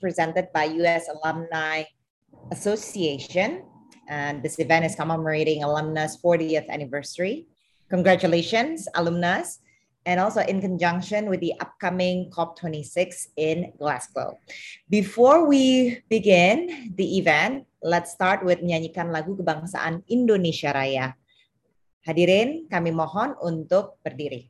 [0.00, 1.08] presented by U.S.
[1.08, 1.84] Alumni
[2.50, 3.64] Association.
[4.08, 7.46] And this event is commemorating alumnus 40th anniversary.
[7.90, 9.60] Congratulations, alumnus.
[10.06, 14.38] And also in conjunction with the upcoming COP26 in Glasgow.
[14.88, 21.18] Before we begin the event, let's start with menyanyikan lagu kebangsaan Indonesia Raya.
[22.06, 24.46] Hadirin, kami mohon untuk berdiri.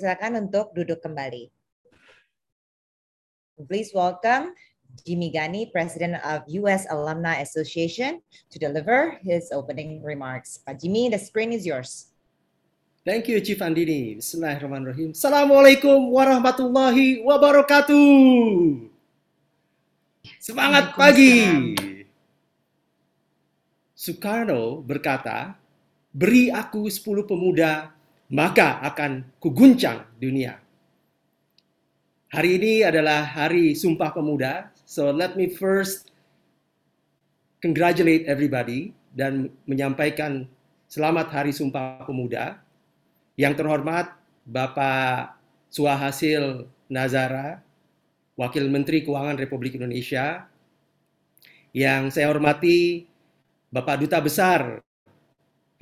[0.00, 1.52] Hadirin kami persilakan untuk duduk kembali.
[3.68, 4.56] Please welcome
[5.04, 6.88] Jimmy Gani, President of U.S.
[6.88, 10.64] Alumni Association, to deliver his opening remarks.
[10.64, 12.08] Pak Jimmy, the screen is yours.
[13.04, 14.16] Thank you, Chief Andini.
[14.16, 15.12] Bismillahirrahmanirrahim.
[15.12, 18.08] Assalamualaikum warahmatullahi wabarakatuh.
[20.40, 21.76] Semangat pagi.
[23.92, 25.60] Soekarno berkata,
[26.08, 27.92] beri aku 10 pemuda
[28.30, 30.62] maka akan kuguncang dunia.
[32.30, 36.14] Hari ini adalah hari Sumpah Pemuda, so let me first
[37.58, 40.46] congratulate everybody dan menyampaikan
[40.86, 42.62] selamat Hari Sumpah Pemuda.
[43.34, 44.14] Yang terhormat
[44.46, 45.34] Bapak
[45.66, 47.58] Suhasil Nazara,
[48.38, 50.46] Wakil Menteri Keuangan Republik Indonesia.
[51.74, 53.10] Yang saya hormati
[53.74, 54.78] Bapak Duta Besar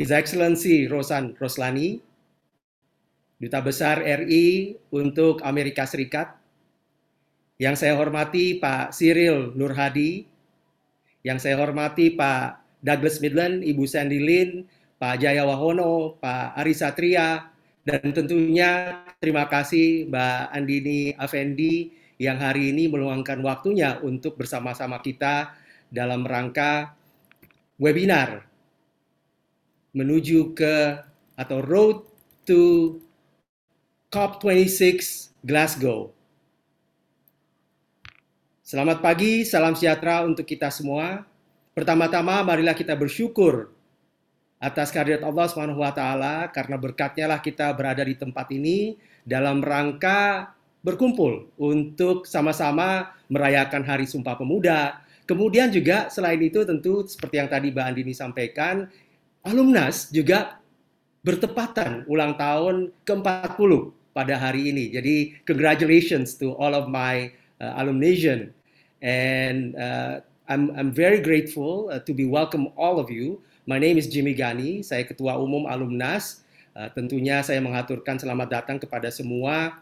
[0.01, 2.08] His Excellency Rosan Roslani,
[3.39, 6.35] Duta Besar RI untuk Amerika Serikat,
[7.59, 10.27] yang saya hormati Pak Cyril Nurhadi,
[11.23, 14.67] yang saya hormati Pak Douglas Midland, Ibu Sandy Lin,
[14.99, 17.51] Pak Jaya Wahono, Pak Ari Satria,
[17.87, 25.55] dan tentunya terima kasih Mbak Andini Afendi yang hari ini meluangkan waktunya untuk bersama-sama kita
[25.89, 26.99] dalam rangka
[27.79, 28.45] webinar
[29.95, 31.01] menuju ke
[31.39, 32.05] atau road
[32.45, 32.99] to
[34.09, 36.17] COP26 Glasgow.
[38.65, 41.29] Selamat pagi, salam sejahtera untuk kita semua.
[41.77, 43.69] Pertama-tama marilah kita bersyukur
[44.57, 48.97] atas kehadirat Allah Subhanahu wa taala karena berkatnya lah kita berada di tempat ini
[49.29, 55.05] dalam rangka berkumpul untuk sama-sama merayakan Hari Sumpah Pemuda.
[55.29, 58.89] Kemudian juga selain itu tentu seperti yang tadi Mbak Andini sampaikan,
[59.45, 60.65] alumnas juga
[61.21, 64.91] bertepatan ulang tahun ke-40 pada hari ini.
[64.91, 67.31] Jadi congratulations to all of my
[67.63, 68.51] uh, alumnation
[68.99, 70.19] and uh,
[70.51, 73.39] I'm I'm very grateful uh, to be welcome all of you.
[73.71, 76.43] My name is Jimmy Gani, saya ketua umum alumnas.
[76.75, 79.79] Uh, tentunya saya mengaturkan selamat datang kepada semua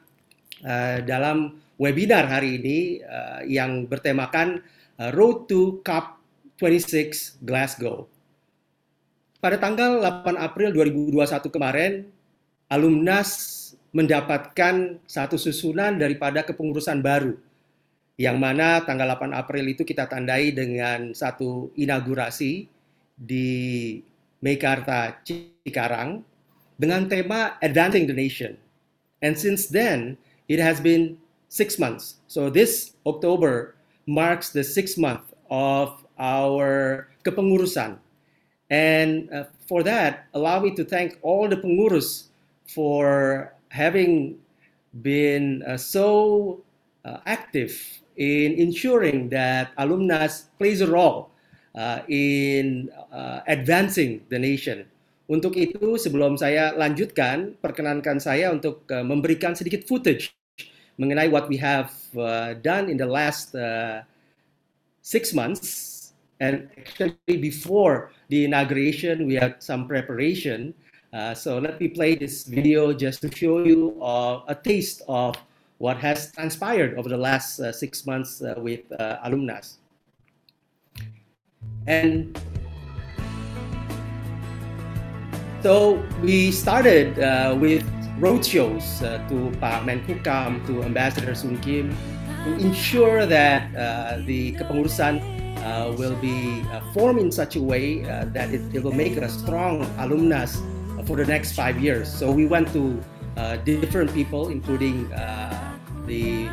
[0.60, 4.60] uh, dalam webinar hari ini uh, yang bertemakan
[5.00, 6.20] uh, Road to COP
[6.60, 8.08] 26 Glasgow.
[9.40, 11.92] Pada tanggal 8 April 2021 kemarin,
[12.66, 13.54] alumnas
[13.96, 17.32] mendapatkan satu susunan daripada kepengurusan baru
[18.20, 22.68] yang mana tanggal 8 April itu kita tandai dengan satu inaugurasi
[23.16, 23.48] di
[24.44, 26.20] Mekarta Cikarang
[26.76, 28.60] dengan tema Advancing the Nation.
[29.24, 31.16] And since then, it has been
[31.48, 32.20] six months.
[32.28, 37.96] So this October marks the sixth month of our kepengurusan.
[38.68, 42.28] And uh, for that, allow me to thank all the pengurus
[42.68, 44.40] for having
[45.04, 46.64] been uh, so
[47.04, 47.76] uh, active
[48.16, 51.28] in ensuring that alumnus plays a role
[51.76, 52.88] uh, in
[53.44, 54.88] advancing the nation.
[55.26, 60.30] Untuk itu, sebelum saya lanjutkan, perkenankan saya untuk uh, memberikan sedikit footage
[61.02, 64.06] mengenai what we have uh, done in the last uh,
[65.02, 65.92] six months.
[66.38, 70.78] And actually, before the inauguration, we had some preparation.
[71.16, 75.34] Uh, so let me play this video just to show you uh, a taste of
[75.78, 78.84] what has transpired over the last uh, six months uh, with
[79.24, 79.78] alumnus.
[81.86, 82.36] And
[85.66, 87.82] So we started uh, with
[88.22, 91.90] roadshows uh, to Pak Menkumham, to Ambassador Sung Kim,
[92.44, 95.18] to ensure that uh, the kepengurusan
[95.66, 99.16] uh, will be uh, formed in such a way uh, that it, it, will make
[99.16, 100.62] a strong alumnus
[101.06, 102.10] for the next five years.
[102.12, 103.00] So we went to
[103.64, 105.08] different people, including
[106.06, 106.50] the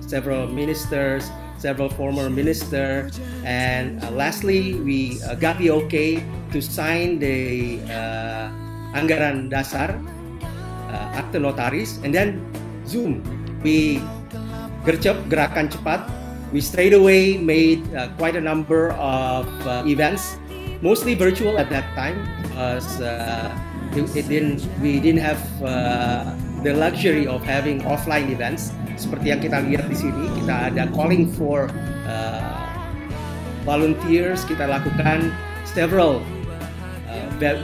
[0.00, 6.22] several ministers, several former ministers, and lastly, we got the okay
[6.52, 8.50] to sign the uh,
[8.92, 9.96] anggaran dasar
[10.92, 11.96] uh, akte notaris.
[12.04, 12.44] And then
[12.84, 13.24] zoom
[13.64, 13.98] we
[14.84, 16.04] gercep gerakan cepat.
[16.52, 20.36] We straight away made uh, quite a number of uh, events
[20.84, 23.48] mostly virtual at that time because uh,
[23.96, 29.58] it, didn't we didn't have uh, the luxury of having offline events seperti yang kita
[29.66, 31.66] lihat di sini kita ada calling for
[32.06, 32.62] uh,
[33.66, 35.32] volunteers kita lakukan
[35.66, 36.20] several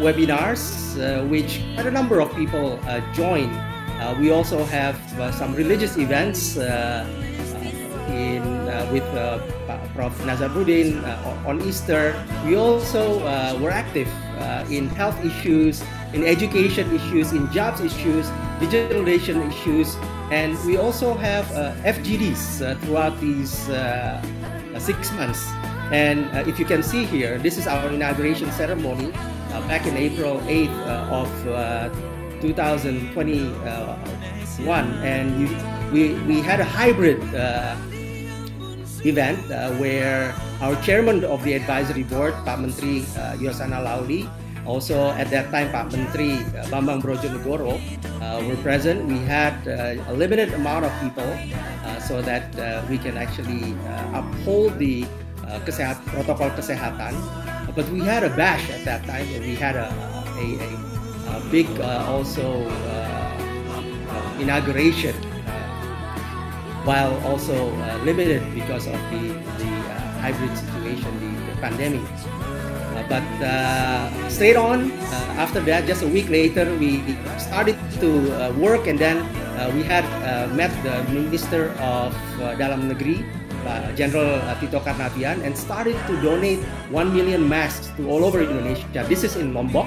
[0.03, 3.51] webinars, uh, which quite a number of people uh, join.
[3.99, 4.99] Uh, we also have
[5.35, 6.57] some religious events
[8.09, 8.43] in
[8.91, 9.05] with
[9.95, 10.15] Prof.
[10.23, 11.03] Nazaruddin
[11.47, 12.15] on Easter.
[12.47, 13.19] We also
[13.59, 14.09] were active
[14.71, 15.83] in health issues,
[16.13, 19.97] in education issues, in jobs issues, digital nation issues,
[20.31, 24.21] and we also have uh, FGDs uh, throughout these uh,
[24.79, 25.49] six months.
[25.91, 29.13] And if you can see here, this is our inauguration ceremony.
[29.49, 31.89] Uh, back in April 8th uh, of uh,
[32.43, 35.49] 2021, and you,
[35.91, 37.17] we we had a hybrid
[39.09, 39.41] event
[39.81, 43.09] where our chairman of the advisory board, Pak Menteri
[43.41, 44.29] Yasonna Laoly,
[44.69, 47.81] also at that time Pak Menteri uh, Bambang Brodjonegoro
[48.21, 49.09] uh, were present.
[49.09, 51.33] We had uh, a limited amount of people
[52.05, 52.45] so that
[52.93, 53.73] we can actually
[54.13, 55.09] uphold the
[55.65, 57.17] kesehat, protokol kesehatan
[57.79, 59.27] but we had a bash at that time.
[59.35, 59.87] And we had a
[60.39, 60.69] a, a,
[61.39, 65.15] a big uh, also uh, inauguration,
[65.47, 65.51] uh,
[66.83, 72.03] while also uh, limited because of the the uh, hybrid situation, the, the pandemic.
[73.09, 73.25] But
[74.31, 74.93] straight on
[75.37, 77.03] after that, just a week later, we
[77.39, 78.09] started to
[78.59, 79.25] work, and then
[79.75, 80.05] we had
[80.55, 82.15] met the Minister of
[82.59, 83.25] Dalam Negeri
[83.67, 88.41] uh, General uh, Tito Karnavian and started to donate 1 million masks to all over
[88.41, 88.87] Indonesia.
[89.09, 89.87] This is in Lombok.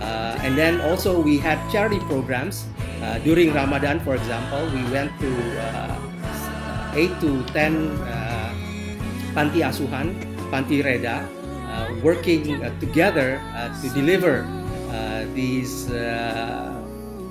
[0.00, 2.64] Uh, and then also we had charity programs.
[3.00, 5.30] Uh, during Ramadan, for example, we went to
[5.60, 8.52] uh, 8 to 10 uh,
[9.36, 10.16] Panti Asuhan,
[10.50, 11.24] Panti Reda,
[12.02, 13.40] working together
[13.82, 14.46] to deliver
[15.34, 15.86] these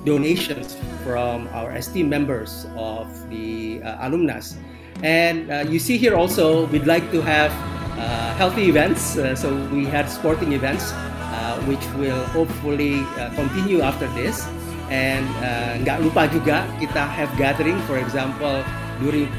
[0.04, 4.56] donations from our esteemed members of the alumnus.
[5.02, 7.52] And uh, you see here also, we'd like to have
[7.96, 9.16] uh, healthy events.
[9.16, 14.46] Uh, so we had sporting events, uh, which will hopefully uh, continue after this.
[14.90, 18.64] And uh, nggak lupa juga kita have gathering, for example,
[19.00, 19.30] during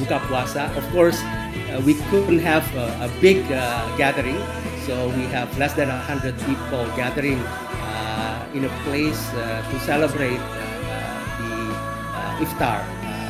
[0.00, 0.72] buka puasa.
[0.78, 1.18] Of course,
[1.70, 4.38] Uh, we couldn't have a, a big uh, gathering,
[4.86, 7.38] so we have less than 100 people gathering
[8.50, 11.70] in a place to celebrate the
[12.42, 12.82] iftar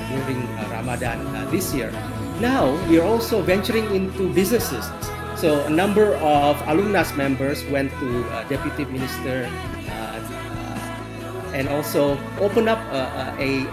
[0.08, 1.92] during uh, Ramadan uh, this year.
[2.40, 4.88] Now we are also venturing into businesses.
[5.36, 9.50] So a number of alumnus members went to uh, Deputy Minister
[11.52, 13.66] and also opened up a, a,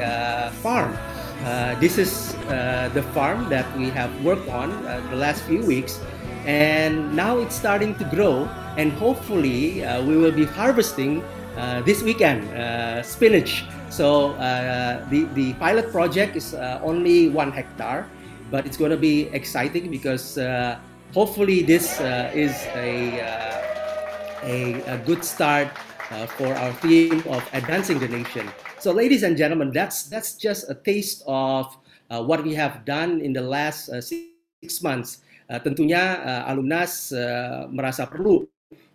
[0.00, 0.96] a farm.
[1.44, 5.64] Uh, this is uh, the farm that we have worked on uh, the last few
[5.64, 6.00] weeks.
[6.44, 8.48] And now it's starting to grow.
[8.76, 11.22] And hopefully we will be harvesting
[11.84, 12.46] this weekend
[13.04, 13.64] spinach.
[13.90, 14.32] So
[15.10, 18.08] the, the pilot project is only one hectare,
[18.50, 20.38] but it's going to be exciting because
[21.12, 25.68] hopefully this uh, is a, uh, a, a, good start
[26.10, 28.48] uh, for our theme of advancing the nation.
[28.78, 31.66] So, ladies and gentlemen, that's that's just a taste of
[32.14, 35.26] uh, what we have done in the last uh, six months.
[35.50, 38.46] Uh, tentunya uh, alumnas uh, merasa perlu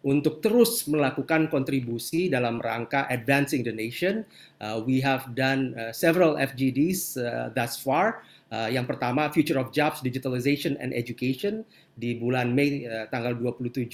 [0.08, 4.24] untuk terus melakukan kontribusi dalam rangka advancing the nation.
[4.64, 8.24] Uh, we have done uh, several FGDs uh, thus far.
[8.54, 13.90] Uh, yang pertama Future of Jobs, Digitalization and Education di bulan Mei uh, tanggal 27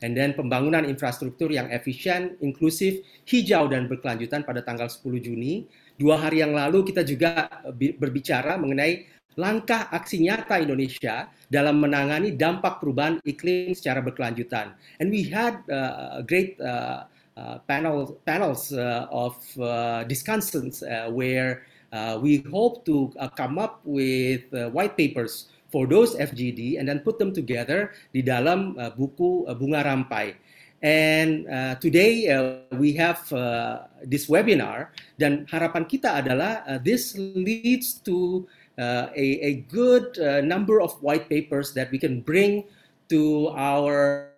[0.00, 5.68] and then pembangunan infrastruktur yang efisien, inklusif, hijau dan berkelanjutan pada tanggal 10 Juni.
[5.94, 9.06] Dua hari yang lalu kita juga berbicara mengenai
[9.38, 14.74] langkah aksi nyata Indonesia dalam menangani dampak perubahan iklim secara berkelanjutan.
[14.98, 21.66] And we had uh, great uh, uh, panel panels uh, of uh, discussions uh, where
[21.94, 26.86] uh, we hope to uh, come up with uh, white papers for those FGD and
[26.86, 30.38] then put them together di dalam uh, buku uh, Bunga Rampai.
[30.78, 37.18] And uh, today uh, we have uh, this webinar dan harapan kita adalah uh, this
[37.18, 38.46] leads to
[38.78, 42.70] uh, a, a good uh, number of white papers that we can bring
[43.08, 44.28] to our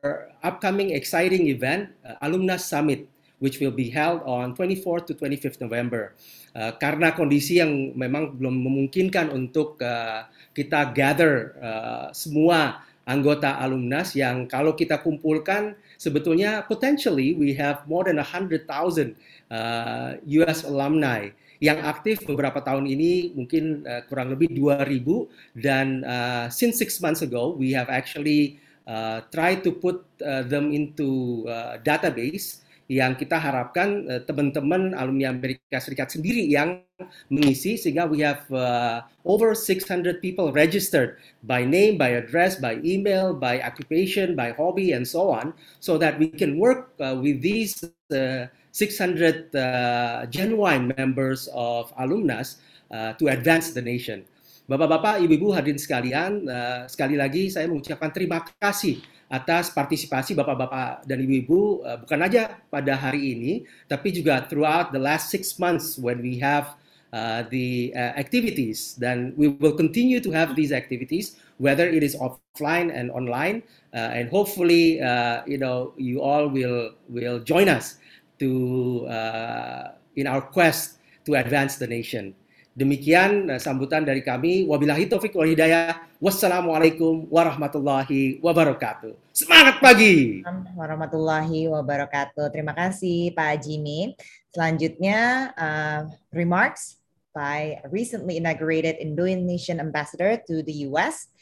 [0.42, 6.14] upcoming exciting event, uh, Alumnus Summit, which will be held on 24th to 25th November.
[6.56, 10.24] Uh, karena kondisi yang memang belum memungkinkan untuk uh,
[10.56, 18.08] kita gather uh, semua anggota alumnus yang kalau kita kumpulkan sebetulnya potentially we have more
[18.08, 18.64] than 100,000
[19.52, 21.28] uh, US alumni
[21.60, 27.22] yang aktif beberapa tahun ini mungkin uh, kurang lebih 2000 dan uh, since six months
[27.22, 28.58] ago we have actually
[28.88, 35.34] uh, tried to put uh, them into uh, database yang kita harapkan uh, teman-teman alumni
[35.34, 36.86] Amerika Serikat sendiri yang
[37.28, 43.34] mengisi sehingga we have uh, over 600 people registered by name, by address, by email,
[43.34, 45.52] by occupation, by hobby and so on
[45.82, 52.60] so that we can work uh, with these uh, 600 uh, genuine members of alumnus
[52.92, 54.24] uh, to advance the nation.
[54.66, 61.18] Bapak-bapak, ibu-ibu hadirin sekalian, uh, sekali lagi saya mengucapkan terima kasih atas partisipasi bapak-bapak dan
[61.22, 63.52] ibu-ibu uh, bukan aja pada hari ini
[63.90, 66.78] tapi juga throughout the last six months when we have
[67.16, 68.94] uh, the uh, activities.
[68.98, 73.62] Then we will continue to have these activities whether it is offline and online
[73.94, 77.96] uh, and hopefully uh, you know you all will will join us
[78.38, 82.34] to uh, in our quest to advance the nation
[82.76, 84.68] Demikian uh, sambutan dari kami.
[84.68, 85.96] Wabillahi taufik wal hidayah.
[86.20, 89.16] Wassalamualaikum warahmatullahi wabarakatuh.
[89.32, 90.44] Semangat pagi.
[90.76, 92.52] Warahmatullahi wabarakatuh.
[92.52, 94.12] Terima kasih Pak Jimmy.
[94.52, 97.00] Selanjutnya uh, remarks
[97.32, 101.32] by recently inaugurated Indonesian ambassador to the US,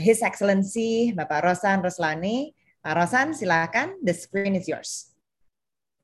[0.00, 2.56] His Excellency Bapak Rosan Roslani.
[2.80, 4.00] Pak Rosan, silakan.
[4.00, 5.12] The screen is yours.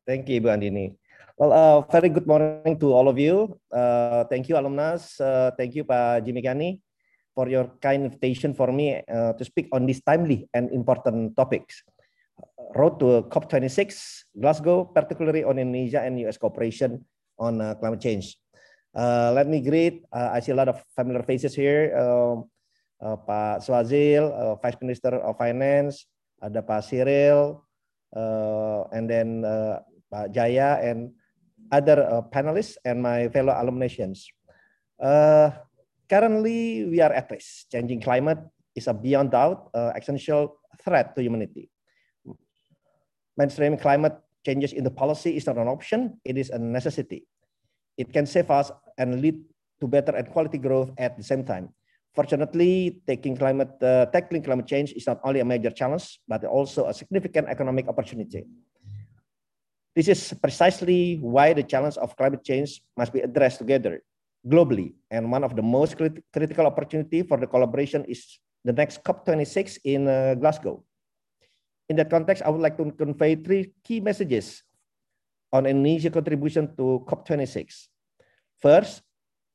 [0.04, 0.99] Thank you, Ibu Andini.
[1.40, 3.56] Well, uh, very good morning to all of you.
[3.72, 5.16] Uh, thank you, alumnus.
[5.16, 6.84] Uh, thank you, Pak Jimmy Kani,
[7.32, 11.80] for your kind invitation for me uh, to speak on these timely and important topics.
[12.76, 13.88] Road to COP26,
[14.36, 17.00] Glasgow, particularly on Indonesia and US cooperation
[17.40, 18.36] on uh, climate change.
[18.92, 21.96] Uh, let me greet, I see a lot of familiar faces here.
[21.96, 22.52] Um,
[23.00, 24.28] Pak Swazil,
[24.60, 26.04] Vice Minister of Finance,
[26.44, 27.64] ada Pak Cyril,
[28.92, 29.40] and then
[30.12, 31.16] Pak Jaya, and
[31.72, 34.28] other uh, panelists and my fellow alumnations.
[35.00, 35.50] Uh,
[36.08, 37.70] currently, we are at risk.
[37.70, 38.38] Changing climate
[38.74, 41.70] is a beyond doubt uh, essential threat to humanity.
[43.36, 47.26] Mainstream climate changes in the policy is not an option, it is a necessity.
[47.96, 49.40] It can save us and lead
[49.80, 51.72] to better and quality growth at the same time.
[52.14, 56.86] Fortunately, taking climate, uh, tackling climate change is not only a major challenge, but also
[56.86, 58.44] a significant economic opportunity.
[59.94, 64.02] This is precisely why the challenge of climate change must be addressed together
[64.46, 64.94] globally.
[65.10, 69.78] And one of the most crit critical opportunity for the collaboration is the next COP26
[69.84, 70.84] in uh, Glasgow.
[71.88, 74.62] In that context, I would like to convey three key messages
[75.52, 77.90] on Indonesia's contribution to COP26.
[78.62, 79.02] First,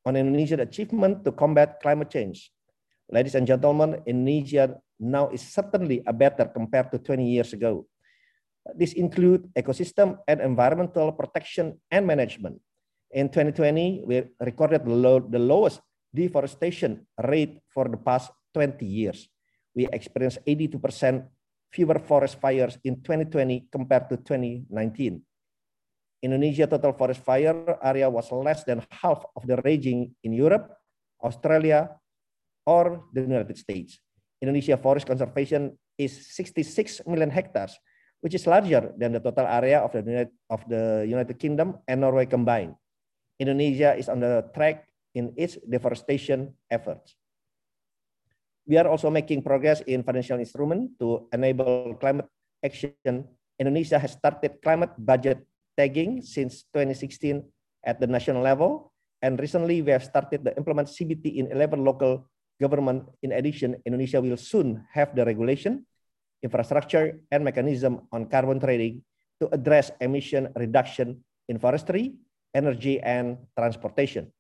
[0.06, 2.52] on Indonesia's achievement to combat climate change.
[3.10, 7.88] Ladies and gentlemen, Indonesia now is certainly a better compared to 20 years ago.
[8.74, 12.58] This include ecosystem and environmental protection and management.
[13.14, 19.30] In 2020, we recorded the, low, the lowest deforestation rate for the past 20 years.
[19.76, 21.28] We experienced 82%
[21.70, 25.22] fewer forest fires in 2020 compared to 2019.
[26.24, 30.74] Indonesia total forest fire area was less than half of the raging in Europe,
[31.22, 31.94] Australia,
[32.66, 34.02] or the United States.
[34.42, 37.78] Indonesia forest conservation is 66 million hectares,
[38.26, 42.02] which is larger than the total area of the United, of the United Kingdom and
[42.02, 42.74] Norway combined.
[43.38, 47.14] Indonesia is on the track in its deforestation efforts.
[48.66, 52.26] We are also making progress in financial instrument to enable climate
[52.66, 53.30] action.
[53.62, 55.46] Indonesia has started climate budget
[55.78, 57.46] tagging since 2016
[57.86, 58.90] at the national level.
[59.22, 62.26] And recently we have started to implement CBT in 11 local
[62.58, 63.06] government.
[63.22, 65.86] In addition, Indonesia will soon have the regulation,
[66.44, 69.04] infrastructure, and mechanism on carbon trading
[69.42, 72.16] to address emission reduction in forestry,
[72.56, 74.32] energy, and transportation.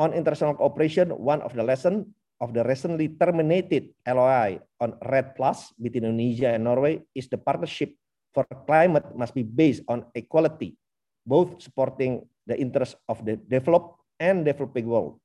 [0.00, 2.08] On international cooperation, one of the lessons
[2.42, 7.94] of the recently terminated LOI on REDD Plus between Indonesia and Norway is the partnership
[8.34, 10.74] for climate must be based on equality,
[11.22, 15.20] both supporting the interests of the developed and developing world.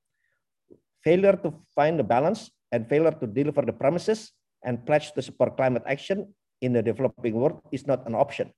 [1.02, 5.58] Failure to find the balance and failure to deliver the promises and pledge to support
[5.58, 8.52] climate action in the developing world is not an option.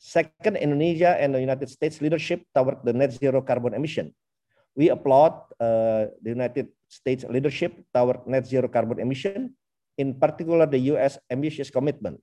[0.00, 4.12] Second, Indonesia and the United States leadership toward the net zero carbon emission.
[4.72, 9.52] We applaud uh, the United States leadership toward net zero carbon emission,
[10.00, 12.16] in particular the US ambitious commitment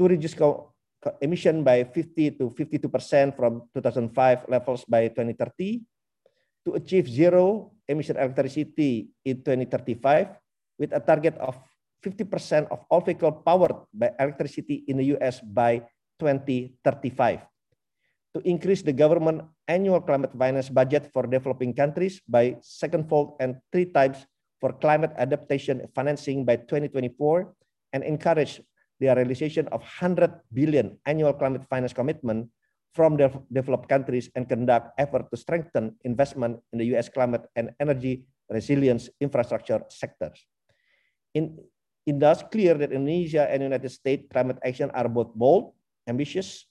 [0.00, 0.34] to reduce
[1.20, 5.84] emission by 50 to 52% from 2005 levels by 2030,
[6.64, 10.40] to achieve zero emission electricity in 2035
[10.80, 11.60] with a target of
[12.00, 15.84] 50% of all vehicles powered by electricity in the US by
[16.16, 17.44] 2035
[18.32, 23.92] to increase the government annual climate finance budget for developing countries by secondfold and three
[23.92, 24.24] times
[24.62, 27.52] for climate adaptation financing by 2024
[27.92, 28.62] and encourage
[29.00, 32.48] the realization of 100 billion annual climate finance commitment
[32.94, 37.70] from the developed countries and conduct effort to strengthen investment in the US climate and
[37.80, 40.46] energy resilience infrastructure sectors.
[41.34, 41.58] In,
[42.06, 45.72] it does clear that Indonesia and United States climate action are both bold,
[46.08, 46.66] ambitious,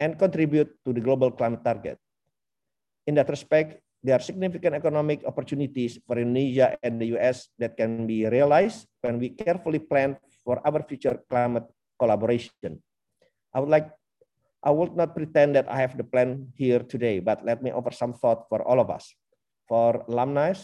[0.00, 1.96] and contribute to the global climate target.
[3.06, 8.06] In that respect, there are significant economic opportunities for Indonesia and the US that can
[8.06, 11.64] be realized when we carefully plan for our future climate
[11.98, 12.82] collaboration.
[13.54, 13.88] I would like,
[14.62, 17.90] I would not pretend that I have the plan here today, but let me offer
[17.90, 19.14] some thought for all of us.
[19.66, 20.54] For alumni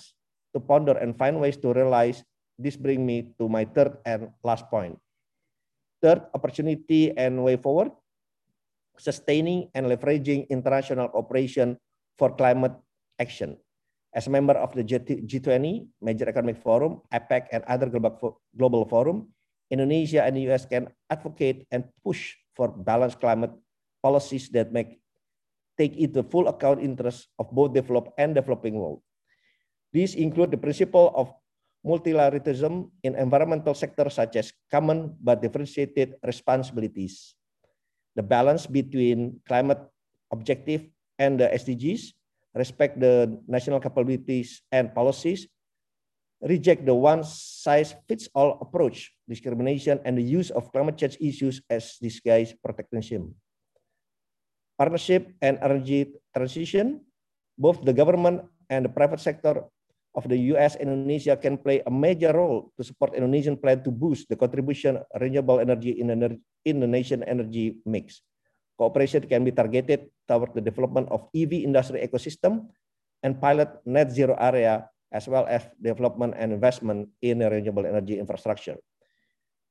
[0.54, 2.22] to ponder and find ways to realize,
[2.58, 4.98] this bring me to my third and last point.
[6.02, 7.92] Third, opportunity and way forward
[8.98, 11.78] sustaining and leveraging international cooperation
[12.18, 12.76] for climate
[13.18, 13.56] action.
[14.12, 19.32] As a member of the G20, Major Economic Forum, APEC, and other global forum,
[19.72, 23.50] Indonesia and the US can advocate and push for balanced climate
[24.04, 25.00] policies that make
[25.80, 29.00] take into full account interests of both developed and developing world.
[29.96, 31.32] These include the principle of
[31.82, 37.34] multilateralism in environmental sectors such as common but differentiated responsibilities,
[38.14, 39.82] the balance between climate
[40.30, 40.86] objective
[41.18, 42.14] and the SDGs,
[42.54, 45.48] respect the national capabilities and policies,
[46.42, 53.34] reject the one-size-fits-all approach, discrimination, and the use of climate change issues as disguised protectionism.
[54.78, 57.00] Partnership and energy transition,
[57.58, 59.62] both the government and the private sector
[60.14, 63.90] of the US and Indonesia can play a major role to support Indonesian plan to
[63.90, 66.08] boost the contribution renewable energy in
[66.80, 68.20] the nation energy mix.
[68.76, 72.68] Cooperation can be targeted toward the development of EV industry ecosystem
[73.24, 78.76] and pilot net zero area as well as development and investment in renewable energy infrastructure.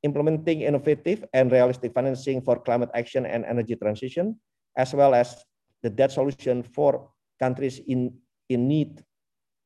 [0.01, 4.37] Implementing innovative and realistic financing for climate action and energy transition,
[4.77, 5.37] as well as
[5.81, 7.09] the debt solution for
[7.41, 8.13] countries in,
[8.49, 9.01] in need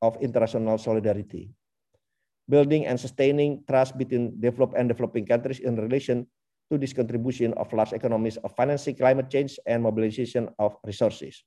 [0.06, 1.50] of international solidarity.
[2.46, 6.30] Building and sustaining trust between developed and developing countries in relation
[6.70, 11.42] to this contribution of large economies of financing climate change and mobilization of resources.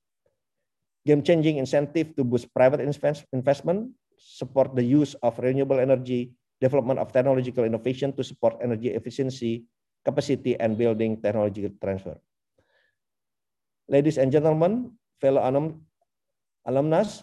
[1.06, 7.62] Game-changing incentive to boost private investment, support the use of renewable energy, development of technological
[7.62, 9.64] innovation to support energy efficiency,
[10.04, 12.18] capacity, and building technology transfer.
[13.88, 15.86] Ladies and gentlemen, fellow alum,
[16.66, 17.22] alumnus,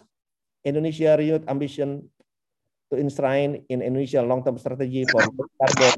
[0.66, 2.02] Indonesia renewed ambition
[2.90, 5.22] to enshrine in Indonesia long-term strategy for
[5.62, 5.94] carbon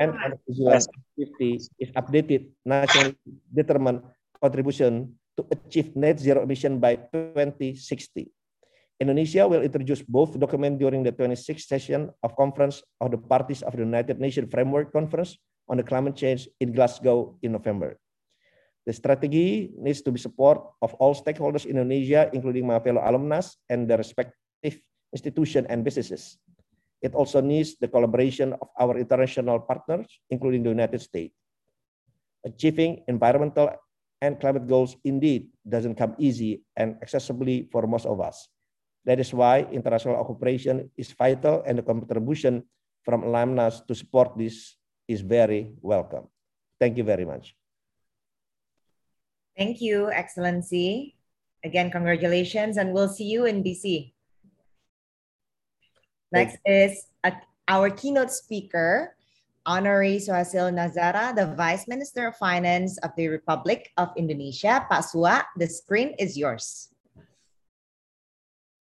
[0.00, 3.12] and energy is updated nationally
[3.52, 4.00] determined
[4.40, 8.32] contribution to achieve net zero emission by 2060.
[8.96, 13.76] Indonesia will introduce both documents during the 26th session of Conference of the Parties of
[13.76, 15.36] the United Nations Framework Conference
[15.68, 18.00] on the Climate Change in Glasgow in November.
[18.86, 23.58] The strategy needs to be support of all stakeholders in Indonesia, including my fellow alumnus
[23.66, 24.78] and the respective
[25.10, 26.38] institutions and businesses.
[27.02, 31.34] It also needs the collaboration of our international partners, including the United States.
[32.46, 33.74] Achieving environmental
[34.22, 38.46] and climate goals indeed doesn't come easy and accessibly for most of us.
[39.04, 42.62] That is why international cooperation is vital and the contribution
[43.02, 46.30] from alumnus to support this is very welcome.
[46.78, 47.54] Thank you very much.
[49.56, 51.16] Thank you, Excellency.
[51.64, 54.12] Again, congratulations, and we'll see you in DC.
[56.30, 57.32] Next is a,
[57.66, 59.16] our keynote speaker,
[59.64, 64.84] Honorary Suahasil Nazara, the Vice Minister of Finance of the Republic of Indonesia.
[64.90, 66.92] Pak Suha, the screen is yours.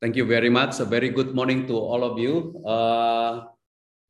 [0.01, 0.79] Thank you very much.
[0.79, 2.61] A very good morning to all of you.
[2.67, 3.47] Uh,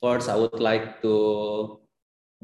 [0.02, 1.80] first, I would like to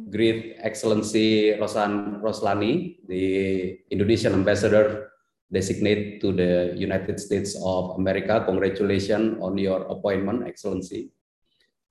[0.10, 5.12] greet Excellency Rosan Roeslani, the Indonesian ambassador
[5.52, 8.44] designate to the United States of America.
[8.46, 11.12] Congratulations on your appointment, Excellency.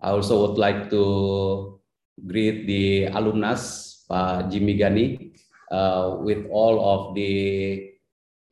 [0.01, 1.79] I also would like to
[2.27, 5.37] greet the alumnus, Pak Jimmy Gani,
[5.71, 7.93] uh, with all of the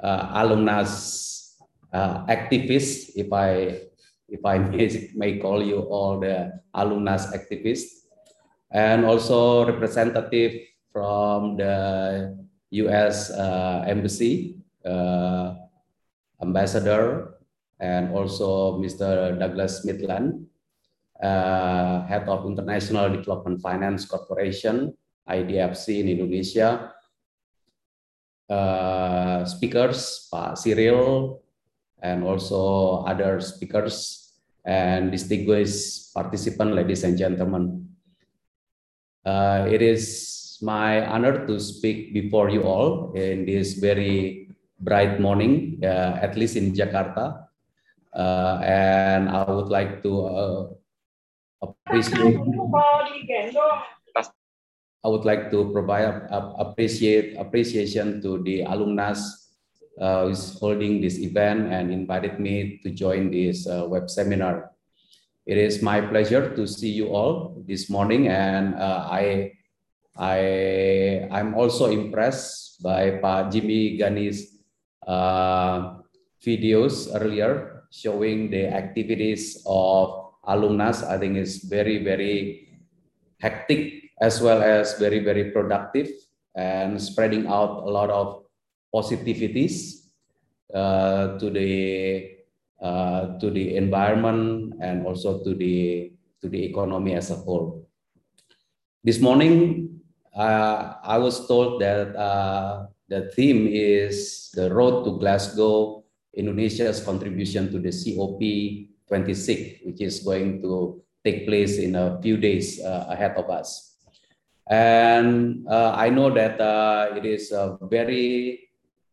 [0.01, 1.57] uh, alumnus
[1.93, 3.81] uh, activists, if I
[4.29, 7.98] if I may, may call you all the alumnus activists,
[8.71, 12.37] and also representative from the
[12.85, 13.31] U.S.
[13.31, 15.55] Uh, embassy, uh,
[16.43, 17.35] ambassador,
[17.81, 19.39] and also Mr.
[19.39, 20.47] Douglas Midland,
[21.23, 24.93] uh, head of International Development Finance Corporation,
[25.29, 26.93] IDFC in Indonesia,
[28.49, 31.41] uh, speakers, Pak Cyril,
[32.03, 34.29] and also other speakers
[34.65, 37.88] and distinguished participants, ladies and gentlemen.
[39.25, 44.49] Uh, it is my honor to speak before you all in this very
[44.81, 47.47] bright morning, uh, at least in Jakarta.
[48.15, 50.63] Uh, and I would like to uh,
[51.63, 52.39] appreciate.
[55.05, 56.27] I would like to provide
[56.59, 59.49] appreciate appreciation to the alumnus
[60.01, 64.71] uh, is holding this event and invited me to join this uh, web seminar.
[65.49, 69.57] It is my pleasure to see you all this morning, and uh, I,
[70.13, 74.61] I, I'm also impressed by Pa Jimmy Gani's
[75.09, 76.05] uh,
[76.45, 81.03] videos earlier showing the activities of alumnus.
[81.03, 82.69] I think it's very, very
[83.41, 86.13] hectic as well as very, very productive
[86.57, 88.45] and spreading out a lot of
[88.95, 90.13] positivities
[90.75, 92.37] uh, to the
[92.81, 97.89] uh, to the environment and also to the to the economy as a whole.
[99.03, 100.01] This morning,
[100.35, 107.73] uh, I was told that uh, the theme is the road to Glasgow, Indonesia's contribution
[107.73, 113.35] to the COP26, which is going to take place in a few days uh, ahead
[113.37, 113.97] of us.
[114.71, 118.69] And uh, I know that uh, it is very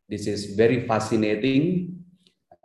[0.08, 2.05] this is very fascinating,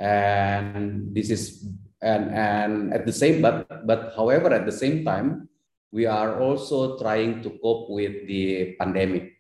[0.01, 1.69] and this is
[2.01, 5.47] and and at the same but but however at the same time
[5.93, 9.37] we are also trying to cope with the pandemic.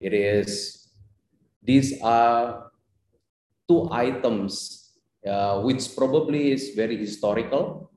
[0.00, 0.88] It is
[1.62, 2.70] these are
[3.66, 4.94] two items
[5.26, 7.90] uh, which probably is very historical.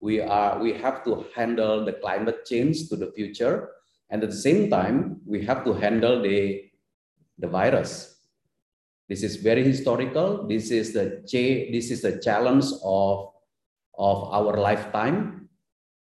[0.00, 3.68] We are we have to handle the climate change to the future,
[4.08, 6.70] and at the same time we have to handle the
[7.38, 8.17] the virus
[9.08, 10.44] this is very historical.
[10.46, 13.32] This is the this is the challenge of
[13.96, 15.48] of our lifetime.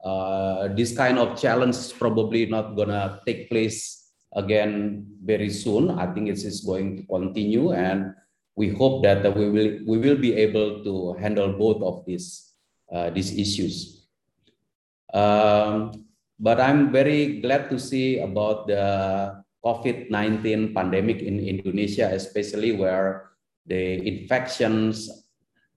[0.02, 5.90] Uh, this kind of challenge is probably not gonna take place again very soon.
[5.90, 8.12] I think it is going to continue, and
[8.58, 12.58] we hope that we will we will be able to handle both of these
[12.90, 14.06] uh, these issues.
[15.14, 16.04] Um,
[16.38, 23.35] but I'm very glad to see about the COVID-19 pandemic in Indonesia, especially where
[23.66, 25.11] the infections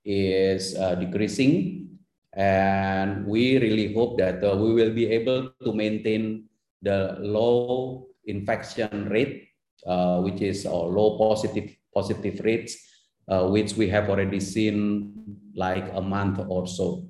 [0.06, 1.89] is uh, decreasing.
[2.38, 6.45] And we really hope that uh, we will be able to maintain
[6.86, 9.49] the low infection rate,
[9.89, 12.78] uh, which is uh, low positive positive rates,
[13.25, 15.17] uh, which we have already seen
[15.58, 17.10] like a month or so.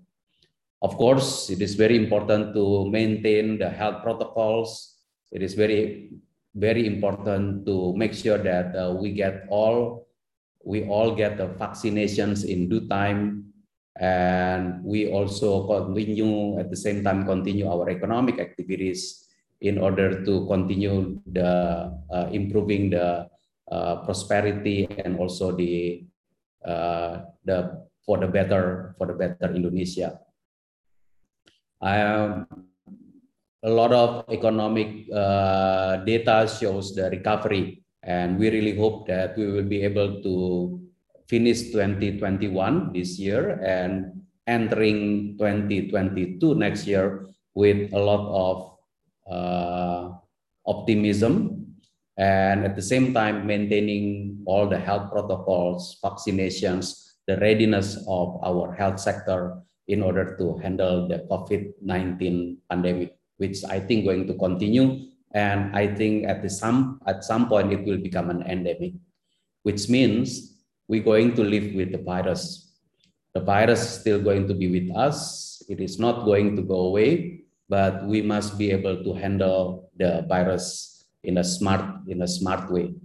[0.81, 4.95] Of course, it is very important to maintain the health protocols.
[5.35, 6.15] It is very
[6.55, 10.07] very important to make sure that uh, we get all
[10.65, 13.45] we all get the vaccinations in due time
[13.99, 19.29] and we also continue at the same time continue our economic activities
[19.61, 23.27] in order to continue the uh, improving the
[23.71, 26.03] uh, prosperity and also the
[26.65, 30.19] uh, the for the better for the better Indonesia.
[31.79, 32.43] I,
[33.63, 39.51] a lot of economic uh, data shows the recovery, and we really hope that we
[39.51, 40.79] will be able to
[41.27, 48.55] finish 2021 this year and entering 2022 next year with a lot of
[49.29, 50.17] uh,
[50.65, 51.69] optimism
[52.17, 58.73] and at the same time maintaining all the health protocols, vaccinations, the readiness of our
[58.73, 65.07] health sector in order to handle the COVID-19 pandemic, which I think going to continue.
[65.31, 68.93] And I think at the some at some point it will become an endemic,
[69.63, 72.69] which means we're going to live with the virus.
[73.33, 75.61] The virus is still going to be with us.
[75.69, 80.25] It is not going to go away, but we must be able to handle the
[80.27, 82.95] virus in a smart in a smart way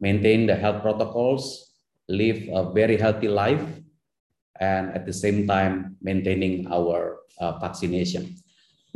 [0.00, 1.72] maintain the health protocols
[2.08, 3.64] live a very healthy life
[4.60, 8.36] and at the same time maintaining our uh, vaccination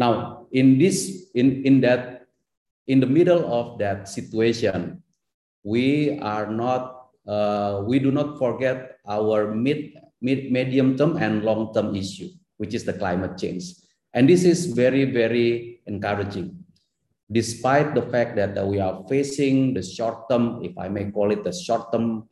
[0.05, 2.27] now in this in in that
[2.93, 5.03] in the middle of that situation
[5.63, 11.73] we are not uh, we do not forget our mid, mid medium term and long
[11.75, 13.73] term issue which is the climate change.
[14.13, 16.57] And this is very very encouraging.
[17.31, 21.31] Despite the fact that uh, we are facing the short term, if I may call
[21.31, 22.29] it the short term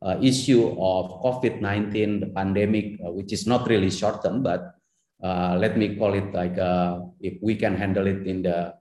[0.00, 4.77] uh, issue of COVID-19, the pandemic, uh, which is not really short term, but
[5.22, 8.74] let me call it like uh, if we can handle it in the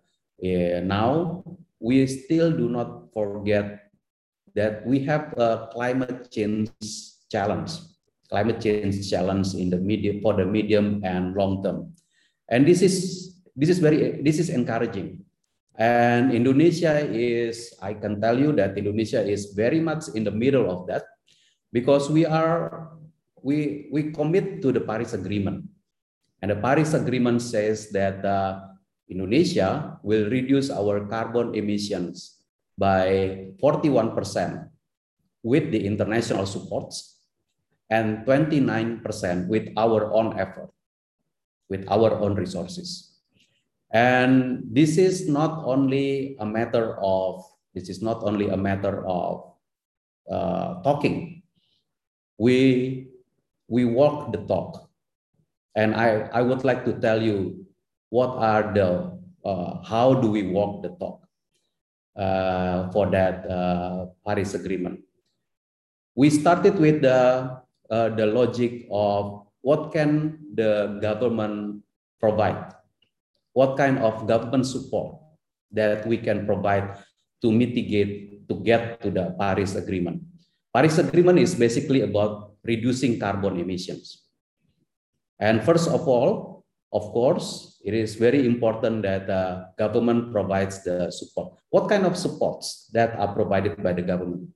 [0.43, 1.43] uh, now,
[1.79, 3.89] we still do not forget
[4.53, 6.69] that we have a climate change
[7.29, 7.71] challenge,
[8.29, 11.93] climate change challenge in the medium for the medium and long term,
[12.49, 15.25] and this is this is very this is encouraging
[15.77, 20.73] and Indonesia is, I can tell you that Indonesia is very much in the middle
[20.73, 21.05] of that
[21.71, 22.97] because we are,
[23.43, 25.69] we, we commit to the Paris Agreement.
[26.41, 28.61] And the Paris Agreement says that uh,
[29.09, 32.43] Indonesia will reduce our carbon emissions
[32.77, 34.69] by 41%
[35.41, 37.21] with the international supports
[37.89, 40.69] and 29% with our own effort,
[41.69, 43.17] with our own resources.
[43.91, 47.47] And this is not only a matter of
[47.77, 49.53] this is not only a matter of
[50.25, 51.43] uh, talking.
[52.41, 53.13] We
[53.69, 54.86] we walk the talk,
[55.77, 57.69] and I I would like to tell you
[58.09, 59.13] what are the
[59.45, 61.21] uh, how do we walk the talk
[62.17, 65.05] uh, for that uh, Paris Agreement.
[66.17, 67.61] We started with the
[67.93, 71.85] uh, the logic of what can the government
[72.17, 72.73] provide
[73.57, 75.17] what kind of government support
[75.73, 76.93] that we can provide
[77.41, 80.21] to mitigate, to get to the Paris Agreement.
[80.69, 84.26] Paris Agreement is basically about reducing carbon emissions.
[85.39, 91.11] And first of all, of course, it is very important that the government provides the
[91.11, 91.59] support.
[91.69, 94.49] What kind of supports that are provided by the government?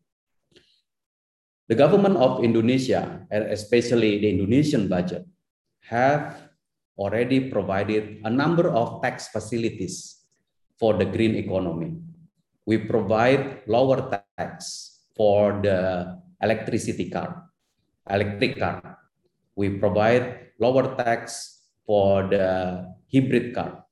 [1.68, 5.26] The government of Indonesia, and especially the Indonesian budget,
[5.88, 6.50] have
[6.98, 10.26] already provided a number of tax facilities
[10.80, 11.96] for the green economy.
[12.66, 17.48] We provide lower tax for the electricity car,
[18.10, 18.98] electric car.
[19.56, 23.84] We provide lower tax for the hybrid car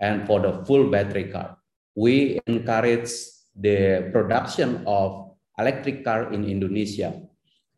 [0.00, 1.56] and for the full battery car.
[1.96, 3.10] We encourage
[3.56, 7.16] the production of electric car in Indonesia.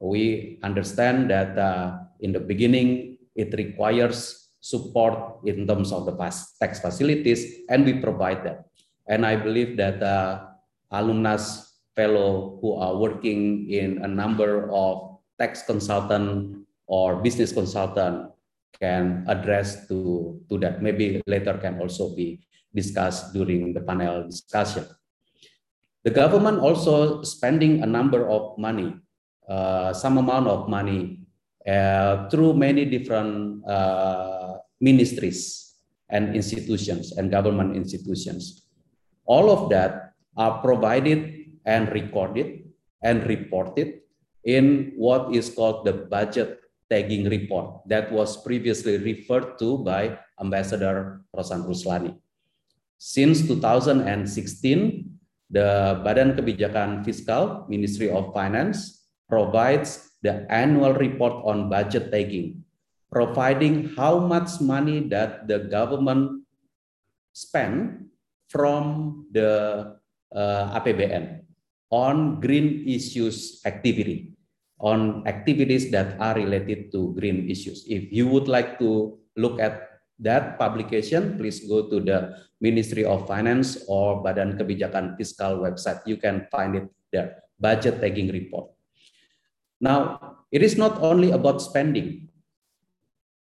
[0.02, 6.14] We understand that uh, in the beginning, it requires support in terms of the
[6.60, 8.66] tax facilities, and we provide that.
[9.06, 10.48] And I believe that uh,
[10.90, 18.30] alumnus fellow who are working in a number of tax consultant or business consultant
[18.80, 20.82] can address to, to that.
[20.82, 22.44] Maybe later can also be
[22.74, 24.84] discussed during the panel discussion.
[26.04, 28.94] The government also spending a number of money,
[29.48, 31.20] uh, some amount of money
[31.66, 35.74] uh, through many different uh, ministries
[36.10, 38.66] and institutions and government institutions.
[39.24, 42.68] All of that are provided and recorded
[43.02, 44.00] and reported
[44.44, 51.22] in what is called the budget tagging report that was previously referred to by Ambassador
[51.34, 52.16] Rosan Ruslani.
[52.98, 54.10] Since 2016,
[55.50, 62.64] the Badan Kebijakan Fiskal, Ministry of Finance, provides the annual report on budget tagging
[63.14, 66.42] providing how much money that the government
[67.30, 68.10] spend
[68.50, 69.94] from the
[70.34, 71.46] uh, APBN
[71.94, 74.33] on green issues activity,
[74.80, 77.86] on activities that are related to green issues.
[77.86, 83.26] If you would like to look at that publication, please go to the Ministry of
[83.26, 86.02] Finance or Badan Kebijakan Fiskal website.
[86.06, 88.70] You can find it there, budget tagging report.
[89.80, 90.18] Now,
[90.50, 92.30] it is not only about spending.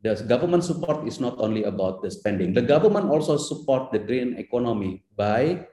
[0.01, 2.53] The government support is not only about the spending.
[2.53, 5.65] The government also support the green economy by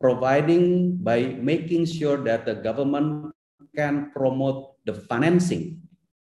[0.00, 3.32] providing, by making sure that the government
[3.74, 5.82] can promote the financing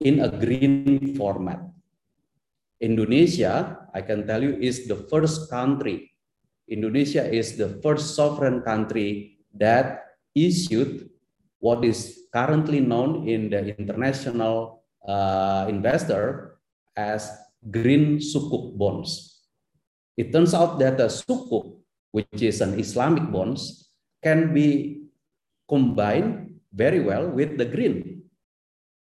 [0.00, 1.60] in a green format.
[2.80, 6.12] Indonesia, I can tell you, is the first country.
[6.68, 11.10] Indonesia is the first sovereign country that issued
[11.60, 16.58] what is currently known in the international uh, investor
[16.96, 17.30] as
[17.70, 19.40] green sukuk bonds.
[20.16, 21.80] It turns out that the sukuk,
[22.12, 23.90] which is an Islamic bonds,
[24.22, 25.08] can be
[25.68, 28.22] combined very well with the green.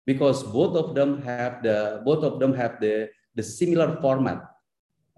[0.09, 4.41] Because both of them have the both of them have the the similar format.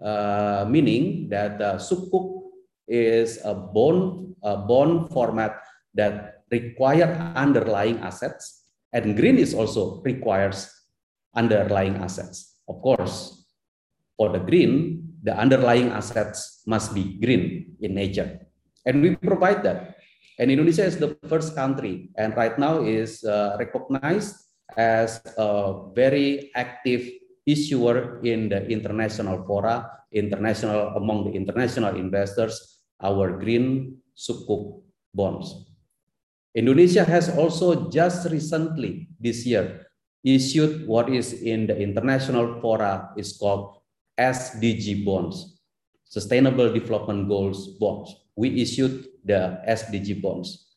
[0.03, 2.51] Uh, meaning that the sukuk
[2.89, 5.63] is a bond a bond format
[5.95, 10.67] that require underlying assets and green is also requires
[11.37, 12.59] underlying assets.
[12.67, 13.47] Of course
[14.17, 18.41] for the green the underlying assets must be green in nature.
[18.87, 20.00] And we provide that
[20.41, 24.41] and Indonesia is the first country and right now is uh, recognized
[24.73, 27.05] as a very active
[27.45, 34.81] issuer in the international fora, international among the international investors, our green sukuk
[35.13, 35.69] bonds.
[36.57, 39.93] Indonesia has also just recently this year
[40.25, 43.77] issued what is in the international fora is called
[44.19, 45.61] SDG bonds,
[46.09, 48.17] Sustainable Development Goals bonds.
[48.41, 50.73] We issued the SDG bonds.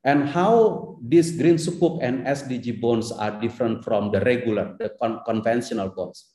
[0.00, 5.20] And how these green sukuk and SDG bonds are different from the regular, the con
[5.28, 6.32] conventional bonds.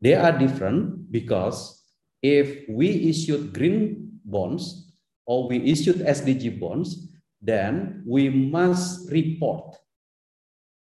[0.00, 1.82] They are different because
[2.22, 4.94] if we issued green bonds
[5.26, 7.10] or we issued SDG bonds,
[7.42, 9.74] then we must report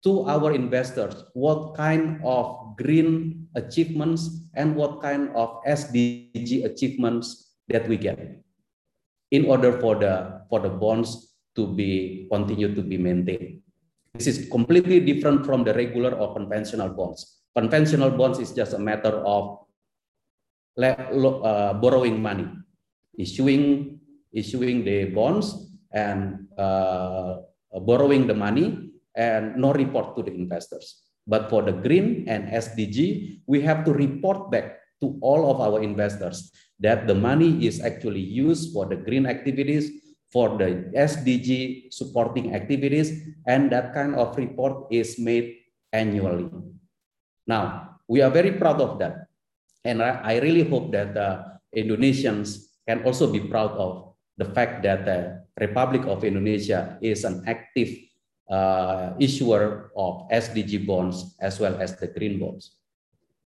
[0.02, 7.88] to our investors what kind of green achievements and what kind of SDG achievements that
[7.88, 8.43] we get
[9.34, 13.66] in order for the for the bonds to be continue to be maintained.
[14.14, 17.42] This is completely different from the regular or conventional bonds.
[17.58, 19.66] Conventional bonds is just a matter of
[20.78, 22.46] uh, borrowing money,
[23.18, 24.00] issuing
[24.34, 27.42] issuing the bonds and uh,
[27.82, 31.06] borrowing the money and no report to the investors.
[31.26, 35.82] But for the green and SDG, we have to report back to all of our
[35.82, 36.52] investors
[36.84, 39.90] that the money is actually used for the green activities,
[40.28, 45.64] for the SDG supporting activities, and that kind of report is made
[45.96, 46.52] annually.
[47.48, 49.32] Now, we are very proud of that.
[49.84, 55.06] And I, really hope that the Indonesians can also be proud of the fact that
[55.06, 57.92] the Republic of Indonesia is an active
[58.50, 62.76] uh, issuer of SDG bonds as well as the green bonds.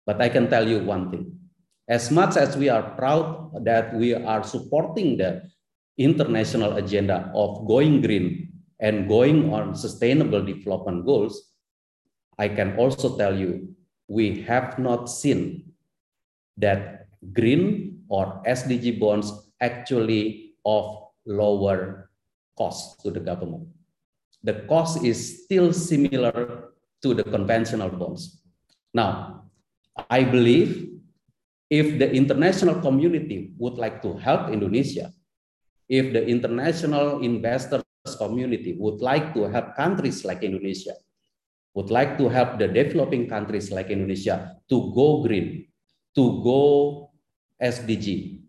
[0.05, 1.44] But I can tell you one thing,
[1.87, 5.43] as much as we are proud that we are supporting the
[5.97, 11.53] international agenda of going green and going on sustainable development goals,
[12.37, 13.75] I can also tell you
[14.07, 15.71] we have not seen
[16.57, 22.09] that green or SDG bonds actually of lower
[22.57, 23.67] cost to the government.
[24.43, 26.71] The cost is still similar
[27.01, 28.41] to the conventional bonds.
[28.93, 29.45] Now,
[30.09, 30.94] I believe
[31.69, 35.11] if the international community would like to help Indonesia,
[35.89, 37.83] if the international investors
[38.17, 40.93] community would like to help countries like Indonesia,
[41.73, 45.67] would like to help the developing countries like Indonesia to go green,
[46.15, 47.11] to go
[47.61, 48.39] SDG,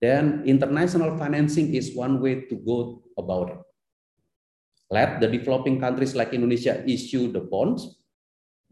[0.00, 3.60] then international financing is one way to go about it.
[4.90, 8.00] Let the developing countries like Indonesia issue the bonds,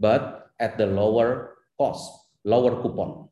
[0.01, 2.11] but at the lower cost,
[2.45, 3.28] lower coupon.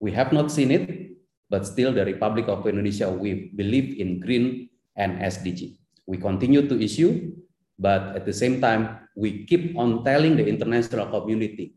[0.00, 1.12] We have not seen it,
[1.48, 5.76] but still the Republic of Indonesia, we believe in green and SDG.
[6.06, 7.36] We continue to issue,
[7.78, 11.74] but at the same time, we keep on telling the international community,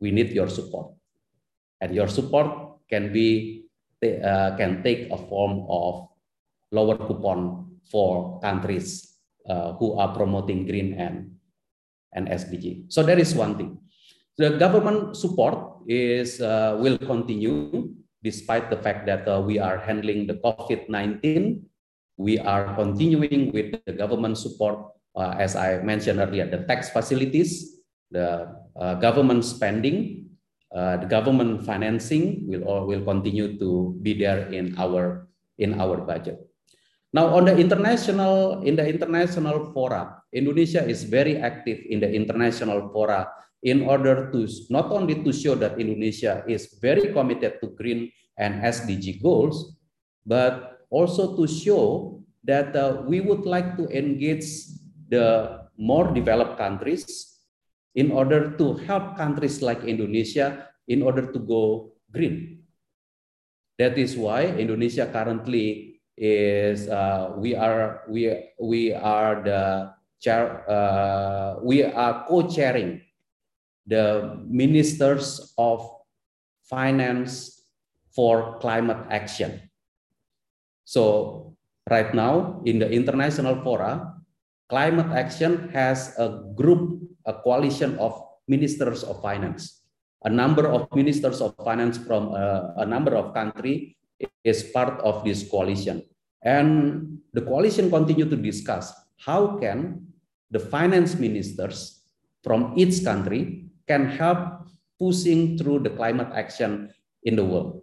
[0.00, 0.94] we need your support.
[1.80, 3.68] And your support can be
[4.02, 6.08] uh, can take a form of
[6.70, 11.34] lower coupon for countries uh, who are promoting green and,
[12.12, 12.92] and SDG.
[12.92, 13.78] So that is one thing.
[14.36, 17.88] The government support is uh, will continue
[18.22, 21.64] despite the fact that uh, we are handling the COVID-19.
[22.20, 27.80] We are continuing with the government support, uh, as I mentioned earlier, the tax facilities,
[28.10, 28.52] the
[29.00, 30.28] government spending,
[30.74, 35.96] uh, the government financing will all, will continue to be there in our in our
[36.04, 36.44] budget.
[37.12, 42.92] Now, on the international in the international fora, Indonesia is very active in the international
[42.92, 43.32] fora
[43.62, 48.62] in order to not only to show that Indonesia is very committed to green and
[48.62, 49.76] SDG goals,
[50.26, 54.46] but also to show that uh, we would like to engage
[55.08, 57.38] the more developed countries
[57.94, 62.62] in order to help countries like Indonesia in order to go green.
[63.78, 71.62] That is why Indonesia currently is uh, we are we we are the chair uh,
[71.62, 73.02] we are co-chairing
[73.88, 75.80] the ministers of
[76.68, 77.64] finance
[78.12, 79.64] for climate action.
[80.84, 81.56] So
[81.88, 84.12] right now in the international fora,
[84.68, 88.12] climate action has a group, a coalition of
[88.46, 89.80] ministers of finance.
[90.24, 93.94] A number of ministers of finance from a, a number of countries
[94.44, 96.02] is part of this coalition.
[96.42, 100.06] And the coalition continue to discuss how can
[100.50, 102.02] the finance ministers
[102.42, 104.68] from each country can help
[105.00, 106.92] pushing through the climate action
[107.24, 107.82] in the world.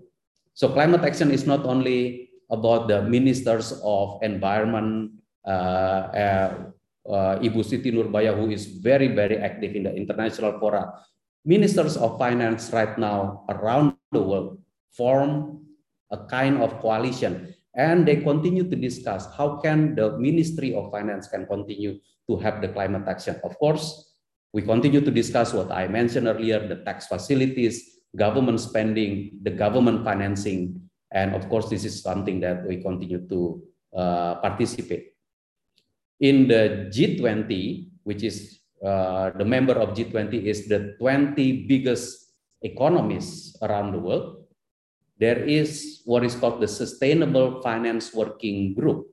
[0.54, 5.12] So climate action is not only about the ministers of environment,
[5.44, 6.50] uh, uh,
[7.10, 10.94] uh, Ibu Siti Nurbaya, who is very, very active in the international fora.
[11.46, 14.58] Ministers of finance right now around the world
[14.94, 15.62] form
[16.12, 21.28] a kind of coalition and they continue to discuss how can the Ministry of Finance
[21.28, 22.00] can continue
[22.30, 23.38] to have the climate action.
[23.44, 24.05] Of course,
[24.56, 30.06] we continue to discuss what I mentioned earlier, the tax facilities, government spending, the government
[30.06, 30.80] financing,
[31.12, 33.62] and of course, this is something that we continue to
[33.94, 35.12] uh, participate.
[36.22, 42.32] In the G20, which is uh, the member of G20 is the 20 biggest
[42.62, 44.46] economies around the world,
[45.20, 49.08] there is what is called the Sustainable Finance Working Group.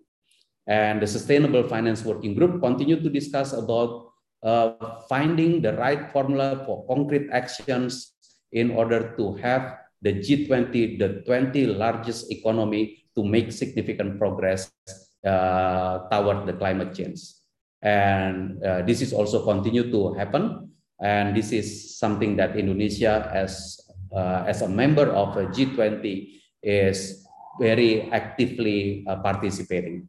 [0.69, 4.12] And the Sustainable Finance Working Group continue to discuss about
[4.43, 8.13] uh, finding the right formula for concrete actions
[8.53, 14.73] in order to have the G20, the 20 largest economy, to make significant progress
[15.25, 17.21] uh, toward the climate change.
[17.83, 20.71] And uh, this is also continue to happen.
[21.01, 23.81] And this is something that Indonesia, as
[24.15, 27.27] uh, as a member of a G20, is
[27.61, 30.09] very actively uh, participating.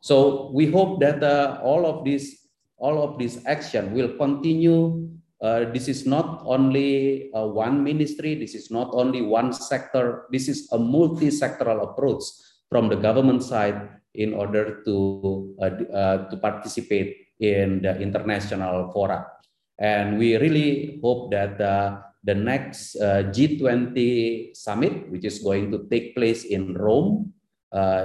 [0.00, 2.43] So we hope that uh, all of these
[2.78, 5.08] all of this action will continue.
[5.42, 10.48] Uh, this is not only uh, one ministry, this is not only one sector, this
[10.48, 12.22] is a multi-sectoral approach
[12.70, 19.26] from the government side in order to, uh, uh to participate in the international fora.
[19.78, 25.86] And we really hope that uh, the next uh, G20 summit, which is going to
[25.90, 27.32] take place in Rome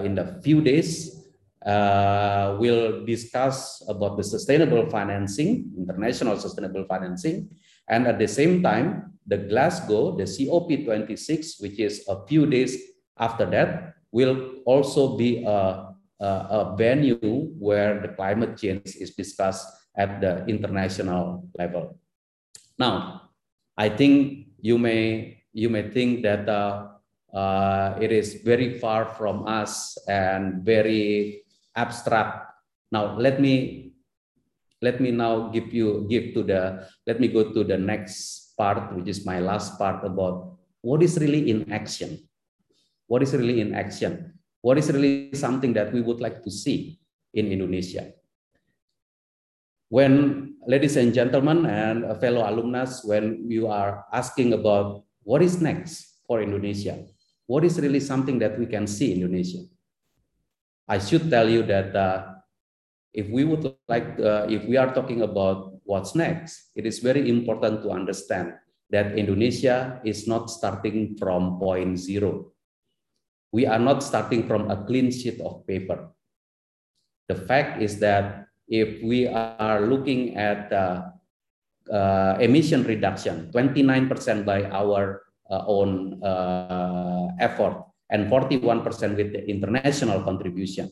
[0.03, 1.18] in a few days,
[1.65, 7.49] uh, will discuss about the sustainable financing, international sustainable financing,
[7.87, 12.77] and at the same time, the Glasgow, the COP26, which is a few days
[13.17, 19.67] after that, will also be a, a, a venue where the climate change is discussed
[19.97, 21.99] at the international level.
[22.77, 23.29] Now,
[23.77, 26.87] I think you may you may think that uh,
[27.33, 31.43] uh, it is very far from us and very
[31.79, 32.51] abstract.
[32.91, 33.95] Now let me
[34.83, 38.91] let me now give you give to the let me go to the next part,
[38.91, 42.19] which is my last part about what is really in action.
[43.07, 44.35] What is really in action?
[44.61, 46.99] What is really something that we would like to see
[47.33, 48.11] in Indonesia?
[49.89, 56.21] When, ladies and gentlemen, and fellow alumnus, when you are asking about what is next
[56.27, 57.07] for Indonesia,
[57.47, 59.65] what is really something that we can see in Indonesia?
[60.89, 62.41] I should tell you that uh,
[63.13, 67.29] if we would like, uh, if we are talking about what's next, it is very
[67.29, 68.53] important to understand
[68.89, 72.53] that Indonesia is not starting from point zero.
[73.53, 76.09] We are not starting from a clean sheet of paper.
[77.29, 81.13] The fact is that if we are looking at uh,
[81.93, 88.85] uh, emission reduction, 29% by our uh, own uh, effort, and 41%
[89.15, 90.89] with the international contribution.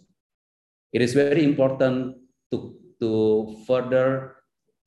[0.93, 2.15] It is very important
[2.51, 4.37] to, to further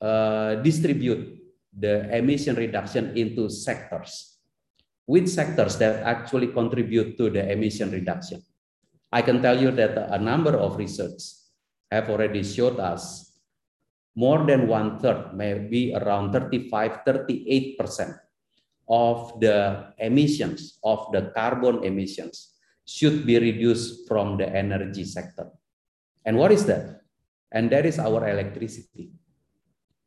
[0.01, 1.39] uh, distribute
[1.77, 4.39] the emission reduction into sectors.
[5.07, 8.43] Which sectors that actually contribute to the emission reduction?
[9.13, 11.21] I can tell you that a number of research
[11.91, 13.35] have already showed us
[14.15, 18.19] more than one third, maybe around 35, 38%
[18.91, 25.47] of the emissions, of the carbon emissions, should be reduced from the energy sector.
[26.27, 27.07] And what is that?
[27.53, 29.15] And that is our electricity.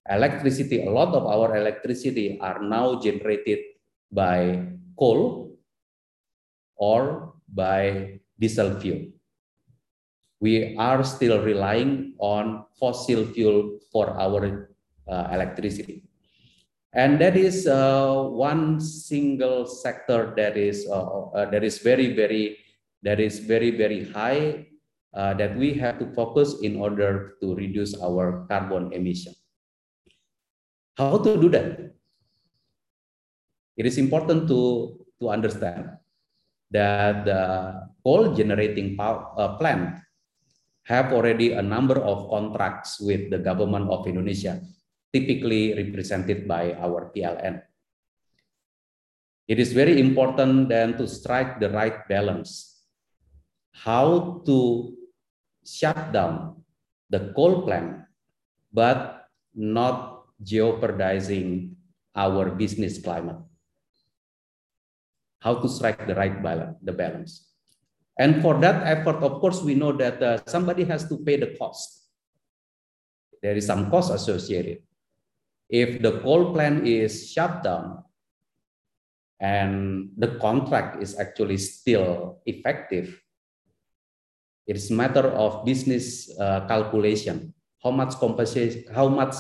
[0.09, 3.59] Electricity, a lot of our electricity are now generated
[4.11, 4.67] by
[4.99, 5.55] coal
[6.75, 9.07] or by diesel fuel.
[10.41, 14.75] We are still relying on fossil fuel for our
[15.07, 16.02] uh, electricity.
[16.93, 22.61] And that is uh, one single sector that is uh, uh that is very very
[23.01, 24.69] that is very very high
[25.17, 29.33] uh, that we have to focus in order to reduce our carbon emission.
[30.93, 31.97] How to do that?
[33.73, 35.97] It is important to to understand
[36.69, 37.41] that the
[38.05, 39.97] coal generating power uh, plant
[40.85, 44.61] have already a number of contracts with the government of Indonesia
[45.13, 47.61] typically represented by our PLN.
[49.47, 52.81] It is very important then to strike the right balance.
[53.71, 54.97] How to
[55.65, 56.63] shut down
[57.09, 58.01] the coal plant,
[58.73, 61.75] but not jeopardizing
[62.15, 63.37] our business climate.
[65.39, 67.53] How to strike the right balance, the balance.
[68.17, 71.55] And for that effort, of course, we know that uh, somebody has to pay the
[71.57, 72.07] cost.
[73.41, 74.81] There is some cost associated
[75.73, 78.05] if the coal plant is shut down
[79.41, 83.09] and the contract is actually still effective,
[84.69, 87.57] it is a matter of business uh, calculation.
[87.81, 88.85] How much compensation?
[88.93, 89.33] How much?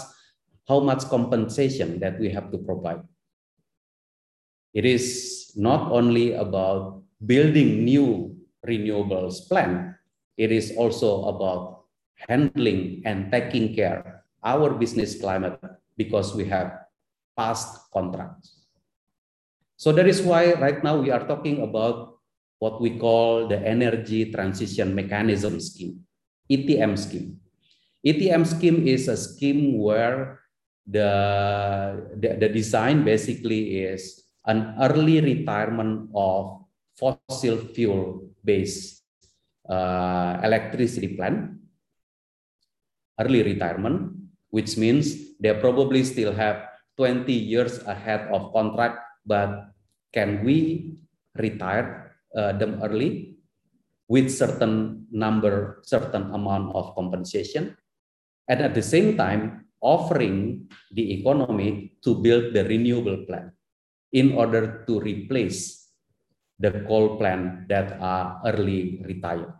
[0.67, 3.03] How much compensation that we have to provide?
[4.73, 9.93] It is not only about building new renewables plant.
[10.35, 15.59] It is also about handling and taking care our business climate
[15.97, 16.85] because we have
[17.37, 18.63] past contracts.
[19.77, 22.17] So that is why right now we are talking about
[22.59, 25.99] what we call the Energy Transition Mechanism Scheme,
[26.49, 27.39] ETM scheme.
[28.05, 30.39] ETM scheme is a scheme where
[30.87, 36.63] the, the, the design basically is an early retirement of
[36.95, 39.03] fossil fuel based
[39.69, 41.51] uh, electricity plant,
[43.19, 44.11] early retirement,
[44.49, 49.75] which means they probably still have 20 years ahead of contract, but
[50.15, 50.95] can we
[51.35, 53.35] retire uh, them early
[54.07, 57.75] with certain number, certain amount of compensation?
[58.47, 63.51] And at the same time, offering the economy to build the renewable plant
[64.15, 65.91] in order to replace
[66.59, 69.51] the coal plant that are early retired.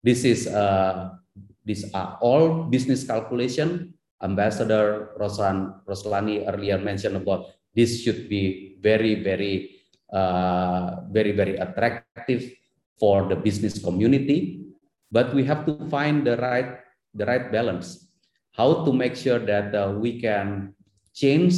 [0.00, 1.20] This is uh,
[1.64, 3.92] these are all business calculation.
[4.22, 9.80] Ambassador Rosan, Roeslani earlier mentioned about this should be very, very,
[10.12, 12.52] uh, very, very attractive
[12.98, 14.66] for the business community.
[15.10, 16.80] But we have to find the right,
[17.14, 18.06] the right balance.
[18.52, 20.74] How to make sure that uh, we can
[21.14, 21.54] change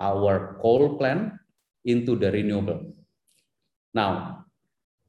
[0.00, 1.34] our coal plant
[1.84, 2.94] into the renewable.
[3.94, 4.46] Now,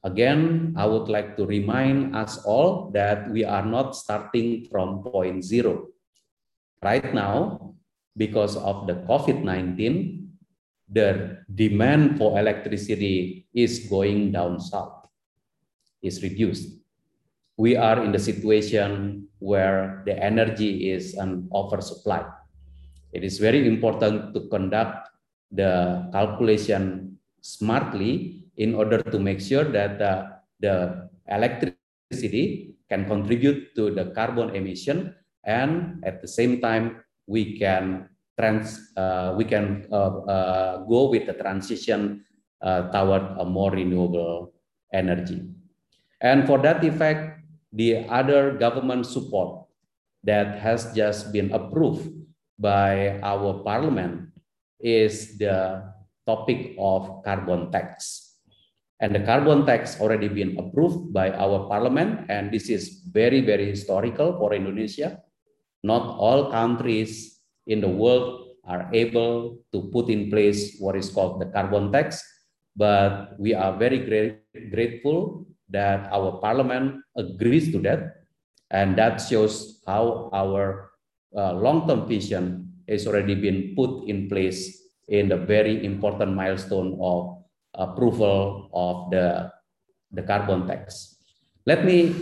[0.07, 5.43] Again, I would like to remind us all that we are not starting from point
[5.43, 5.91] zero.
[6.83, 7.73] Right now,
[8.15, 10.27] because of the COVID-19,
[10.89, 15.07] the demand for electricity is going down south,
[16.01, 16.79] is reduced.
[17.57, 22.25] We are in the situation where the energy is an oversupply.
[23.11, 25.09] It is very important to conduct
[25.51, 30.27] the calculation smartly in order to make sure that uh,
[30.59, 35.15] the electricity can contribute to the carbon emission
[35.47, 41.25] and at the same time we can trans uh, we can uh, uh, go with
[41.25, 42.21] the transition
[42.61, 44.53] uh, toward a more renewable
[44.93, 45.41] energy
[46.21, 47.39] and for that effect
[47.73, 49.65] the other government support
[50.23, 52.11] that has just been approved
[52.59, 54.29] by our parliament
[54.79, 55.81] is the
[56.27, 58.27] topic of carbon tax
[58.99, 62.25] and the carbon tax already been approved by our parliament.
[62.29, 65.21] And this is very, very historical for Indonesia.
[65.83, 71.39] Not all countries in the world are able to put in place what is called
[71.39, 72.23] the carbon tax.
[72.75, 73.99] But we are very
[74.71, 78.27] grateful that our parliament agrees to that.
[78.69, 80.91] And that shows how our
[81.35, 87.43] uh, long-term vision has already been put in place in the very important milestone of
[87.73, 89.51] approval of the,
[90.11, 91.15] the carbon tax.
[91.65, 92.15] Let me,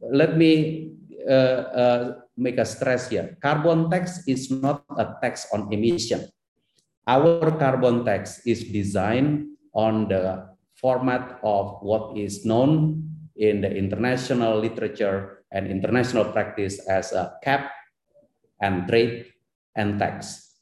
[0.00, 0.91] let me
[1.22, 2.02] Uh, uh,
[2.36, 3.38] make a stress here.
[3.38, 6.26] Carbon tax is not a tax on emission.
[7.06, 10.46] our carbon tax is designed on the
[10.78, 13.02] format of what is known
[13.34, 17.70] in the international literature and international practice as a cap
[18.62, 19.26] and trade
[19.74, 20.54] and tax.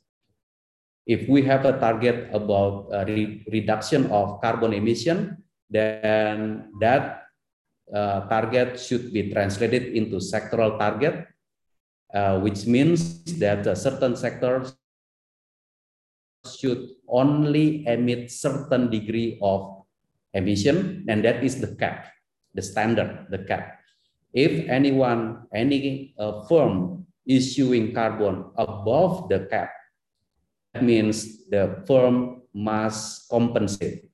[1.07, 7.29] If we have a target about a re reduction of carbon emission, then that
[7.95, 11.26] uh, target should be translated into sectoral target,
[12.14, 14.74] uh, which means that certain sectors
[16.47, 19.84] should only emit certain degree of
[20.32, 22.07] emission, and that is the cap,
[22.55, 23.78] the standard, the cap.
[24.32, 29.70] If anyone, any uh, firm issuing carbon above the cap,
[30.72, 34.10] that means the firm must compensate.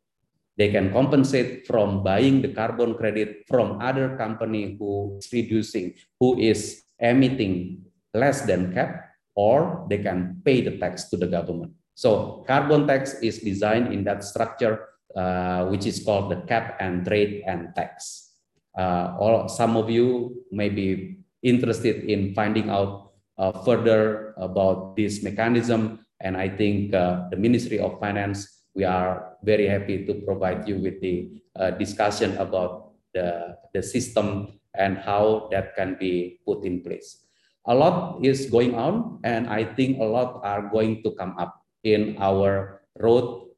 [0.56, 6.38] They can compensate from buying the carbon credit from other company who is reducing, who
[6.38, 7.84] is emitting
[8.14, 9.04] less than cap,
[9.34, 11.72] or they can pay the tax to the government.
[11.94, 17.04] So carbon tax is designed in that structure, uh, which is called the cap and
[17.04, 18.32] trade and tax.
[18.76, 25.22] Uh, all, some of you may be interested in finding out uh, further about this
[25.22, 26.00] mechanism.
[26.20, 30.76] And I think uh, the Ministry of Finance, we are very happy to provide you
[30.76, 36.84] with the uh, discussion about the, the system and how that can be put in
[36.84, 37.24] place.
[37.64, 41.64] A lot is going on, and I think a lot are going to come up
[41.82, 43.48] in our road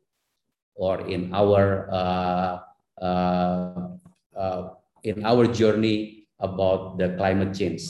[0.79, 2.59] or in our uh,
[3.03, 3.89] uh,
[4.39, 4.63] uh,
[5.03, 7.83] in our journey about the climate change.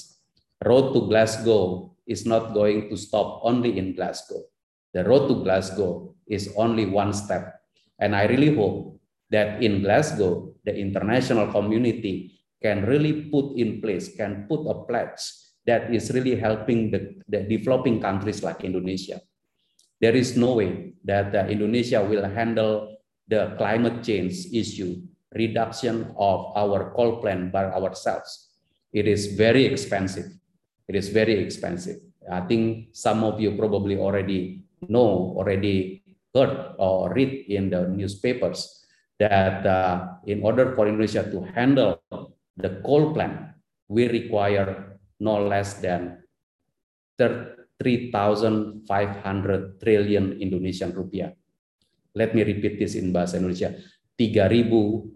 [0.64, 4.42] Road to Glasgow is not going to stop only in Glasgow.
[4.94, 7.60] The road to Glasgow is only one step.
[7.98, 9.00] And I really hope
[9.30, 15.20] that in Glasgow, the international community can really put in place, can put a pledge
[15.66, 19.20] that is really helping the, the developing countries like Indonesia
[20.00, 25.02] there is no way that uh, Indonesia will handle the climate change issue,
[25.34, 28.50] reduction of our coal plant by ourselves.
[28.92, 30.30] It is very expensive.
[30.88, 31.98] It is very expensive.
[32.30, 36.02] I think some of you probably already know, already
[36.34, 38.86] heard or read in the newspapers
[39.18, 42.00] that uh, in order for Indonesia to handle
[42.56, 43.54] the coal plant,
[43.88, 46.22] we require no less than
[47.18, 48.82] 30 3.500
[49.78, 51.30] triliun Indonesian rupiah.
[52.18, 53.78] Let me repeat this in bahasa Indonesia.
[54.18, 55.14] 3.500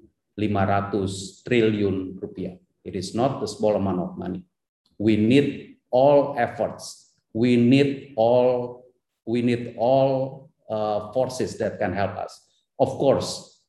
[1.43, 2.55] triliun rupiah.
[2.87, 4.47] It is not a small amount of money.
[4.95, 7.11] We need all efforts.
[7.35, 8.87] We need all
[9.27, 12.33] we need all uh, forces that can help us.
[12.81, 13.61] Of course,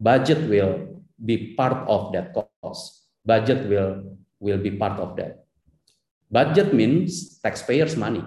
[0.00, 3.12] budget will be part of that cost.
[3.24, 5.44] Budget will will be part of that.
[6.32, 8.24] Budget means taxpayers' money.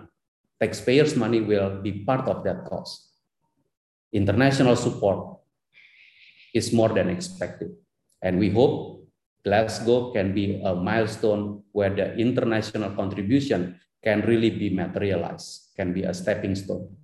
[0.62, 3.10] Taxpayers' money will be part of that cost.
[4.14, 5.42] International support
[6.54, 7.74] is more than expected.
[8.22, 9.10] And we hope
[9.44, 16.04] Glasgow can be a milestone where the international contribution can really be materialized, can be
[16.04, 16.96] a stepping stone.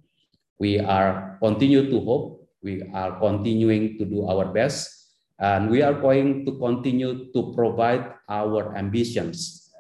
[0.60, 4.92] We are continue to hope, we are continuing to do our best,
[5.40, 9.72] and we are going to continue to provide our ambitions.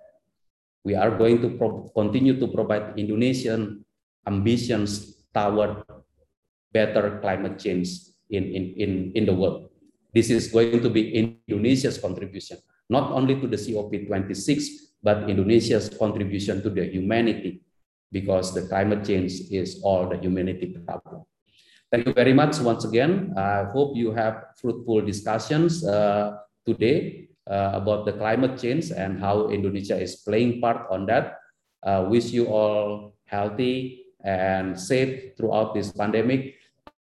[0.87, 1.59] We are going to
[1.93, 3.83] continue to provide Indonesian
[4.25, 5.83] ambitions toward
[6.71, 7.89] better climate change
[8.29, 9.69] in, in, in, in the world.
[10.13, 12.57] This is going to be Indonesia's contribution,
[12.89, 17.61] not only to the COP26, but Indonesia's contribution to the humanity,
[18.11, 21.23] because the climate change is all the humanity problem.
[21.91, 23.33] Thank you very much once again.
[23.35, 29.49] I hope you have fruitful discussions uh, today uh, about the climate change and how
[29.49, 31.39] Indonesia is playing part on that.
[31.81, 36.55] Uh, wish you all healthy and safe throughout this pandemic.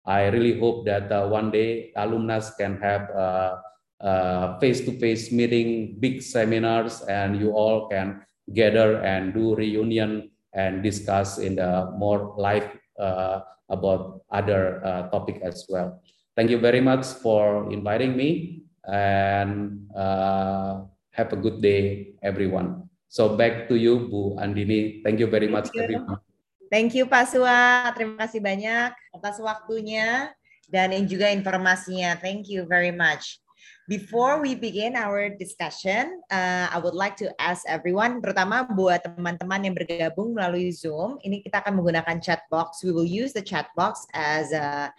[0.05, 7.03] I really hope that uh, one day alumnus can have a face-to-face meeting, big seminars,
[7.03, 8.23] and you all can
[8.55, 12.67] gather and do reunion and discuss in the more live
[12.99, 16.01] uh, about other uh, topic as well.
[16.35, 22.89] Thank you very much for inviting me and uh, have a good day, everyone.
[23.09, 25.05] So back to you, Bu Andini.
[25.05, 26.21] Thank you very much, everyone.
[26.69, 27.95] Thank you, Pak Suwa.
[27.95, 30.35] Terima kasih banyak atas waktunya
[30.67, 32.19] dan juga informasinya.
[32.19, 33.39] Thank you very much.
[33.87, 39.63] Before we begin our discussion, uh, I would like to ask everyone, terutama buat teman-teman
[39.63, 42.83] yang bergabung melalui Zoom, ini kita akan menggunakan chat box.
[42.83, 44.91] We will use the chat box as a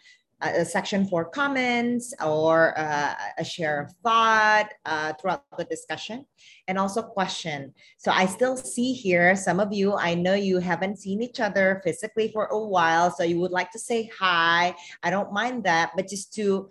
[0.42, 6.26] a section for comments or uh, a share of thought uh, throughout the discussion
[6.68, 7.74] and also question.
[7.98, 11.82] So I still see here some of you, I know you haven't seen each other
[11.84, 14.76] physically for a while, so you would like to say hi.
[15.02, 16.70] I don't mind that, but just to,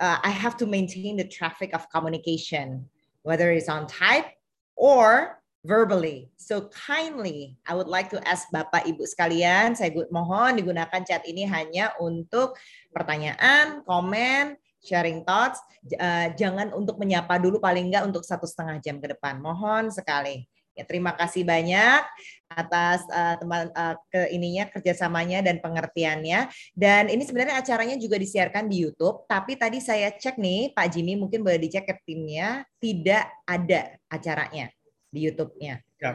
[0.00, 2.86] uh, I have to maintain the traffic of communication,
[3.22, 4.30] whether it's on type
[4.76, 6.30] or verbally.
[6.36, 11.46] So kindly, I would like to ask Bapak Ibu sekalian, saya mohon digunakan chat ini
[11.46, 12.58] hanya untuk
[12.90, 15.62] pertanyaan, komen, sharing thoughts.
[15.94, 19.38] Uh, jangan untuk menyapa dulu paling enggak untuk satu setengah jam ke depan.
[19.38, 20.50] Mohon sekali.
[20.72, 22.00] Ya, terima kasih banyak
[22.48, 26.48] atas uh, teman uh, ke ininya kerjasamanya dan pengertiannya.
[26.72, 29.28] Dan ini sebenarnya acaranya juga disiarkan di YouTube.
[29.28, 34.72] Tapi tadi saya cek nih, Pak Jimmy mungkin boleh dicek ke timnya, tidak ada acaranya
[35.12, 35.76] di YouTube-nya.
[36.00, 36.12] Ya.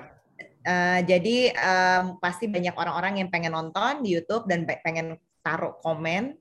[0.68, 6.36] Uh, jadi um, pasti banyak orang-orang yang pengen nonton di YouTube dan pengen taruh komen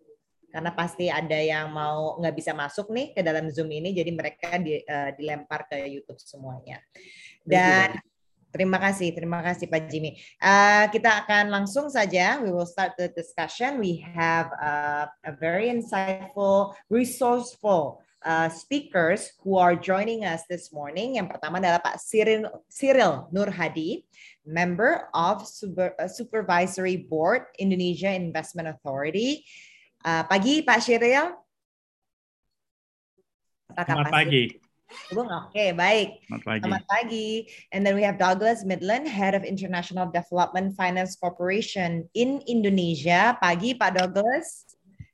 [0.57, 4.57] karena pasti ada yang mau nggak bisa masuk nih ke dalam Zoom ini, jadi mereka
[4.57, 6.81] di, uh, dilempar ke YouTube semuanya.
[7.47, 8.03] Dan
[8.51, 10.19] terima kasih, terima kasih Pak Jimmy.
[10.43, 13.79] Uh, kita akan langsung saja, we will start the discussion.
[13.79, 21.23] We have uh, a very insightful, resourceful uh, speakers who are joining us this morning.
[21.23, 24.03] Yang pertama adalah Pak Cyril, Cyril Nur Hadi,
[24.43, 29.47] member of Super, uh, Supervisory Board Indonesia Investment Authority.
[30.03, 31.31] Uh, pagi Pak Cyril.
[33.77, 34.66] Selamat pagi.
[35.13, 36.23] Oke, okay, baik.
[36.27, 36.63] Selamat pagi.
[36.63, 37.29] Selamat pagi.
[37.75, 43.35] And then we have Douglas Midland, Head of International Development Finance Corporation in Indonesia.
[43.43, 44.67] Pagi, Pak Douglas.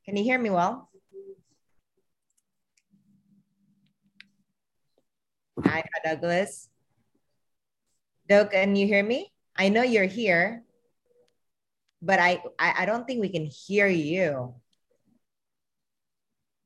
[0.05, 0.93] Can you hear me well?
[5.65, 6.69] Hi, Douglas.
[8.29, 9.33] Doug, can you hear me?
[9.57, 10.65] I know you're here,
[12.01, 14.55] but I, I, I don't think we can hear you.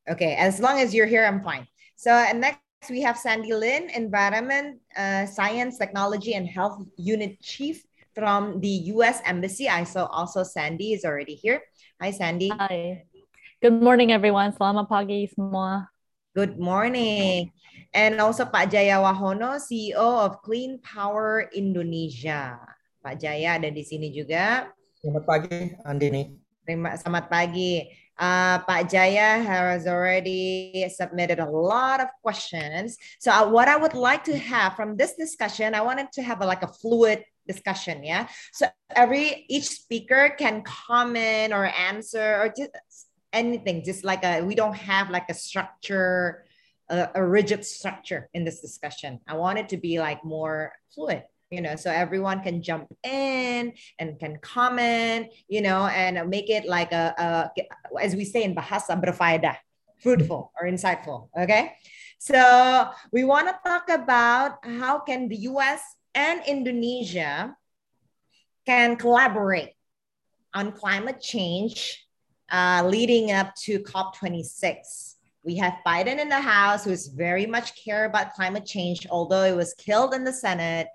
[0.08, 1.66] Okay, as long as you're here, I'm fine.
[1.96, 7.82] So and next we have Sandy Lin, Environment, uh, Science, Technology, and Health Unit Chief
[8.14, 9.20] from the U.S.
[9.24, 9.68] Embassy.
[9.68, 11.62] I saw also Sandy is already here.
[12.00, 12.48] Hi, Sandy.
[12.48, 13.04] Hi.
[13.60, 14.52] Good morning, everyone.
[14.54, 15.88] Selamat pagi semua.
[16.36, 17.50] Good morning.
[17.96, 22.60] And also Pak Jaya Wahono, CEO of Clean Power Indonesia.
[23.00, 24.68] Pak Jaya ada di sini juga.
[25.00, 26.36] Selamat pagi, Andini.
[26.66, 27.88] Terima selamat pagi.
[28.18, 32.96] Uh, Pak Jaya has already submitted a lot of questions.
[33.18, 36.40] So uh, what I would like to have from this discussion, I wanted to have
[36.40, 38.28] a, like a fluid discussion, yeah?
[38.52, 42.70] So every, each speaker can comment or answer or just
[43.32, 46.44] anything, just like a, we don't have like a structure,
[46.88, 49.20] a, a rigid structure in this discussion.
[49.28, 53.72] I want it to be like more fluid you know so everyone can jump in
[53.98, 58.54] and can comment you know and make it like a, a as we say in
[58.54, 59.56] bahasa berfaedah
[60.02, 61.72] fruitful or insightful okay
[62.18, 65.80] so we want to talk about how can the us
[66.14, 67.54] and indonesia
[68.66, 69.70] can collaborate
[70.52, 72.06] on climate change
[72.50, 75.14] uh, leading up to COP26.
[75.44, 79.44] We have Biden in the House, who is very much care about climate change, although
[79.44, 80.88] it was killed in the Senate.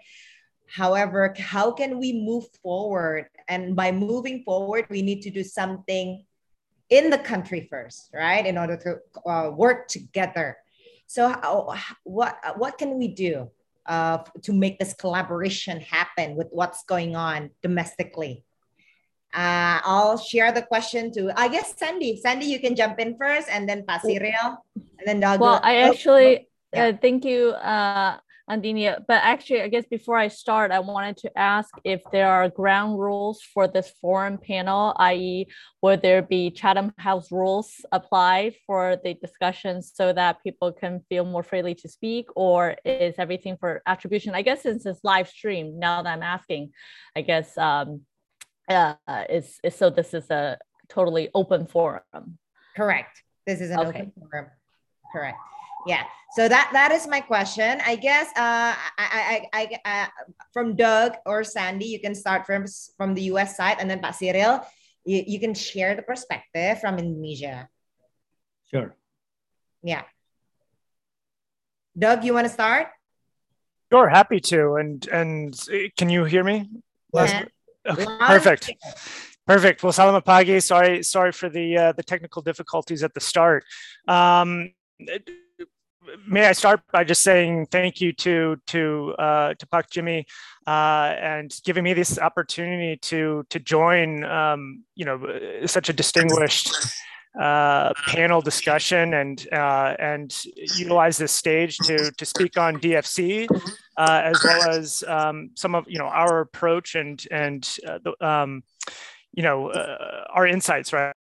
[0.72, 3.28] However, how can we move forward?
[3.48, 6.24] And by moving forward, we need to do something
[6.90, 8.46] in the country first, right?
[8.46, 10.58] In order to uh, work together.
[11.08, 13.52] So, how, what what can we do
[13.86, 18.46] uh, to make this collaboration happen with what's going on domestically?
[19.34, 22.20] Uh, I'll share the question to, I guess, Sandy.
[22.20, 25.40] Sandy, you can jump in first and then Pasiril and then Doug.
[25.40, 26.86] Well, I actually, oh, yeah.
[26.88, 28.18] uh, thank you, uh,
[28.52, 29.04] Andinia.
[29.08, 33.00] But actually, I guess before I start, I wanted to ask if there are ground
[33.00, 35.48] rules for this forum panel, i.e.,
[35.82, 41.24] would there be Chatham House rules apply for the discussions so that people can feel
[41.24, 44.36] more freely to speak, or is everything for attribution?
[44.36, 46.72] I guess since it's live stream, now that I'm asking,
[47.16, 48.02] I guess um,
[48.70, 48.96] uh,
[49.30, 50.58] is, is so this is a
[50.90, 52.38] totally open forum.
[52.76, 53.24] Correct.
[53.48, 53.88] This is an okay.
[53.88, 54.48] open forum.
[55.14, 55.38] Correct.
[55.88, 56.04] Yeah.
[56.34, 57.82] So that that is my question.
[57.86, 60.08] I guess uh, I, I, I, uh,
[60.54, 62.66] from Doug or Sandy, you can start from
[62.96, 63.58] from the U.S.
[63.58, 64.62] side, and then Pak Cyril,
[65.04, 67.68] you, you can share the perspective from Indonesia.
[68.70, 68.96] Sure.
[69.84, 70.04] Yeah.
[71.98, 72.88] Doug, you want to start?
[73.92, 74.76] Sure, happy to.
[74.76, 75.60] And and
[75.98, 76.70] can you hear me?
[77.14, 77.46] Yeah.
[77.86, 78.72] Okay, perfect.
[79.46, 79.84] Perfect.
[79.84, 83.66] Well, Salam Apagi, sorry, sorry for the uh, the technical difficulties at the start.
[84.08, 84.72] Um,
[86.28, 90.26] may I start by just saying thank you to to uh, to Pak Jimmy
[90.68, 96.72] uh, and giving me this opportunity to to join um, you know such a distinguished
[97.40, 100.44] uh, panel discussion and uh, and
[100.78, 103.48] utilize this stage to to speak on DFC
[103.98, 108.26] uh, as well as um, some of you know our approach and and uh, the,
[108.26, 108.64] um,
[109.34, 109.72] you know
[110.34, 111.14] our insights right.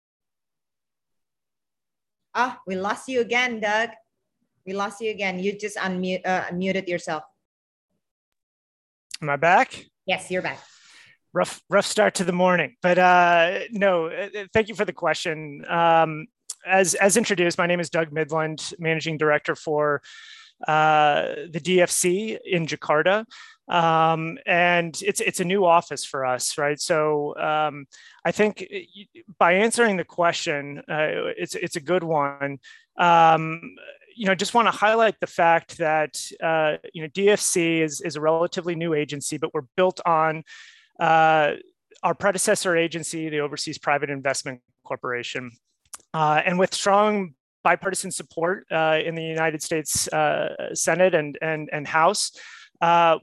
[2.33, 3.91] Ah, we lost you again, Doug.
[4.71, 5.41] We lost you again.
[5.41, 7.25] You just unmute uh, unmuted yourself.
[9.21, 9.85] Am I back?
[10.07, 10.61] Yes, you're back
[11.33, 14.93] rough rough start to the morning but uh no uh, uh, thank you for the
[14.93, 16.27] question um
[16.67, 20.03] as as introduced my name is doug midland managing director for
[20.67, 23.25] uh the dfc in jakarta
[23.69, 27.87] um and it's it's a new office for us right so um
[28.25, 32.59] i think uh, by answering the question uh, it's it's a good one
[32.99, 33.77] um
[34.21, 38.17] you know, just want to highlight the fact that uh, you know DFC is is
[38.17, 40.45] a relatively new agency, but we're built on
[41.01, 41.53] uh,
[42.03, 45.51] our predecessor agency, the Overseas Private Investment Corporation.
[46.13, 47.33] Uh, and with strong
[47.65, 52.33] bipartisan support uh, in the United States uh, Senate and, and, and House,
[52.83, 53.17] uh,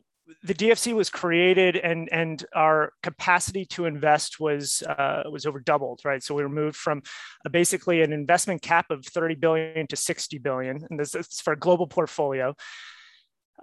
[0.44, 6.02] the DFC was created and, and our capacity to invest was, uh, was over doubled,
[6.04, 6.22] right?
[6.22, 7.02] So we were moved from
[7.50, 11.60] basically an investment cap of 30 billion to 60 billion, and this is for a
[11.60, 12.56] global portfolio.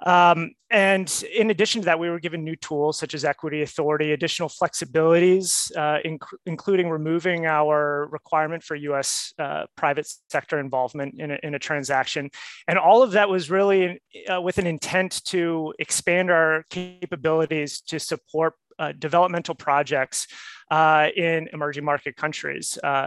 [0.02, 4.12] Um, and in addition to that, we were given new tools such as equity authority,
[4.12, 11.30] additional flexibilities, uh, inc including removing our requirement for US uh, private sector involvement in
[11.30, 12.28] a, in a, transaction.
[12.66, 18.00] And all of that was really uh, with an intent to expand our capabilities to
[18.00, 20.26] support uh, developmental projects
[20.72, 22.76] uh, in emerging market countries.
[22.82, 23.06] Uh,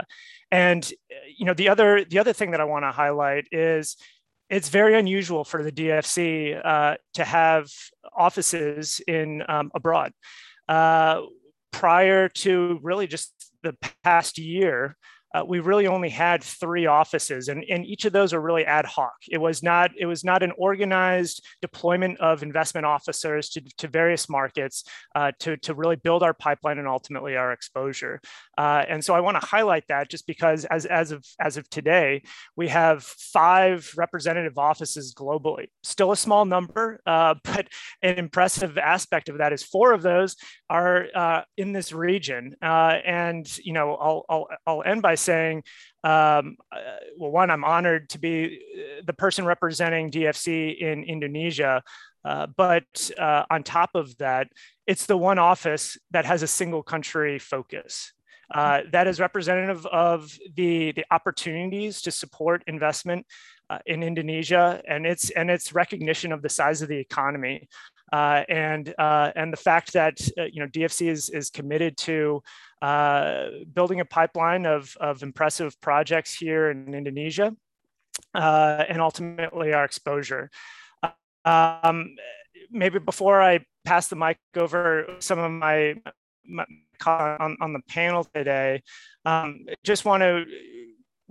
[0.50, 0.90] and
[1.36, 3.98] you know, the other, the other thing that I wanna highlight is
[4.50, 7.68] it's very unusual for the DFC uh, to have
[8.16, 10.12] offices in um, abroad.
[10.68, 11.22] Uh,
[11.70, 13.32] prior to really just
[13.62, 14.96] the past year,
[15.34, 18.86] uh, we really only had three offices and, and each of those are really ad
[18.86, 19.14] hoc.
[19.28, 24.28] It was not it was not an organized deployment of investment officers to, to various
[24.28, 28.20] markets uh, to, to really build our pipeline and ultimately our exposure.
[28.56, 31.68] Uh, and so i want to highlight that just because as, as of as of
[31.70, 32.22] today
[32.56, 35.66] we have five representative offices globally.
[35.82, 37.68] Still a small number uh, but
[38.02, 40.36] an impressive aspect of that is four of those
[40.70, 42.56] are uh, in this region.
[42.62, 45.64] Uh, and you know I'll, I'll, I'll end by saying,
[46.04, 46.78] um, uh,
[47.18, 51.82] well, one, I'm honored to be uh, the person representing DFC in Indonesia.
[52.24, 54.48] Uh, but uh, on top of that,
[54.86, 58.12] it's the one office that has a single country focus.
[58.54, 63.26] Uh, that is representative of the, the opportunities to support investment
[63.70, 67.68] uh, in Indonesia and its and its recognition of the size of the economy
[68.12, 72.42] uh, and uh, and the fact that uh, you know DFC is is committed to
[72.82, 77.54] uh, building a pipeline of of impressive projects here in Indonesia,
[78.34, 80.50] uh, and ultimately our exposure.
[81.44, 82.16] Um,
[82.70, 85.94] maybe before I pass the mic over, some of my,
[86.46, 86.64] my
[87.06, 88.82] on, on the panel today,
[89.24, 90.44] um, just want to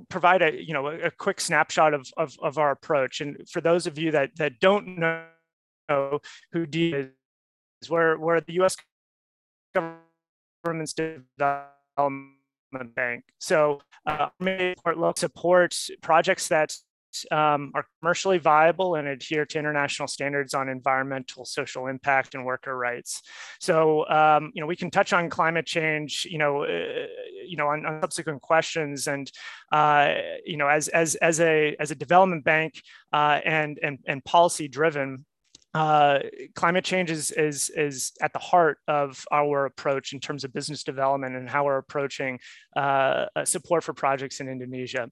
[0.10, 3.22] provide a you know a, a quick snapshot of, of, of our approach.
[3.22, 5.24] And for those of you that that don't know know
[6.52, 8.76] who D is, where, where the US
[9.74, 12.34] government's development
[12.96, 13.24] bank.
[13.40, 16.76] So uh, support, support projects that
[17.32, 22.78] um, are commercially viable and adhere to international standards on environmental, social impact, and worker
[22.78, 23.22] rights.
[23.60, 27.08] So, um, you know, we can touch on climate change, you know, uh,
[27.46, 29.32] you know, on, on, subsequent questions, and
[29.72, 30.16] uh,
[30.46, 32.82] you know, as as as a as a development bank
[33.14, 35.26] uh, and and and policy driven
[35.74, 36.20] uh,
[36.56, 40.84] climate change is, is, is at the heart of our approach in terms of business
[40.84, 42.40] development and how we're approaching
[42.76, 45.10] uh, support for projects in Indonesia.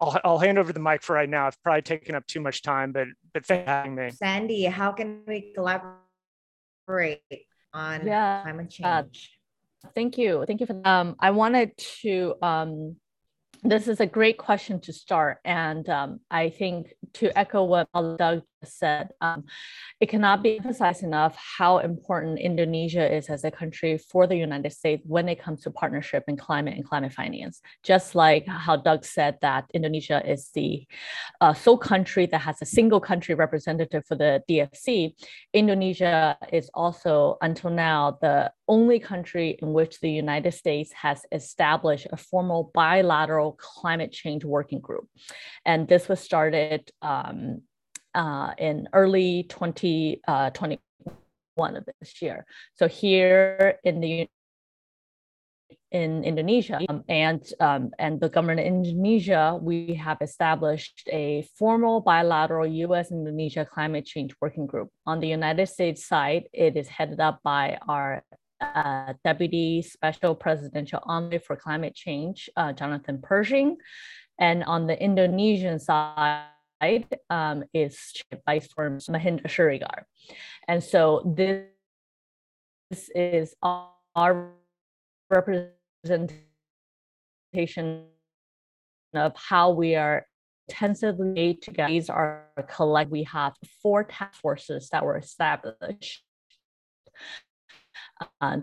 [0.00, 1.46] I'll, I'll hand over the mic for right now.
[1.46, 4.10] I've probably taken up too much time, but but thank you me.
[4.10, 7.20] Sandy, how can we collaborate
[7.72, 9.38] on yeah, climate uh, change?
[9.84, 10.44] Uh, thank you.
[10.44, 12.96] Thank you for um, I wanted to um,
[13.62, 15.38] this is a great question to start.
[15.44, 19.44] And um, I think to echo what Doug said, um,
[20.00, 24.72] it cannot be emphasized enough how important Indonesia is as a country for the United
[24.72, 27.60] States when it comes to partnership in climate and climate finance.
[27.82, 30.86] Just like how Doug said that Indonesia is the
[31.40, 35.14] uh, sole country that has a single country representative for the DFC,
[35.52, 42.06] Indonesia is also, until now, the only country in which the United States has established
[42.10, 45.08] a formal bilateral climate change working group.
[45.66, 47.62] And this was started um,
[48.14, 50.78] uh, in early 2021
[51.58, 52.46] uh, of this year.
[52.74, 54.28] So here in the
[55.92, 56.80] in Indonesia.
[56.88, 63.64] Um, and, um, and the government of Indonesia, we have established a formal bilateral US-Indonesia
[63.64, 64.88] climate change working group.
[65.06, 68.24] On the United States side, it is headed up by our
[68.60, 73.76] uh, Deputy Special Presidential Envoy for Climate Change, uh, Jonathan Pershing.
[74.38, 76.46] And on the Indonesian side,
[77.30, 78.12] um, is
[78.46, 80.04] Vice Firm Mahendra Siregar.
[80.68, 81.66] And so this,
[82.90, 84.50] this is our
[85.30, 85.74] representation
[89.14, 90.26] of how we are
[90.68, 91.92] intensively together.
[91.92, 93.10] These are collect.
[93.10, 96.22] We have four task forces that were established
[98.40, 98.58] uh,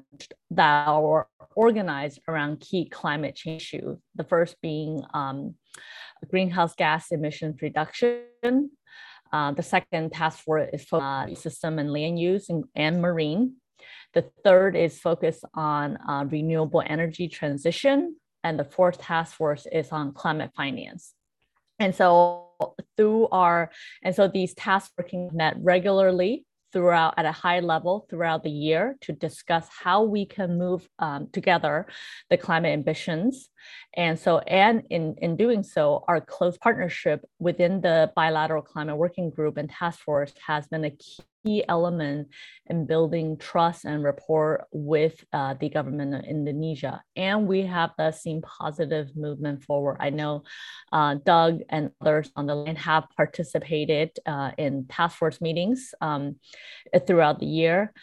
[0.51, 3.97] that are organized around key climate change issues.
[4.15, 5.55] The first being um,
[6.29, 8.71] greenhouse gas emissions reduction.
[9.31, 13.55] Uh, the second task force is focused on system and land use and, and marine.
[14.13, 18.15] The third is focused on uh, renewable energy transition.
[18.43, 21.13] And the fourth task force is on climate finance.
[21.77, 22.47] And so
[22.97, 23.71] through our,
[24.03, 28.95] and so these tasks working met regularly throughout at a high level throughout the year
[29.01, 31.87] to discuss how we can move um, together
[32.29, 33.49] the climate ambitions.
[33.95, 39.29] And so and in in doing so our close partnership within the bilateral climate working
[39.29, 40.91] group and task force has been a
[41.43, 42.27] key element
[42.67, 47.01] in building trust and rapport with uh, the government of Indonesia.
[47.15, 49.97] And we have uh, seen positive movement forward.
[49.99, 50.43] I know
[50.91, 56.37] uh, Doug and others on the line have participated uh, in task force meetings um,
[57.05, 57.93] throughout the year.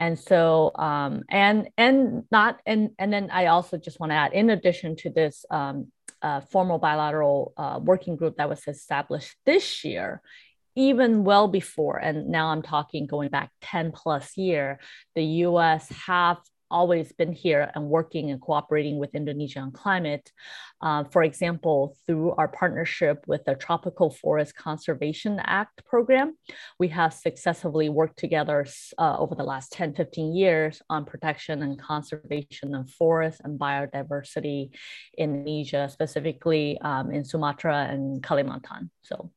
[0.00, 4.32] And so, um, and and not and and then I also just want to add,
[4.32, 9.84] in addition to this um, uh, formal bilateral uh, working group that was established this
[9.84, 10.20] year
[10.76, 14.80] even well before, and now I'm talking going back 10 plus year,
[15.14, 16.38] the US have
[16.70, 20.30] always been here and working and cooperating with Indonesia on climate.
[20.84, 26.36] Uh, for example, through our partnership with the Tropical Forest Conservation Act program,
[26.78, 28.66] we have successfully worked together
[28.98, 34.70] uh, over the last 10, 15 years on protection and conservation of forests and biodiversity
[35.16, 38.90] in Indonesia, specifically um, in Sumatra and Kalimantan.
[39.02, 39.30] So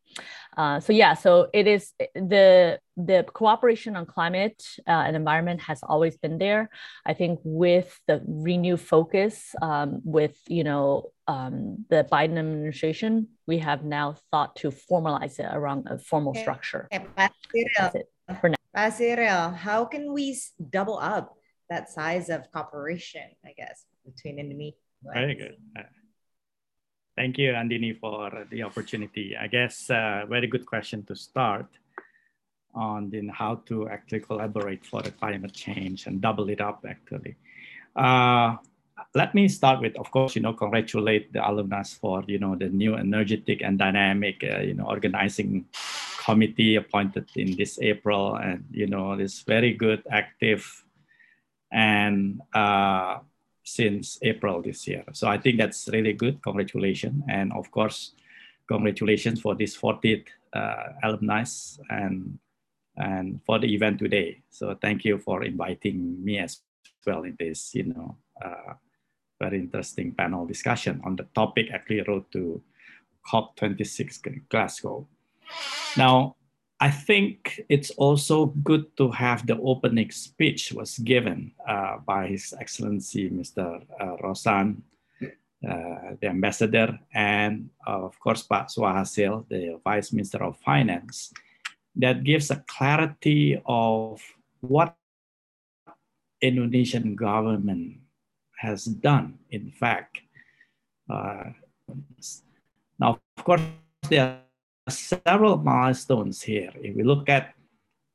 [0.57, 5.79] uh, so yeah, so it is the the cooperation on climate uh, and environment has
[5.83, 6.69] always been there.
[7.05, 13.59] I think with the renewed focus, um, with you know um, the Biden administration, we
[13.59, 16.41] have now thought to formalize it around a formal okay.
[16.41, 16.87] structure.
[16.93, 18.03] Okay,
[18.39, 19.49] for now.
[19.51, 20.37] how can we
[20.69, 21.35] double up
[21.69, 23.23] that size of cooperation?
[23.45, 24.77] I guess between Indonesia.
[25.13, 25.57] Very good.
[25.77, 25.83] Uh,
[27.17, 29.35] Thank you, Andini, for the opportunity.
[29.35, 31.65] I guess a uh, very good question to start
[32.75, 37.35] on in how to actually collaborate for the climate change and double it up actually.
[37.95, 38.57] Uh,
[39.13, 42.69] let me start with, of course, you know, congratulate the alumnus for, you know, the
[42.69, 45.65] new energetic and dynamic, uh, you know, organizing
[46.23, 50.83] committee appointed in this April and, you know, this very good, active
[51.71, 53.19] and uh,
[53.63, 55.03] since April this year.
[55.13, 56.41] So I think that's really good.
[56.41, 57.23] Congratulations.
[57.29, 58.13] And of course,
[58.67, 61.43] congratulations for this 40th uh, alumni
[61.89, 62.39] and,
[62.95, 64.41] and for the event today.
[64.49, 66.61] So thank you for inviting me as
[67.05, 68.73] well in this, you know, uh,
[69.39, 72.61] very interesting panel discussion on the topic actually road to
[73.27, 75.07] COP26 Glasgow.
[75.95, 76.35] Now,
[76.79, 82.53] I think it's also good to have the opening speech was given uh, by His
[82.59, 83.81] Excellency Mr.
[83.99, 84.81] Uh, Rosan,
[85.21, 91.33] uh, the ambassador, and uh, of course Pak Suahasil, the Vice Minister of Finance,
[91.95, 94.21] that gives a clarity of
[94.61, 94.95] what
[96.41, 97.97] Indonesian government
[98.57, 99.37] has done.
[99.51, 100.19] In fact,
[101.09, 101.53] uh,
[102.99, 103.61] now of course
[104.09, 104.41] there
[104.87, 106.71] are several milestones here.
[106.81, 107.53] If we look at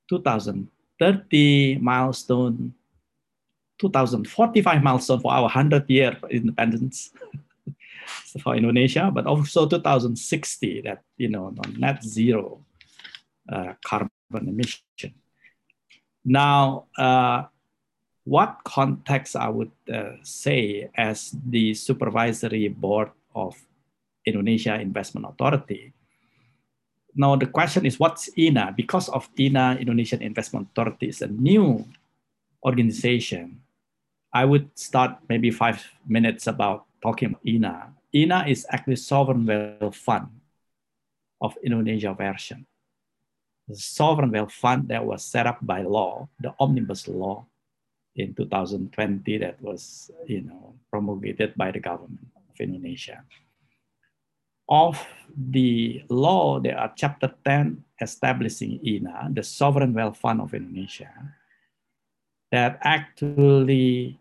[0.08, 2.74] 2030 milestone,
[3.78, 7.10] 2045 milestone for our 100 year independence
[8.42, 12.64] for Indonesia, but also 2060 that, you know, net zero
[13.48, 15.14] uh, carbon emission.
[16.24, 17.44] Now, uh,
[18.24, 23.58] what context I would uh, say as the supervisory board of
[24.24, 25.92] Indonesia Investment Authority,
[27.14, 28.72] now the question is what's INA?
[28.76, 31.84] Because of INA, Indonesian Investment Authority is a new
[32.64, 33.60] organization.
[34.32, 37.92] I would start maybe five minutes about talking about INA.
[38.14, 40.28] INA is actually sovereign wealth fund
[41.40, 42.64] of Indonesia version.
[43.68, 47.46] The sovereign wealth fund that was set up by law, the omnibus law,
[48.16, 53.24] in 2020 that was, you know, promulgated by the government of Indonesia.
[54.68, 55.04] Of
[55.36, 61.10] the law, there are chapter 10 establishing INA, the Sovereign Wealth Fund of Indonesia,
[62.50, 64.18] that actually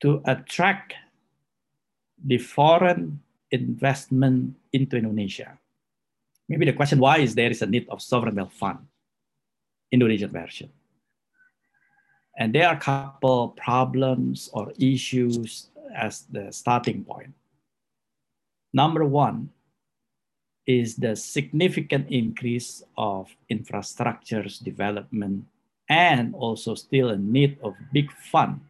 [0.00, 0.94] to attract
[2.24, 5.58] the foreign investment into Indonesia.
[6.48, 8.78] Maybe the question why is there is a need of sovereign wealth fund,
[9.90, 10.70] Indonesian version.
[12.38, 17.34] And there are a couple problems or issues as the starting point.
[18.72, 19.50] Number one
[20.66, 25.44] is the significant increase of infrastructures development
[25.88, 28.60] and also still a need of big fund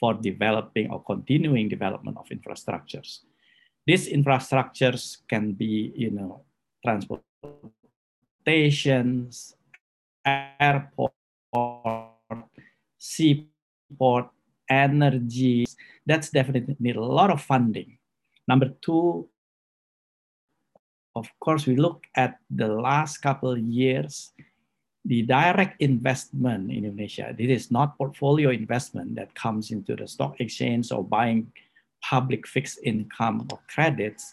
[0.00, 3.20] for developing or continuing development of infrastructures.
[3.86, 6.40] These infrastructures can be, you know,
[6.84, 9.56] transportations,
[10.24, 11.12] airport,
[12.98, 14.28] seaport,
[14.68, 15.66] energy.
[16.06, 17.98] That's definitely need a lot of funding.
[18.48, 19.28] Number two,
[21.16, 24.32] of course, we look at the last couple of years,
[25.04, 27.34] the direct investment in Indonesia.
[27.36, 31.52] This is not portfolio investment that comes into the stock exchange or buying
[32.02, 34.32] public fixed income or credits.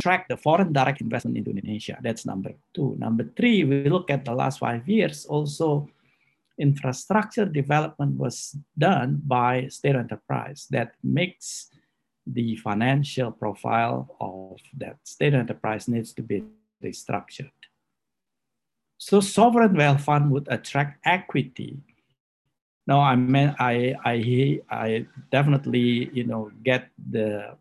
[0.00, 1.98] Track the foreign direct investment into Indonesia.
[2.02, 2.96] That's number two.
[2.98, 5.26] Number three, we look at the last five years.
[5.26, 5.88] Also,
[6.58, 11.70] infrastructure development was done by state enterprise that makes
[12.26, 16.42] the financial profile of that state enterprise needs to be
[16.82, 17.52] restructured.
[18.98, 21.78] So sovereign wealth fund would attract equity.
[22.86, 27.56] Now I mean I I I definitely you know get the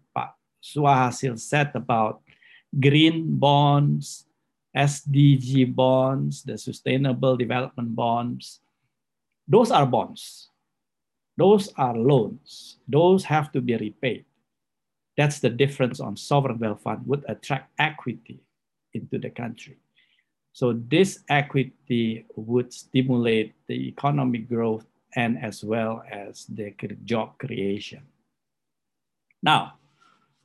[0.66, 2.22] Suahasil said about
[2.80, 4.26] green bonds,
[4.76, 8.62] SDG bonds, the sustainable development bonds.
[9.48, 10.50] Those are bonds.
[11.38, 12.78] Those are loans.
[12.88, 14.26] Those have to be repaid.
[15.16, 18.42] That's the difference on sovereign wealth fund would attract equity
[18.94, 19.78] into the country.
[20.52, 28.02] So this equity would stimulate the economic growth and as well as the job creation.
[29.44, 29.76] Now,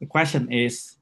[0.00, 0.96] the question is,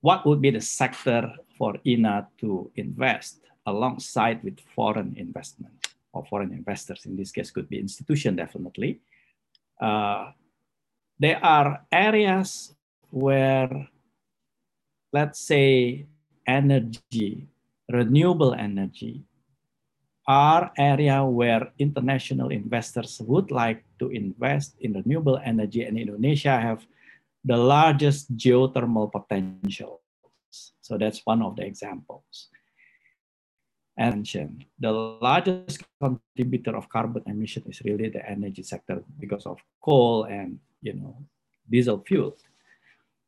[0.00, 6.52] what would be the sector for INA to invest alongside with foreign investment or foreign
[6.52, 7.06] investors?
[7.06, 9.00] In this case, could be institution definitely.
[9.80, 10.32] Uh,
[11.18, 12.74] there are areas
[13.10, 13.88] where
[15.12, 16.04] let's say
[16.46, 17.46] energy,
[17.88, 19.22] renewable energy,
[20.26, 26.84] are area where international investors would like to invest in renewable energy and Indonesia have
[27.44, 30.00] the largest geothermal potential.
[30.80, 32.48] So that's one of the examples.
[33.96, 34.26] And
[34.78, 40.58] the largest contributor of carbon emission is really the energy sector because of coal and
[40.82, 41.16] you know
[41.70, 42.36] diesel fuel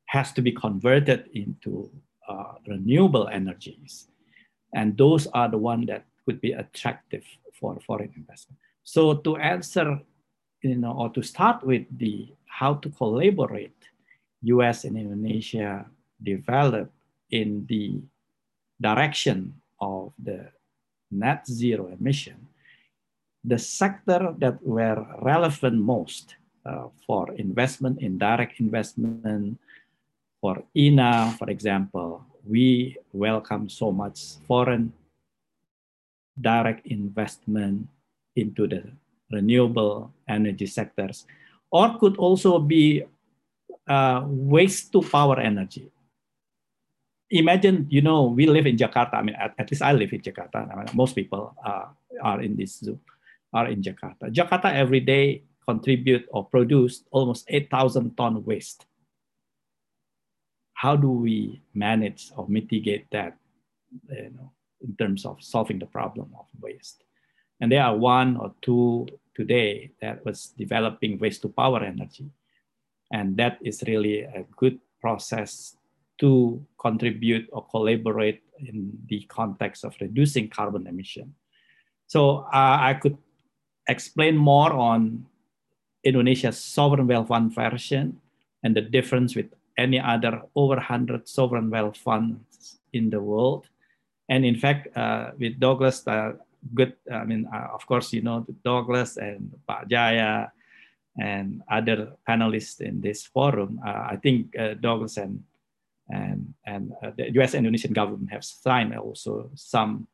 [0.06, 1.90] has to be converted into
[2.28, 4.08] uh, renewable energies.
[4.74, 7.24] And those are the ones that could be attractive
[7.58, 8.58] for foreign investment.
[8.82, 10.00] So to answer,
[10.62, 13.85] you know, or to start with the how to collaborate,
[14.54, 15.86] US and Indonesia
[16.22, 16.90] develop
[17.30, 17.98] in the
[18.80, 20.48] direction of the
[21.10, 22.36] net zero emission,
[23.44, 29.58] the sector that were relevant most uh, for investment in direct investment
[30.40, 34.92] for INA, for example, we welcome so much foreign
[36.40, 37.88] direct investment
[38.36, 38.84] into the
[39.32, 41.26] renewable energy sectors,
[41.70, 43.02] or could also be
[43.88, 45.90] uh, waste to power energy.
[47.30, 49.14] Imagine, you know, we live in Jakarta.
[49.14, 50.70] I mean, at, at least I live in Jakarta.
[50.70, 51.86] I mean, most people uh,
[52.22, 52.98] are in this zoo,
[53.52, 54.30] are in Jakarta.
[54.30, 58.86] Jakarta every day contribute or produce almost 8,000 ton waste
[60.76, 63.36] how do we manage or mitigate that
[64.10, 64.52] you know,
[64.82, 67.02] in terms of solving the problem of waste?
[67.60, 72.28] And there are one or two today that was developing waste to power energy.
[73.16, 75.74] And that is really a good process
[76.20, 81.32] to contribute or collaborate in the context of reducing carbon emission.
[82.08, 83.16] So uh, I could
[83.88, 85.24] explain more on
[86.04, 88.20] Indonesia's sovereign wealth fund version
[88.62, 89.48] and the difference with
[89.78, 93.66] any other over 100 sovereign wealth funds in the world.
[94.28, 96.32] And in fact, uh, with Douglas, uh,
[96.74, 100.48] good, I mean, uh, of course, you know, Douglas and Pak Jaya
[101.18, 105.42] and other panelists in this forum, uh, I think uh, Douglas and,
[106.08, 110.08] and, and uh, the US and Indonesian government have signed also some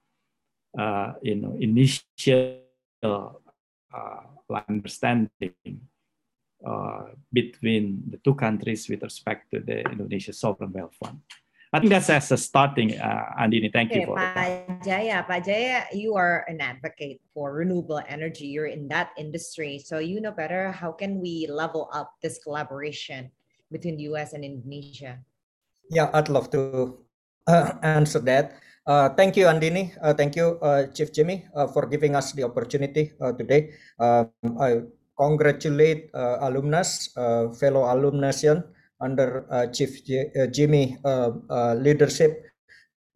[1.22, 2.58] you know, initial
[4.68, 5.80] understanding
[7.32, 11.20] between the two countries with respect to the Indonesia Sovereign Wealth Fund.
[11.72, 13.72] I think that's as a starting, uh, Andini.
[13.72, 15.24] Thank okay, you for Pak Jaya.
[15.24, 18.44] Pak Jaya, you are an advocate for renewable energy.
[18.44, 20.68] You're in that industry, so you know better.
[20.68, 23.32] How can we level up this collaboration
[23.72, 24.36] between the U.S.
[24.36, 25.16] and Indonesia?
[25.88, 27.00] Yeah, I'd love to
[27.48, 28.60] uh, answer that.
[28.84, 29.96] Uh, thank you, Andini.
[29.96, 33.72] Uh, thank you, uh, Chief Jimmy, uh, for giving us the opportunity uh, today.
[33.96, 34.28] Um,
[34.60, 34.84] I
[35.16, 37.16] congratulate alumnus,
[37.56, 38.60] fellow alumnation
[39.02, 40.96] under Chief J Jimmy
[41.76, 42.46] leadership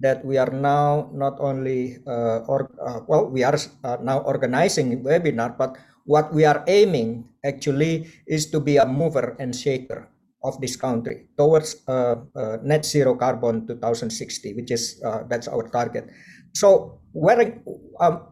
[0.01, 2.69] that we are now not only or
[3.09, 3.57] well we are
[4.03, 9.55] now organizing webinar, but what we are aiming actually is to be a mover and
[9.55, 10.09] shaker
[10.47, 15.69] of this country towards uh, uh, net zero carbon 2060, which is uh, that's our
[15.69, 16.07] target.
[16.55, 17.61] So where
[18.01, 18.23] um,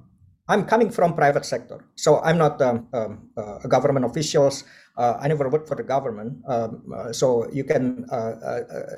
[0.49, 4.65] I'm coming from private sector, so I'm not um, um, a government officials.
[4.97, 8.07] I never worked for the government, um, so you can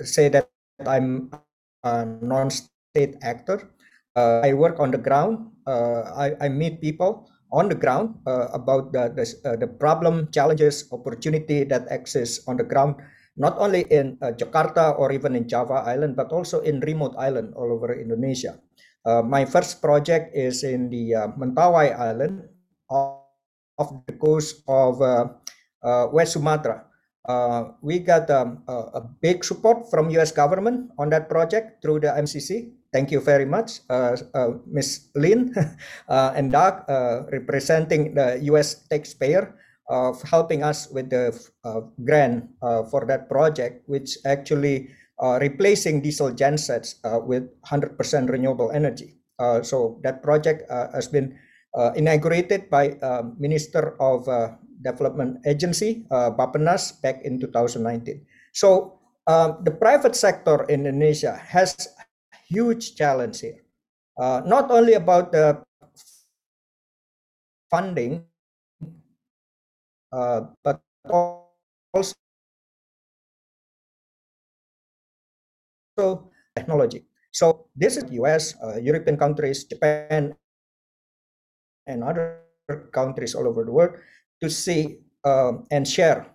[0.04, 0.50] say that
[0.84, 1.30] I'm
[1.84, 3.70] a non-state actor.
[4.16, 5.52] I work on the ground.
[5.66, 10.90] I, I meet people on the ground uh, about the the, uh, the, problem, challenges,
[10.90, 12.96] opportunity that exists on the ground,
[13.36, 17.54] not only in uh, Jakarta or even in Java Island, but also in remote island
[17.54, 18.58] all over Indonesia.
[19.06, 22.42] Uh, my first project is in the uh, Mentawai Island
[22.90, 23.22] off,
[23.78, 25.30] off the coast of uh,
[26.12, 26.84] West Sumatra.
[27.82, 30.32] we got um, a, big support from U.S.
[30.32, 35.12] government on that project through the MCC Thank you very much, uh, uh, Ms.
[35.14, 35.52] Lin
[36.08, 38.88] uh, and Doug, uh, representing the U.S.
[38.88, 39.52] taxpayer,
[39.88, 41.30] of helping us with the
[41.62, 44.88] uh, grant uh, for that project, which actually
[45.20, 46.96] replacing diesel gensets
[47.28, 48.00] with 100%
[48.30, 49.20] renewable energy.
[49.62, 51.36] so that project has been
[51.94, 52.96] inaugurated by
[53.38, 54.24] Minister of
[54.82, 58.24] Development Agency, Bappenas, back in 2019.
[58.52, 61.74] So the private sector in Indonesia has
[62.48, 63.66] huge challenge here.
[64.16, 65.60] Uh, not only about the
[67.68, 68.24] funding,
[70.12, 72.16] uh, but also
[76.56, 77.04] technology.
[77.32, 80.32] So this is US, uh, European countries, Japan,
[81.86, 82.40] and other
[82.92, 84.00] countries all over the world
[84.42, 86.26] to see um, and share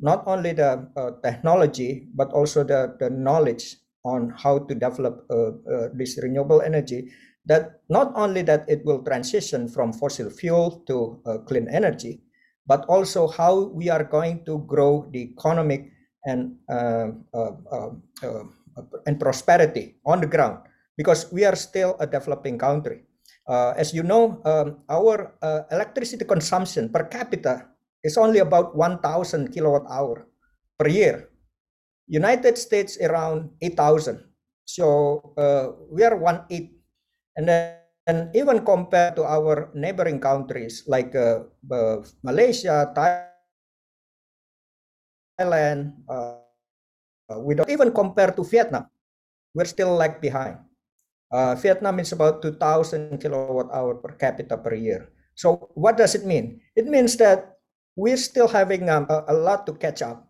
[0.00, 5.48] not only the uh, technology, but also the, the knowledge on how to develop uh,
[5.70, 7.10] uh, this renewable energy
[7.46, 12.20] that not only that it will transition from fossil fuel to uh, clean energy
[12.66, 15.92] but also how we are going to grow the economic
[16.24, 18.44] and uh, uh, uh,
[19.06, 20.58] and prosperity on the ground
[20.96, 23.04] because we are still a developing country
[23.48, 25.34] as you know um, our
[25.70, 27.68] electricity consumption per capita
[28.02, 30.28] is only about 1000 kilowatt hour
[30.78, 31.28] per year
[32.08, 34.20] United States around 8,000.
[34.64, 36.72] So uh, we are one eighth.
[37.36, 37.76] And then
[38.06, 42.92] and even compared to our neighboring countries like uh, uh, Malaysia,
[45.40, 46.36] Thailand, uh,
[47.32, 48.86] uh, we don't even compare to Vietnam.
[49.54, 50.60] We're still lag behind.
[51.32, 55.08] Uh, Vietnam is about 2,000 kilowatt hour per capita per year.
[55.34, 56.60] So what does it mean?
[56.76, 57.58] It means that
[57.96, 60.28] we're still having um, a, a lot to catch up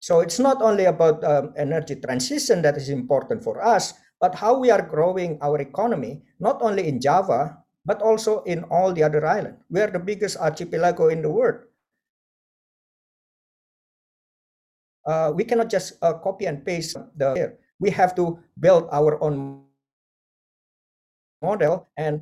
[0.00, 4.56] so it's not only about um, energy transition that is important for us, but how
[4.58, 9.26] we are growing our economy, not only in Java, but also in all the other
[9.26, 9.58] islands.
[9.70, 11.66] We are the biggest archipelago in the world.
[15.06, 17.58] Uh, we cannot just uh, copy and paste the.
[17.78, 19.65] We have to build our own
[21.46, 22.20] model and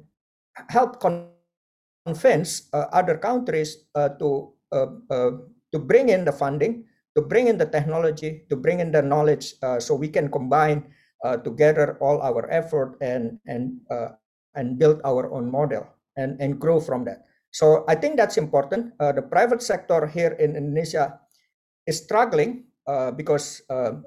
[0.69, 5.33] help convince uh, other countries uh, to uh, uh,
[5.73, 6.85] to bring in the funding
[7.15, 10.83] to bring in the technology, to bring in the knowledge, uh, so we can combine
[11.25, 14.19] uh, together all our effort and and uh,
[14.55, 15.87] and build our own model
[16.19, 17.25] and and grow from that.
[17.55, 18.93] So I think that's important.
[18.99, 21.23] Uh, the private sector here in Indonesia
[21.87, 24.03] is struggling uh, because uh,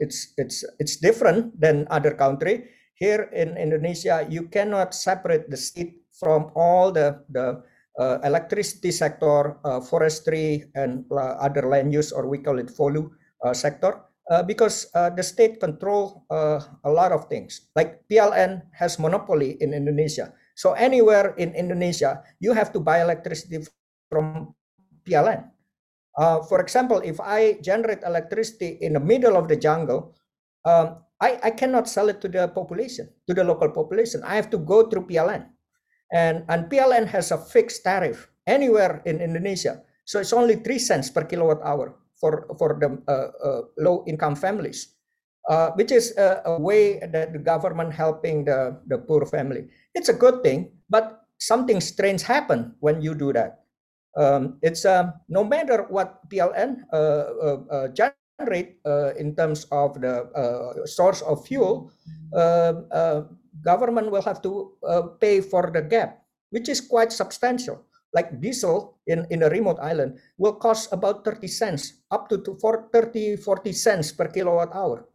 [0.00, 2.72] it's it's it's different than other country.
[2.96, 7.60] Here in Indonesia, you cannot separate the state from all the the
[7.96, 13.08] uh, electricity sector, uh, forestry, and uh, other land use, or we call it FOLU
[13.56, 14.04] sector,
[14.44, 17.72] because the state control a lot of things.
[17.72, 20.34] Like PLN has monopoly in Indonesia.
[20.56, 23.64] So anywhere in Indonesia, you have to buy electricity
[24.10, 24.52] from
[25.08, 25.48] PLN.
[26.16, 30.16] Uh, for example, if I generate electricity in the middle of the jungle,
[30.64, 34.22] um, I, I cannot sell it to the population, to the local population.
[34.24, 35.46] I have to go through PLN.
[36.12, 39.82] And, and PLN has a fixed tariff anywhere in Indonesia.
[40.04, 44.36] So it's only three cents per kilowatt hour for, for the uh, uh, low income
[44.36, 44.94] families,
[45.48, 49.66] uh, which is a, a, way that the government helping the, the poor family.
[49.94, 53.64] It's a good thing, but something strange happen when you do that.
[54.16, 57.88] Um, it's uh, no matter what PLN uh, uh,
[58.38, 58.78] uh, generate
[59.18, 61.90] in terms of the source of fuel,
[63.62, 64.72] government will have to
[65.20, 67.84] pay for the gap, which is quite substantial.
[68.14, 72.56] Like diesel in, in a remote island will cost about 30 cents up to, to
[72.56, 75.06] 30 40 cents per kilowatt hour.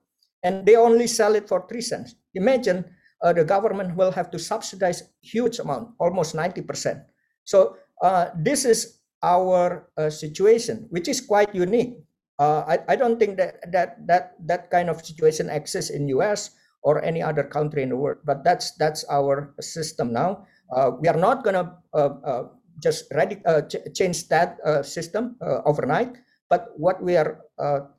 [0.43, 2.15] And they only sell it for 3 cents.
[2.35, 2.85] Imagine
[3.21, 7.05] uh, the government will have to subsidize huge amount almost 90%
[7.43, 12.01] so uh, this is our uh, situation which is quite unique
[12.41, 16.57] uh, I, I don't think that, that that that kind of situation exists in us
[16.81, 20.41] or any other country in the world but that's that's our system now
[20.71, 22.43] uh, we are not going to uh,
[22.79, 26.17] just radic- uh, ch- change that uh, system uh, overnight.
[26.49, 27.39] But what we are,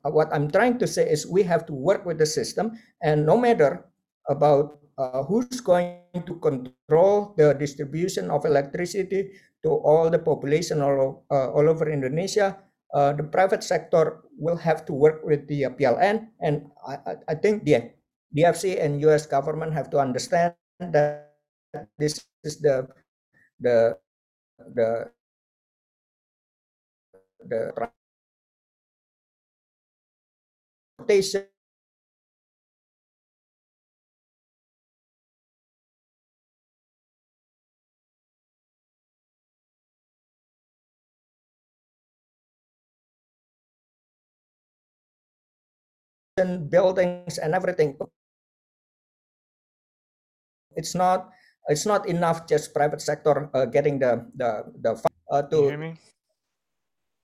[0.05, 3.35] what I'm trying to say is, we have to work with the system, and no
[3.35, 3.89] matter
[4.29, 4.77] about
[5.25, 9.33] who's going to control the distribution of electricity
[9.65, 14.93] to all the population all, all over Indonesia, uh, the private sector will have to
[14.93, 17.89] work with the uh, PLN, and I, I, think the
[18.37, 19.25] DFC and U.S.
[19.25, 21.33] government have to understand that
[21.97, 22.87] this is the
[23.59, 23.97] the
[24.77, 25.09] the
[27.41, 27.73] the
[30.99, 31.52] transportation
[46.69, 47.93] buildings and everything
[50.75, 51.29] it's not
[51.69, 54.91] it's not enough just private sector uh, getting the the the
[55.31, 55.93] uh, to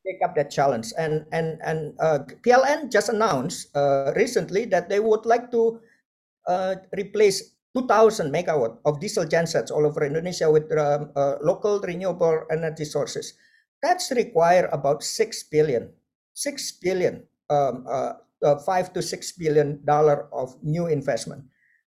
[0.06, 0.94] take up that challenge.
[0.98, 5.80] And and and uh, PLN just announced uh, recently that they would like to
[6.48, 12.46] uh, replace 2,000 megawatt of diesel gensets all over Indonesia with um, uh, local renewable
[12.50, 13.38] energy sources.
[13.84, 15.94] That's require about six billion,
[16.34, 17.86] six billion, um,
[18.66, 21.44] five to six billion dollar of new investment.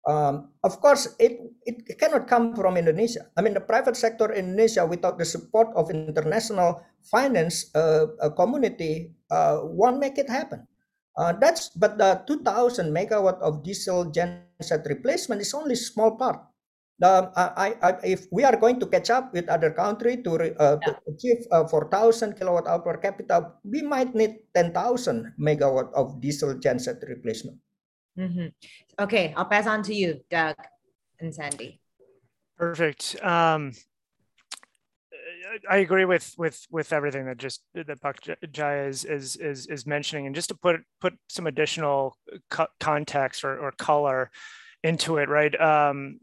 [0.09, 3.29] Um, of course, it, it cannot come from Indonesia.
[3.37, 9.13] I mean, the private sector in Indonesia, without the support of international finance uh, community,
[9.31, 10.67] uh, won't make it happen.
[11.21, 16.41] Uh, that's but the 2,000 megawatt of diesel genset replacement is only small part.
[17.01, 20.77] The, I, I, if we are going to catch up with other country to, uh,
[20.85, 20.93] yeah.
[20.93, 26.55] to achieve uh, 4,000 kilowatt hour per capita, we might need 10,000 megawatt of diesel
[26.55, 27.57] genset replacement.
[28.19, 28.49] Mm-hmm.
[29.01, 30.57] Okay, I'll pass on to you, Doug
[31.21, 31.81] and Sandy.
[32.59, 33.17] Perfect.
[33.25, 33.73] Um,
[35.69, 38.19] I agree with with with everything that just that Pak
[38.53, 42.17] Jaya is is is is mentioning, and just to put put some additional
[42.51, 44.31] co- context or, or color
[44.85, 45.59] into it, right?
[45.61, 46.21] Um,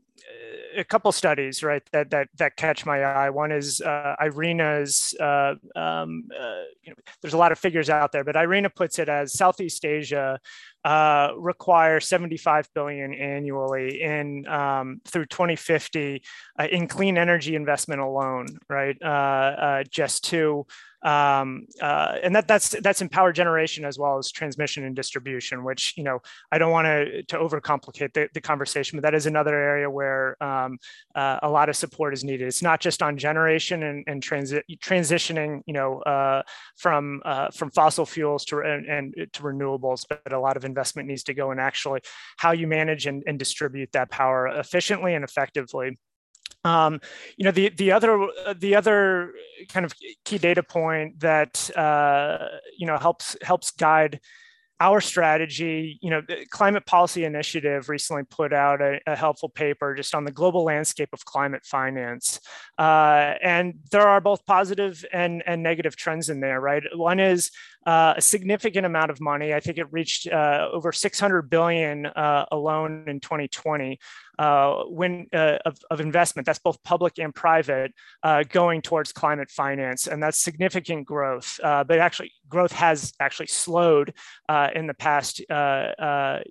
[0.76, 3.30] a couple studies, right, that that that catch my eye.
[3.30, 5.16] One is uh, IRENA's.
[5.20, 9.00] Uh, um, uh, you know, there's a lot of figures out there, but IRENA puts
[9.00, 10.40] it as Southeast Asia
[10.86, 16.24] uh, require 75 billion annually in um, through 2050
[16.60, 18.98] uh, in clean energy investment alone, right?
[19.04, 20.66] Uh, uh just to
[21.04, 25.64] um, uh, and that that's that's in power generation as well as transmission and distribution
[25.64, 26.20] which you know
[26.52, 30.42] i don't want to to overcomplicate the, the conversation but that is another area where
[30.44, 30.78] um,
[31.16, 32.48] uh, a lot of support is needed.
[32.48, 36.44] It's not just on generation and, and transi- transitioning you know uh,
[36.76, 41.08] from uh, from fossil fuels to and, and, to renewables but a lot of investment
[41.08, 42.02] needs to go in actually
[42.38, 45.98] how you manage and, and distribute that power efficiently and effectively
[46.68, 47.00] um,
[47.38, 48.28] you know, the the other
[48.58, 49.34] the other
[49.70, 49.94] kind of
[50.26, 54.20] key data point that uh, you know helps helps guide
[54.80, 59.96] our strategy, you know, the Climate Policy Initiative recently put out a, a helpful paper
[59.96, 62.40] just on the global landscape of climate finance.
[62.78, 66.84] Uh, and there are both positive and, and negative trends in there, right?
[66.96, 67.50] One is
[67.88, 69.54] uh, a significant amount of money.
[69.54, 73.98] I think it reached uh, over 600 billion uh, alone in 2020
[74.38, 76.46] uh, when uh, of, of, investment.
[76.46, 81.60] That's both public and private uh, going towards climate finance, and that's significant growth.
[81.64, 84.14] but actually, growth has actually slowed
[84.76, 85.40] in the past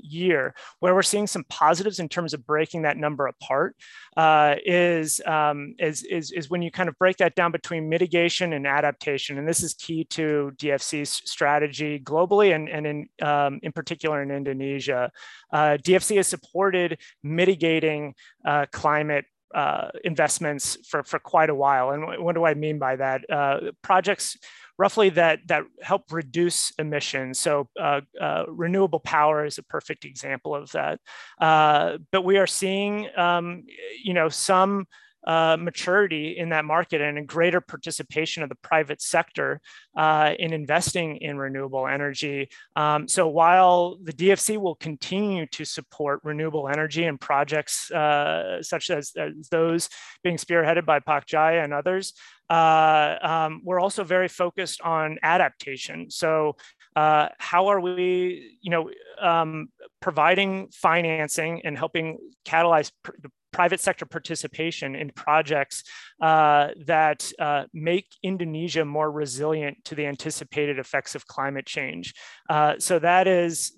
[0.02, 0.54] year.
[0.80, 3.76] Where we're seeing some positives in terms of breaking that number apart
[4.18, 8.66] is, um, is is is when you kind of break that down between mitigation and
[8.66, 14.22] adaptation, and this is key to DFC's strategy globally and, and in, um, in particular
[14.22, 15.10] in Indonesia.
[15.52, 19.24] Uh, DFC has supported mitigating uh, climate
[19.54, 21.90] uh, investments for, for quite a while.
[21.90, 23.28] And what do I mean by that?
[23.30, 24.36] Uh, projects
[24.78, 27.38] roughly that, that help reduce emissions.
[27.38, 31.00] So uh, uh, renewable power is a perfect example of that.
[31.40, 33.64] Uh, but we are seeing, um,
[34.02, 34.86] you know, some
[35.26, 39.60] uh, maturity in that market and a greater participation of the private sector
[39.96, 42.48] uh, in investing in renewable energy.
[42.76, 48.90] Um, so while the DFC will continue to support renewable energy and projects uh, such
[48.90, 49.88] as, as, those
[50.22, 52.12] being spearheaded by Pak Jaya and others,
[52.48, 56.10] uh, um, we're also very focused on adaptation.
[56.10, 56.56] So
[56.94, 58.90] uh, how are we, you know,
[59.20, 59.68] um,
[60.00, 63.12] providing financing and helping catalyze pr-
[63.56, 65.76] private sector participation in projects
[66.20, 72.06] uh, that uh, make Indonesia more resilient to the anticipated effects of climate change.
[72.54, 73.72] Uh, so that is,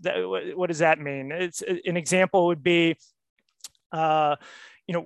[0.58, 1.30] what does that mean?
[1.30, 2.96] It's an example would be,
[3.92, 4.34] uh,
[4.88, 5.04] you know,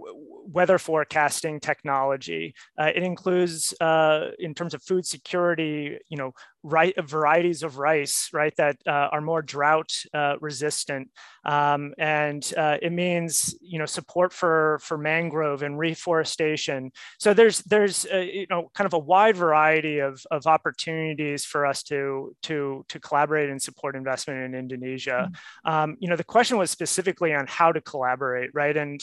[0.56, 2.54] weather forecasting technology.
[2.80, 6.30] Uh, it includes, uh, in terms of food security, you know,
[6.62, 11.10] right varieties of rice, right, that uh, are more drought uh, resistant,
[11.44, 16.92] um, and uh, it means, you know, support for for mangrove and reforestation.
[17.18, 21.66] So there's there's uh, you know kind of a wide variety of of opportunities for
[21.66, 25.28] us to to to collaborate and support investment in Indonesia.
[25.28, 25.70] Mm-hmm.
[25.72, 29.02] Um, you know, the question was specifically on how to collaborate, right, and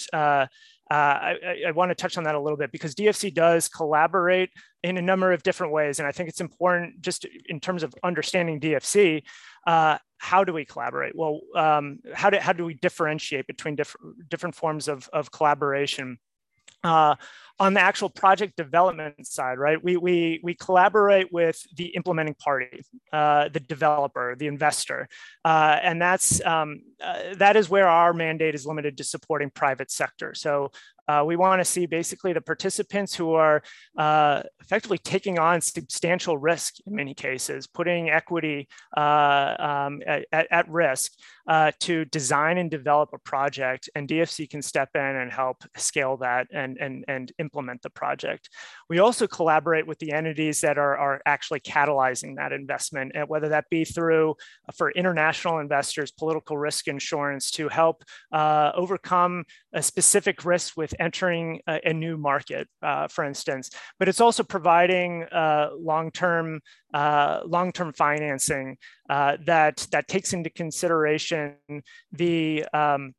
[0.92, 4.50] uh, I, I, want to touch on that a little bit because DFC does collaborate
[4.82, 6.00] in a number of different ways.
[6.00, 9.24] And I think it's important just in terms of understanding DFC,
[9.68, 11.16] uh, how do we collaborate?
[11.16, 16.18] Well, um, how, do, how do we differentiate between different, different forms of, of collaboration?
[16.84, 17.16] Uh,
[17.60, 22.82] on the actual project development side, right, we, we, we collaborate with the implementing party,
[23.12, 25.10] uh, the developer, the investor.
[25.44, 29.92] Uh, and that's, um, uh, that is where our mandate is limited to supporting private
[29.92, 30.34] sector.
[30.34, 30.72] So
[31.10, 33.64] uh, we want to see basically the participants who are
[33.98, 40.70] uh, effectively taking on substantial risk in many cases, putting equity uh, um, at, at,
[40.70, 41.14] risk
[41.80, 43.90] to design and develop a project.
[43.96, 48.44] And DFC can step in and help scale that and, and, and implement the project.
[48.90, 53.50] We also collaborate with the entities that are, are actually catalyzing that investment, and whether
[53.50, 54.28] that be through
[54.68, 57.98] uh, for international investors, political risk insurance to help
[58.32, 59.34] uh, overcome
[59.74, 63.70] a specific risk with entering a, a new market, uh, for instance.
[63.98, 66.62] But it's also providing uh, long-term
[66.94, 68.78] uh, long-term financing
[69.08, 71.56] that that takes into consideration
[72.12, 73.14] the um,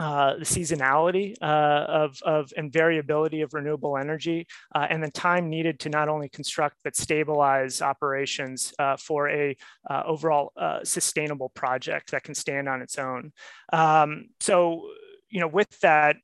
[0.00, 5.50] uh, the seasonality uh, of, of and variability of renewable energy uh, and the time
[5.50, 9.54] needed to not only construct but stabilize operations uh, for a
[9.90, 10.52] uh, overall
[10.84, 13.30] sustainable project that can stand on its own.
[13.74, 14.88] Um, so,
[15.28, 16.16] you know, with that,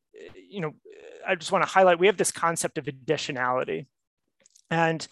[0.49, 0.73] you know,
[1.29, 3.87] I just want to highlight we have this concept of additionality.
[4.71, 5.07] And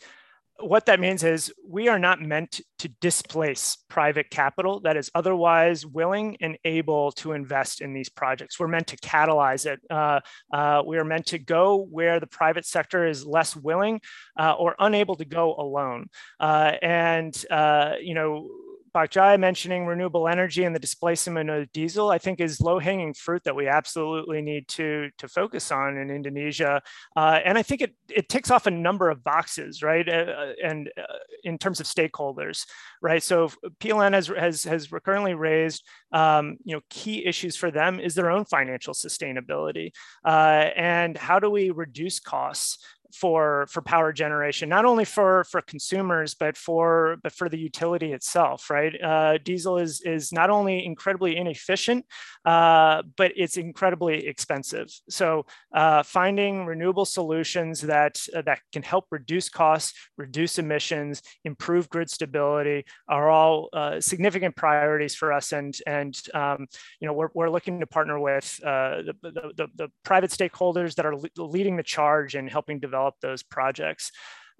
[0.61, 5.85] what that means is we are not meant to displace private capital that is otherwise
[5.85, 8.59] willing and able to invest in these projects.
[8.59, 9.81] We're meant to catalyze it.
[9.91, 10.21] Uh,
[10.53, 14.01] uh, we are meant to go where the private sector is less willing
[14.39, 16.07] uh, or unable to go alone.
[16.39, 18.49] Uh, and, uh, you know,
[18.95, 23.13] Pak Jaya mentioning renewable energy and the displacement of diesel, I think is low hanging
[23.13, 26.81] fruit that we absolutely need to, to focus on in Indonesia.
[27.17, 30.09] Uh, and I think it, it ticks off a number of boxes, right?
[30.09, 31.03] Uh, and uh,
[31.43, 32.67] in terms of stakeholders,
[33.03, 33.23] right?
[33.23, 33.51] So
[33.81, 38.31] PLN has, has, has currently raised, um, you know, key issues for them is their
[38.31, 39.91] own financial sustainability.
[40.25, 42.79] Uh, and how do we reduce costs?
[43.15, 48.13] For for power generation, not only for for consumers but for but for the utility
[48.13, 48.71] itself.
[48.71, 52.05] Right, uh, diesel is is not only incredibly inefficient,
[52.45, 54.89] uh, but it's incredibly expensive.
[55.09, 62.11] So uh, finding renewable solutions that that can help reduce costs, reduce emissions, improve grid
[62.11, 65.53] stability are all uh, significant priorities for us.
[65.53, 66.67] And and um,
[67.01, 71.07] you know we're we're looking to partner with uh, the, the, the private stakeholders that
[71.07, 74.13] are le leading the charge in helping develop develop those projects.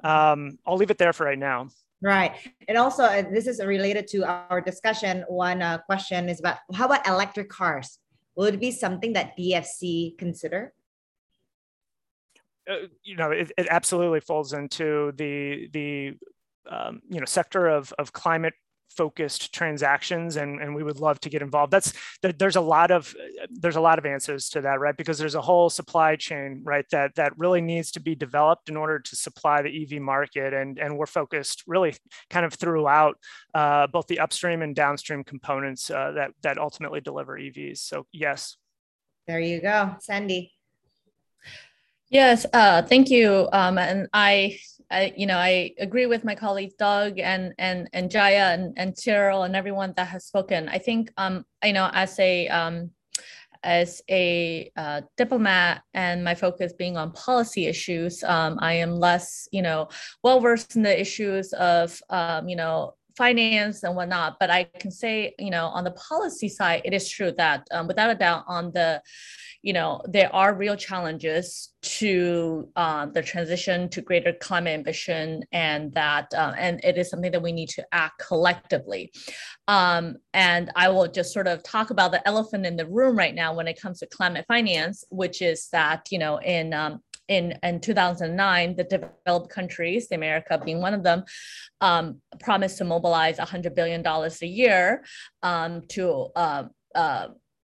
[0.03, 1.69] Um, I'll leave it there for right now.
[2.03, 2.33] Right.
[2.69, 5.25] And also, uh, this is related to our discussion.
[5.29, 7.99] One uh, question is about how about electric cars?
[8.37, 10.75] Will it be something that DFC consider?
[12.69, 16.15] Uh, you know, it, it, absolutely falls into the the
[16.69, 18.55] um, you know sector of of climate
[18.97, 21.73] focused transactions and, and we would love to get involved.
[21.73, 21.93] That's
[22.23, 23.15] there's a lot of
[23.51, 24.97] there's a lot of answers to that right?
[24.97, 28.77] Because there's a whole supply chain right that that really needs to be developed in
[28.77, 31.95] order to supply the ev market and and we're focused really
[32.31, 33.17] kind of throughout
[33.55, 38.57] uh, both the upstream and downstream components uh, that that ultimately deliver evs so yes.
[39.27, 39.97] There you go.
[40.01, 40.53] Sandy.
[42.11, 43.49] Yes, uh, thank you.
[43.53, 44.59] Um, and I,
[44.91, 48.97] I, you know, I agree with my colleagues Doug and and and Jaya and, and
[48.97, 50.69] Cyril and everyone that has spoken.
[50.69, 52.91] I think, um, you know, as a um,
[53.65, 59.49] as a uh, diplomat and my focus being on policy issues, um, I am less,
[59.53, 59.89] you know,
[60.23, 64.37] well versed in the issues of, um, you know, finance and whatnot.
[64.41, 67.87] But I can say, you know, on the policy side, it is true that um,
[67.87, 69.03] without a doubt, on the
[69.65, 75.91] you know, there are real challenges to uh, the transition to greater climate ambition, and
[75.95, 79.11] that, uh, and it is something that we need to act collectively.
[79.67, 83.35] Um, and I will just sort of talk about the elephant in the room right
[83.35, 87.59] now when it comes to climate finance, which is that, you know, in um, in,
[87.63, 91.25] in 2009, the developed countries, the America being one of them,
[91.81, 95.05] um, promised to mobilize $100 billion a year
[95.43, 96.65] um, to uh,
[96.95, 97.29] uh,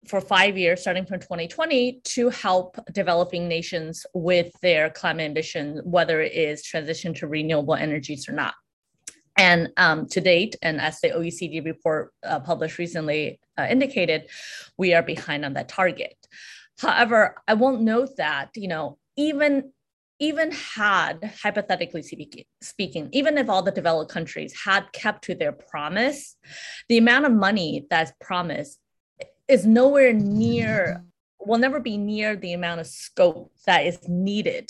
[0.07, 6.21] for five years, starting from 2020, to help developing nations with their climate ambition, whether
[6.21, 8.53] it is transition to renewable energies or not.
[9.37, 14.27] And um, to date, and as the OECD report uh, published recently uh, indicated,
[14.77, 16.15] we are behind on that target.
[16.79, 19.73] However, I won't note that, you know, even
[20.21, 22.03] even had hypothetically
[22.61, 26.35] speaking, even if all the developed countries had kept to their promise,
[26.89, 28.79] the amount of money that's promised
[29.47, 31.05] is nowhere near
[31.39, 34.69] will never be near the amount of scope that is needed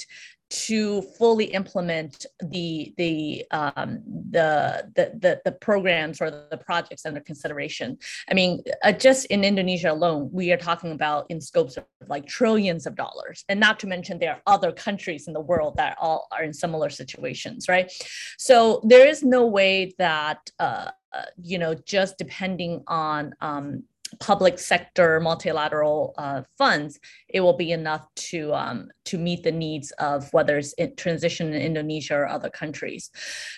[0.49, 4.01] to fully implement the the um,
[4.31, 7.97] the, the, the the programs or the projects under consideration.
[8.29, 12.25] I mean, uh, just in Indonesia alone, we are talking about in scopes of like
[12.25, 15.97] trillions of dollars, and not to mention there are other countries in the world that
[15.99, 17.91] all are in similar situations, right?
[18.37, 23.83] So there is no way that uh, uh you know just depending on um,
[24.19, 29.91] public sector multilateral uh, funds, it will be enough to um, to meet the needs
[29.99, 33.11] of whether it's in transition in Indonesia or other countries.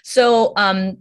[0.04, 1.00] So, um,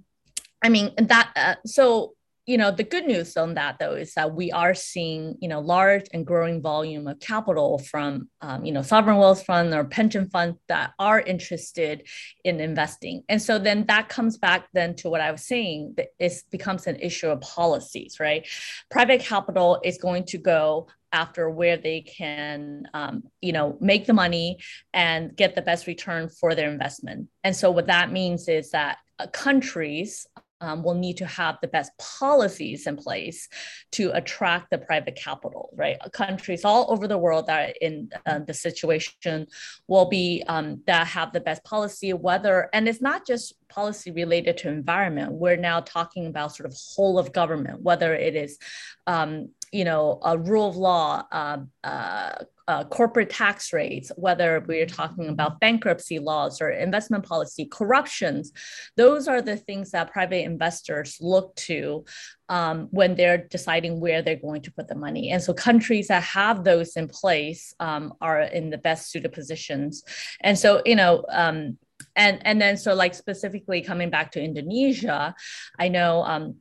[0.62, 1.32] I mean that.
[1.36, 2.14] Uh, so
[2.46, 5.60] you know the good news on that though is that we are seeing you know
[5.60, 10.28] large and growing volume of capital from um, you know sovereign wealth fund or pension
[10.30, 12.06] funds that are interested
[12.44, 13.22] in investing.
[13.28, 16.86] And so then that comes back then to what i was saying that it becomes
[16.86, 18.46] an issue of policies right?
[18.90, 24.12] Private capital is going to go after where they can um, you know make the
[24.12, 24.58] money
[24.94, 27.28] and get the best return for their investment.
[27.44, 30.26] And so what that means is that uh, countries
[30.60, 33.48] um, will need to have the best policies in place
[33.92, 35.98] to attract the private capital, right?
[36.12, 39.46] Countries all over the world that are in uh, the situation
[39.88, 44.56] will be um, that have the best policy, whether, and it's not just policy related
[44.58, 45.32] to environment.
[45.32, 48.58] We're now talking about sort of whole of government, whether it is,
[49.06, 52.32] um, you know, a rule of law, uh, uh,
[52.66, 58.52] uh, corporate tax rates, whether we're talking about bankruptcy laws or investment policy, corruptions,
[58.96, 62.04] those are the things that private investors look to
[62.48, 65.30] um, when they're deciding where they're going to put the money.
[65.30, 70.04] And so countries that have those in place um, are in the best suited positions.
[70.40, 71.76] And so, you know, um,
[72.16, 75.34] and and then so like specifically coming back to Indonesia,
[75.78, 76.56] I know um,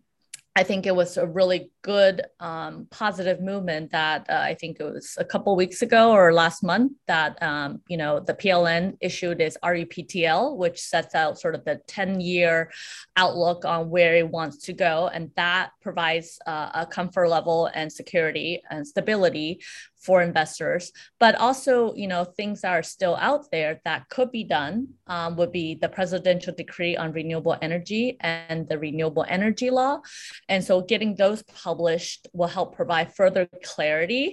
[0.56, 4.84] I think it was a really good um, positive movement that uh, I think it
[4.84, 9.42] was a couple weeks ago or last month that um, you know the PLN issued
[9.42, 12.72] its RUPTL, which sets out sort of the 10 year
[13.16, 17.92] outlook on where it wants to go, and that provides uh, a comfort level and
[17.92, 19.62] security and stability
[19.98, 20.92] for investors.
[21.20, 25.38] But also you know things that are still out there that could be done um,
[25.38, 30.02] would be the presidential decree on renewable energy and the renewable energy law.
[30.48, 34.26] And so getting those published will help provide further clarity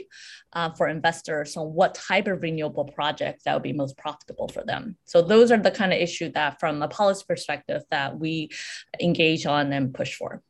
[0.55, 4.63] uh, for investors on what type of renewable projects that would be most profitable for
[4.65, 8.49] them so those are the kind of issue that from a policy perspective that we
[9.09, 10.43] engage on and push for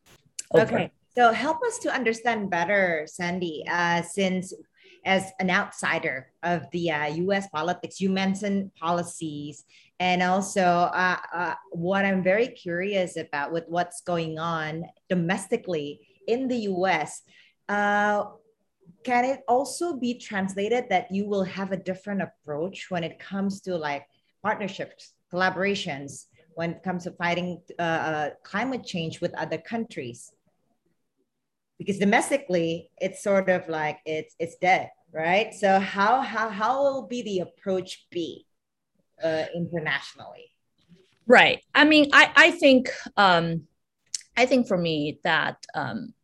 [0.52, 0.62] Over.
[0.62, 2.84] okay so help us to understand better
[3.18, 4.54] sandy uh, since
[5.06, 9.64] as an outsider of the uh, US politics, you mentioned policies.
[10.00, 16.48] And also, uh, uh, what I'm very curious about with what's going on domestically in
[16.48, 17.22] the US,
[17.68, 18.24] uh,
[19.04, 23.60] can it also be translated that you will have a different approach when it comes
[23.62, 24.06] to like
[24.42, 30.32] partnerships, collaborations, when it comes to fighting uh, uh, climate change with other countries?
[31.78, 35.54] Because domestically, it's sort of like it's it's dead right?
[35.54, 38.46] So how how how will be the approach be
[39.22, 40.52] uh, internationally?
[41.26, 41.64] Right.
[41.74, 43.66] I mean, I I think um,
[44.36, 46.14] I think for me that um,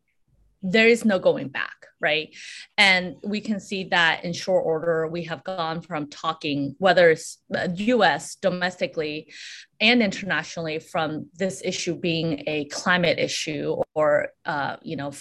[0.61, 2.35] there is no going back right?
[2.77, 7.39] And we can see that in short order, we have gone from talking, whether it's
[7.49, 9.31] US uh, domestically
[9.79, 15.13] and internationally, from this issue being a climate issue or, uh, you know,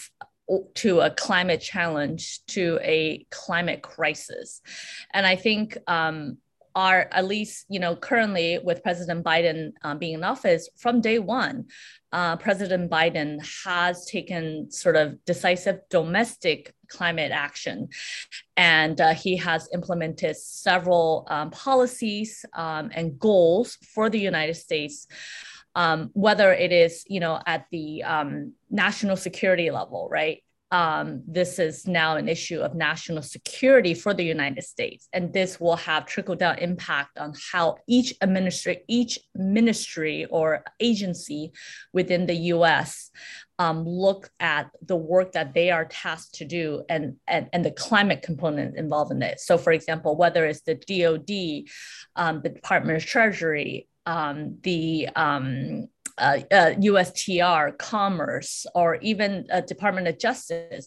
[0.75, 4.61] to a climate challenge to a climate crisis.
[5.15, 6.39] And I think um,
[6.75, 11.19] are at least you know currently with president biden um, being in office from day
[11.19, 11.67] one
[12.13, 17.89] uh, president biden has taken sort of decisive domestic climate action.
[18.55, 25.07] And uh, he has implemented several um, policies um, and goals for the united states
[25.75, 30.43] um, whether it is you know at the um, national security level right
[30.73, 35.61] um, this is now an issue of national security for the United States, and this
[35.61, 41.53] will have trickle down impact on how each administry, each ministry or agency
[41.93, 43.11] within the U.S.
[43.59, 47.71] Um, look at the work that they are tasked to do and, and, and the
[47.71, 49.41] climate component involved in it.
[49.41, 51.69] So, for example, whether it's the DoD,
[52.17, 55.89] um, the Department of Treasury, um, the um,
[56.23, 60.87] uh, uh, USTR, Commerce, or even uh, Department of Justice,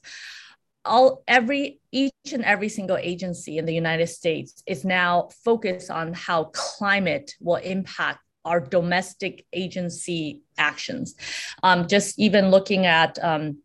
[0.86, 6.14] all every each and every single agency in the United States is now focused on
[6.14, 11.16] how climate will impact our domestic agency actions.
[11.64, 13.58] Um, just even looking at um,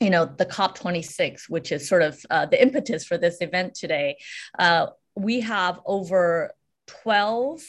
[0.00, 4.16] you know the COP26, which is sort of uh, the impetus for this event today.
[4.58, 6.50] Uh, we have over
[6.86, 7.62] 12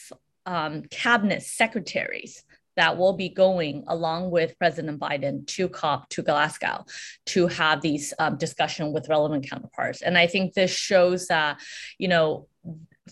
[0.48, 2.44] um, cabinet secretaries
[2.76, 6.86] that will be going along with President Biden to COP to Glasgow
[7.28, 10.02] to have these um, discussion with relevant counterparts.
[10.02, 11.60] And I think this shows that,
[11.98, 12.48] you know,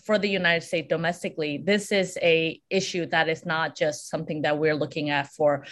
[0.04, 4.58] for the United States domestically, this is a issue that is not just something that
[4.58, 5.64] we're looking at for,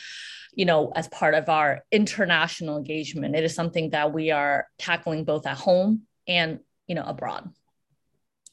[0.54, 3.34] you know, as part of our international engagement.
[3.34, 7.50] It is something that we are tackling both at home and, you know, abroad.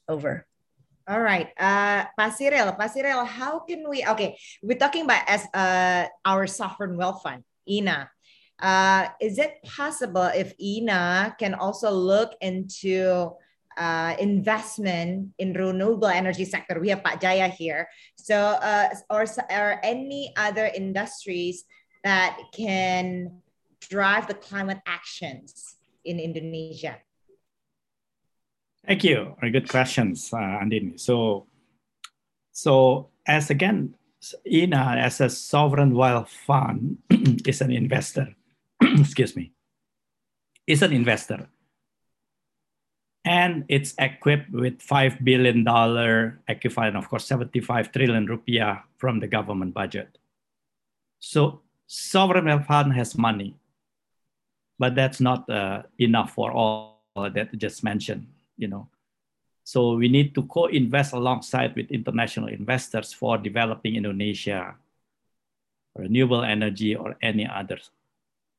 [0.08, 0.48] Over.
[1.10, 4.06] All right, uh, Pak Cyril, Pasirel, how can we?
[4.06, 8.14] Okay, we're talking about as uh, our sovereign wealth fund, INA.
[8.62, 13.34] Uh, is it possible if INA can also look into
[13.74, 16.78] uh, investment in renewable energy sector?
[16.80, 21.66] We have Pak Jaya here, so uh, or or any other industries
[22.04, 23.42] that can
[23.82, 25.74] drive the climate actions
[26.06, 27.02] in Indonesia?
[28.88, 29.36] Thank you.
[29.40, 31.00] Very good questions, uh, Andini.
[31.00, 31.48] So,
[32.52, 33.96] so as again,
[34.46, 36.98] INA as a sovereign wealth fund
[37.46, 38.36] is an investor.
[38.82, 39.52] Excuse me.
[40.68, 41.50] Is an investor,
[43.26, 49.28] and it's equipped with five billion dollar equivalent, of course, seventy-five trillion rupiah from the
[49.28, 50.20] government budget.
[51.20, 53.58] So, sovereign wealth fund has money,
[54.78, 58.28] but that's not uh, enough for all that just mentioned
[58.60, 58.88] you know.
[59.64, 64.76] So we need to co-invest alongside with international investors for developing Indonesia
[65.96, 67.80] renewable energy or any other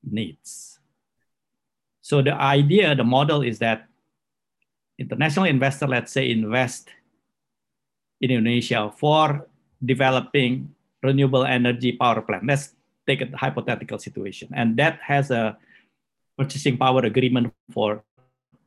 [0.02, 0.78] needs.
[2.00, 3.86] So the idea, the model is that
[4.98, 6.90] international investor, let's say, invest
[8.20, 9.46] in Indonesia for
[9.84, 12.46] developing renewable energy power plant.
[12.46, 12.74] Let's
[13.06, 14.48] take a hypothetical situation.
[14.52, 15.56] And that has a
[16.36, 18.04] purchasing power agreement for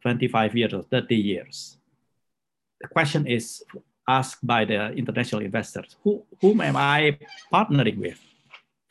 [0.03, 1.77] 25 years or 30 years.
[2.81, 3.63] The question is
[4.07, 7.17] asked by the international investors, who, whom am I
[7.51, 8.19] partnering with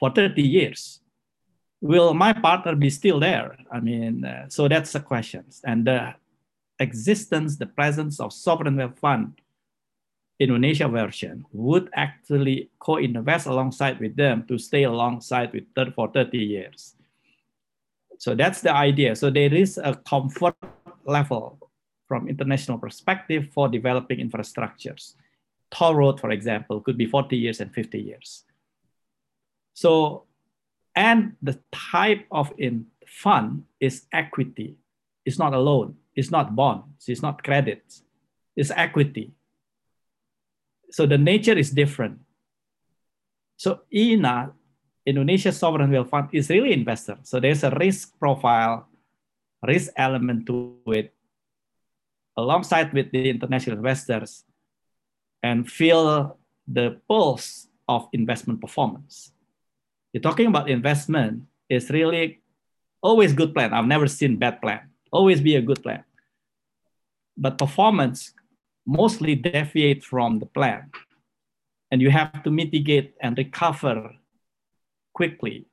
[0.01, 1.01] for 30 years?
[1.81, 3.57] Will my partner be still there?
[3.71, 5.45] I mean, uh, so that's the question.
[5.65, 6.15] And the
[6.79, 9.41] existence, the presence of sovereign wealth fund
[10.41, 16.39] Indonesia version would actually co-invest alongside with them to stay alongside with them for 30
[16.39, 16.97] years.
[18.19, 19.15] So that's the idea.
[19.15, 20.57] So there is a comfort
[21.05, 21.59] level
[22.09, 25.15] from international perspective for developing infrastructures.
[25.71, 28.45] Toll road, for example, could be 40 years and 50 years.
[29.75, 30.25] So,
[30.95, 34.77] and the type of in fund is equity.
[35.25, 35.97] It's not a loan.
[36.15, 37.09] It's not bonds.
[37.09, 38.03] It's not credits.
[38.57, 39.33] It's equity.
[40.91, 42.19] So the nature is different.
[43.57, 44.53] So INA,
[45.07, 47.17] Indonesia Sovereign Wealth Fund, is really investor.
[47.23, 48.89] So there's a risk profile
[49.63, 51.15] risk element to it
[52.37, 54.45] alongside with the international investors
[55.43, 59.33] and feel the pulse of investment performance.
[60.13, 62.41] You're talking about investment is really
[63.03, 63.73] always good plan.
[63.73, 64.81] I've never seen bad plan.
[65.11, 66.05] Always be a good plan.
[67.37, 68.35] But performance
[68.87, 70.91] mostly deviate from the plan.
[71.91, 74.13] And you have to mitigate and recover
[75.13, 75.67] quickly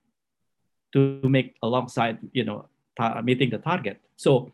[0.94, 2.68] to make alongside, you know,
[3.00, 3.96] Uh, meeting the target.
[4.18, 4.52] So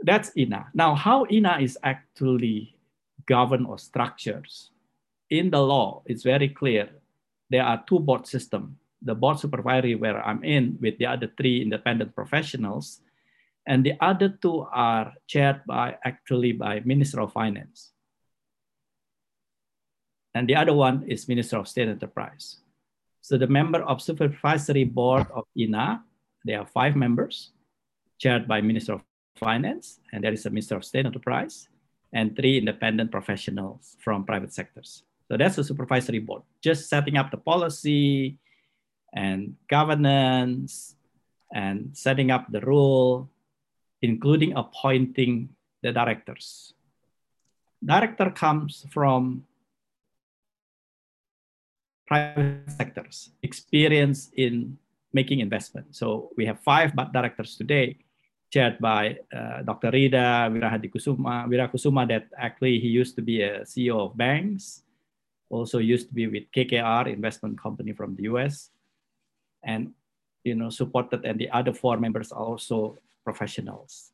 [0.00, 0.72] that's INA.
[0.72, 2.80] Now, how INA is actually
[3.26, 4.70] governed or structures
[5.28, 6.88] in the law, it's very clear.
[7.50, 11.60] There are two board system: The board supervisory where I'm in with the other three
[11.60, 13.02] independent professionals,
[13.66, 17.92] and the other two are chaired by actually by Minister of Finance.
[20.32, 22.64] And the other one is Minister of State Enterprise.
[23.20, 26.00] So the member of supervisory board of INA,
[26.44, 27.50] there are five members,
[28.18, 29.02] chaired by Minister of
[29.36, 31.68] Finance, and there is a Minister of State Enterprise,
[32.12, 35.04] and three independent professionals from private sectors.
[35.28, 38.38] So that's the supervisory board, just setting up the policy
[39.14, 40.96] and governance
[41.54, 43.30] and setting up the rule,
[44.02, 45.50] including appointing
[45.82, 46.74] the directors.
[47.84, 49.44] Director comes from
[52.06, 54.76] private sectors, experience in
[55.12, 55.94] making investment.
[55.94, 57.98] So we have five directors today,
[58.50, 59.90] chaired by uh, Dr.
[59.90, 64.82] Ridha Wirahadikusuma, Wirakusumah, that actually he used to be a CEO of banks,
[65.48, 68.70] also used to be with KKR investment company from the US,
[69.62, 69.92] and
[70.44, 74.12] you know supported, and the other four members are also professionals.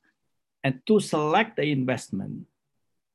[0.65, 2.49] And to select the investment,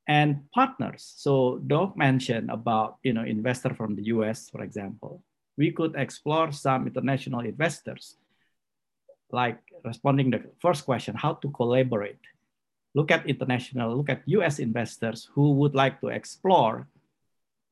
[0.08, 1.14] and partners.
[1.16, 5.22] So Doug mentioned about you know investor from the US, for example.
[5.56, 8.16] We could explore some international investors,
[9.30, 12.20] like responding the first question, how to collaborate.
[12.94, 16.88] Look at international, look at US investors who would like to explore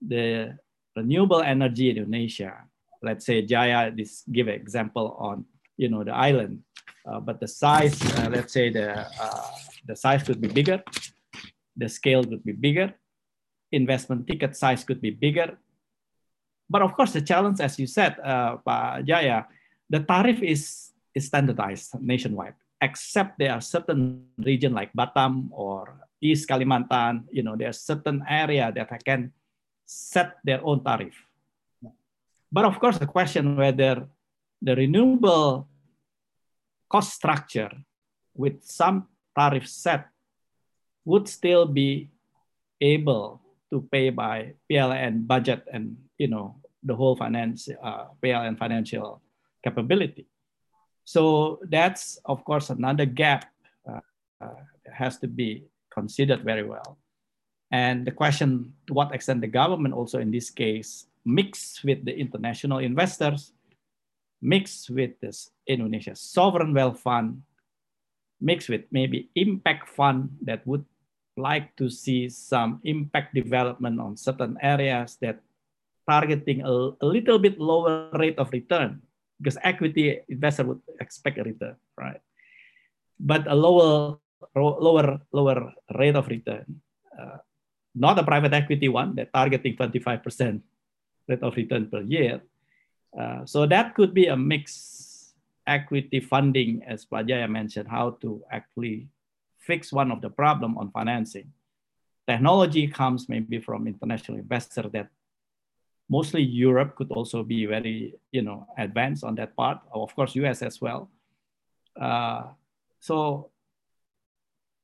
[0.01, 0.57] the
[0.97, 2.65] renewable energy in Indonesia.
[3.03, 5.45] Let's say Jaya, this give an example on
[5.77, 6.61] you know the island,
[7.07, 9.49] uh, but the size, uh, let's say the uh,
[9.87, 10.85] the size could be bigger
[11.81, 12.93] the scale could be bigger,
[13.73, 15.57] investment ticket size could be bigger.
[16.71, 19.51] But of course, the challenge, as you said, uh, Pak Jaya,
[19.91, 26.49] the tariff is, is standardized nationwide, except there are certain region like Batam or East
[26.49, 29.33] Kalimantan, you know, there's certain area that can
[29.85, 31.19] set their own tariff.
[32.53, 34.07] But of course, the question whether
[34.63, 35.67] the renewable
[36.89, 37.71] cost structure
[38.35, 40.07] with some tariff set
[41.05, 42.11] would still be
[42.81, 43.41] able
[43.71, 49.21] to pay by PLN budget and you know the whole finance uh, and financial
[49.65, 50.29] capability.
[51.05, 53.49] So that's of course another gap
[53.89, 54.05] uh,
[54.41, 54.61] uh,
[54.93, 57.01] has to be considered very well.
[57.73, 62.13] And the question to what extent the government also in this case mix with the
[62.13, 63.53] international investors,
[64.43, 67.43] mix with this Indonesia sovereign wealth fund
[68.41, 70.85] mix with maybe impact fund that would
[71.37, 75.41] like to see some impact development on certain areas that
[76.11, 78.99] targeting a, a little bit lower rate of return
[79.39, 82.19] because equity investor would expect a return, right?
[83.15, 84.19] But a lower,
[84.59, 86.83] lower, lower rate of return,
[87.15, 87.39] uh,
[87.95, 90.61] not a private equity one that targeting 25%
[91.31, 92.43] rate of return per year.
[93.15, 95.33] Uh, so that could be a mix
[95.67, 99.07] equity funding, as Pak Jaya mentioned, how to actually
[99.63, 101.47] fix one of the problem on financing.
[102.27, 105.09] Technology comes maybe from international investor that
[106.11, 109.79] mostly Europe could also be very, you know, advanced on that part.
[109.95, 111.09] Of course, US as well.
[111.95, 112.51] Uh,
[112.99, 113.51] so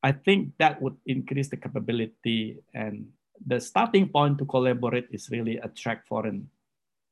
[0.02, 3.10] I think that would increase the capability and
[3.44, 6.48] the starting point to collaborate is really attract foreign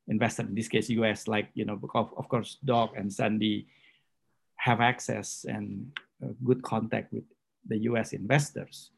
[0.06, 3.66] investor, in this case, US, like, you know, of, of course, Doug and Sandy
[4.56, 5.90] have access and
[6.44, 7.24] good contact with
[7.66, 8.90] the US investors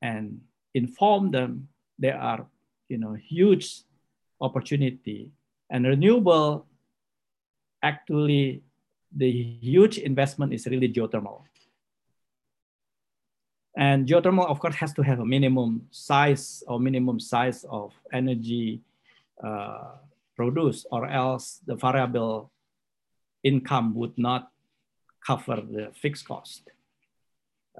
[0.00, 0.40] and
[0.74, 2.46] inform them there are,
[2.88, 3.82] you know, huge
[4.40, 5.32] opportunity
[5.70, 6.66] and renewable
[7.82, 8.62] actually
[9.14, 11.42] the huge investment is really geothermal.
[13.76, 18.82] And geothermal, of course, has to have a minimum size or minimum size of energy
[19.42, 19.94] uh,
[20.34, 22.50] produced, or else the variable
[23.44, 24.50] income would not
[25.24, 26.70] cover the fixed cost.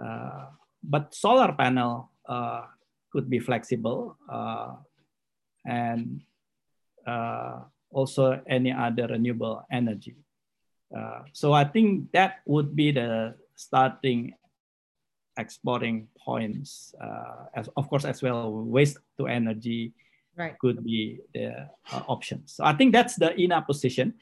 [0.00, 0.46] Uh,
[0.82, 2.62] but solar panel uh,
[3.10, 4.74] could be flexible uh,
[5.66, 6.22] and
[7.90, 10.16] also any other renewable energy.
[11.32, 14.34] so I think that would be the starting
[15.38, 19.94] exporting points, uh, as of course as well waste to energy
[20.36, 20.58] right.
[20.58, 22.54] could be the uh, options.
[22.54, 24.14] So I think that's the INA position.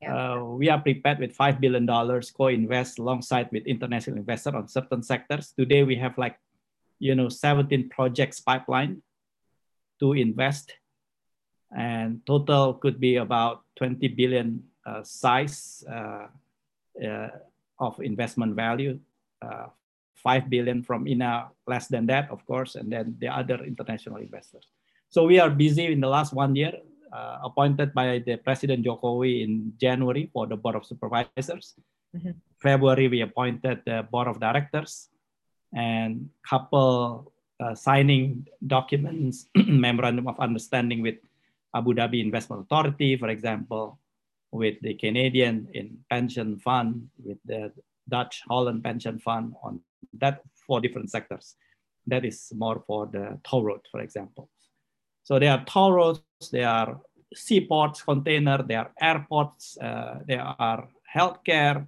[0.00, 0.34] Yeah.
[0.34, 5.52] Uh, we are prepared with $5 billion co-invest alongside with international investors on certain sectors.
[5.56, 6.36] Today we have like,
[6.98, 9.02] you know, 17 projects pipeline
[10.00, 10.72] to invest
[11.76, 16.26] and total could be about 20 billion uh, size uh,
[17.02, 17.28] uh
[17.80, 18.98] of investment value
[19.42, 19.66] uh,
[20.24, 24.64] 5 billion from INA, less than that, of course, and then the other international investors.
[25.12, 26.72] So we are busy in the last one year,
[27.12, 31.76] uh, appointed by the President Jokowi in January for the Board of Supervisors.
[32.16, 32.40] Mm-hmm.
[32.56, 35.08] February, we appointed the Board of Directors
[35.76, 37.30] and couple
[37.60, 41.16] uh, signing documents, memorandum of understanding with
[41.74, 43.98] Abu Dhabi Investment Authority, for example,
[44.52, 47.72] with the Canadian in pension fund, with the
[48.08, 49.80] Dutch Holland pension fund on
[50.18, 51.56] that for different sectors.
[52.06, 54.48] That is more for the toll road, for example.
[55.24, 56.20] So there are toll roads,
[56.52, 57.00] there are
[57.34, 61.86] seaports, container, there are airports, uh, there are healthcare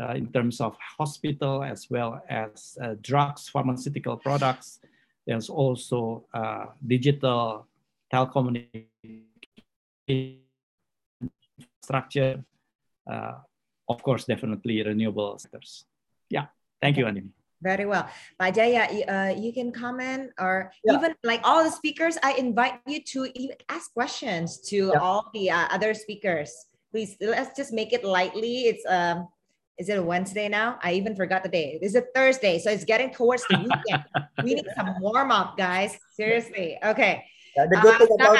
[0.00, 4.80] uh, in terms of hospital as well as uh, drugs, pharmaceutical products.
[5.26, 7.66] There's also uh, digital
[8.14, 10.38] telecommunication
[11.82, 12.44] structure,
[13.10, 13.32] uh,
[13.88, 15.84] of course, definitely renewable sectors.
[16.30, 16.46] Yeah,
[16.80, 17.30] thank you, Andini.
[17.62, 18.08] Very well.
[18.38, 20.94] Pak Jaya, uh, you can comment or yeah.
[20.94, 23.28] even like all the speakers, I invite you to
[23.70, 25.00] ask questions to yeah.
[25.00, 26.52] all the uh, other speakers.
[26.92, 28.68] Please, let's just make it lightly.
[28.68, 29.28] It's, um,
[29.78, 30.78] is it a Wednesday now?
[30.82, 31.78] I even forgot the day.
[31.80, 34.04] It's a Thursday, so it's getting towards the weekend.
[34.44, 35.98] we need some warm up, guys.
[36.14, 36.78] Seriously.
[36.84, 37.24] Okay.
[37.56, 38.38] Yeah, the good uh, thing about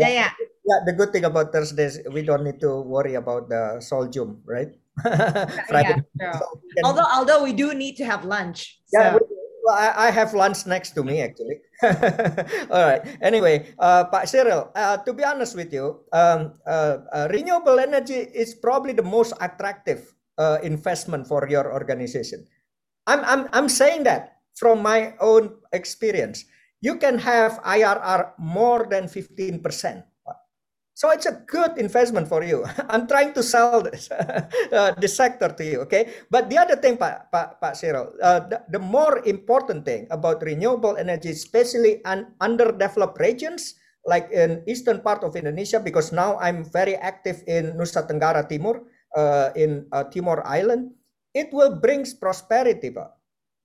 [0.00, 0.32] yeah,
[0.64, 4.72] yeah, the good thing about Thursdays, we don't need to worry about the Soljum, right?
[5.68, 6.00] Friday.
[6.16, 6.84] Yeah, so can...
[6.84, 8.80] Although, although we do need to have lunch.
[8.92, 9.20] Yeah, so.
[9.20, 11.60] we, well, I, I, have lunch next to me actually.
[12.70, 13.00] All right.
[13.20, 18.28] Anyway, uh, Pak Cyril, uh, to be honest with you, um, uh, uh renewable energy
[18.28, 22.46] is probably the most attractive uh, investment for your organization.
[23.06, 26.44] I'm, I'm, I'm saying that from my own experience.
[26.84, 29.64] You can have IRR more than 15%.
[30.92, 32.68] So it's a good investment for you.
[32.92, 36.12] I'm trying to sell this, uh, this sector to you, okay?
[36.28, 40.44] But the other thing, Pak, Pak, Pak Cyril, uh, the, the, more important thing about
[40.44, 43.74] renewable energy, especially in underdeveloped regions,
[44.04, 48.84] like in eastern part of Indonesia, because now I'm very active in Nusa Tenggara Timur,
[49.16, 50.92] uh, in uh, Timor Island,
[51.32, 53.23] it will bring prosperity, Pak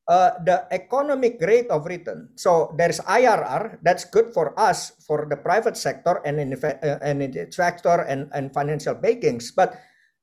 [0.10, 2.34] uh, the economic rate of return.
[2.34, 7.22] So there's IRR that's good for us for the private sector and in, uh, and
[7.22, 9.53] in the sector and, and financial bankings.
[9.56, 9.77] But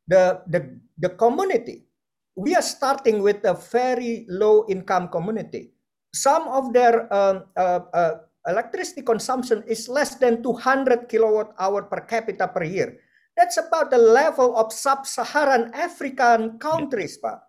[0.08, 1.86] the, the, the community,
[2.34, 5.70] we are starting with a very low income community.
[6.12, 8.14] Some of their um, uh, uh,
[8.48, 12.98] electricity consumption is less than 200 kilowatt hour per capita per year.
[13.36, 17.45] That's about the level of sub-Saharan African countries, Pak.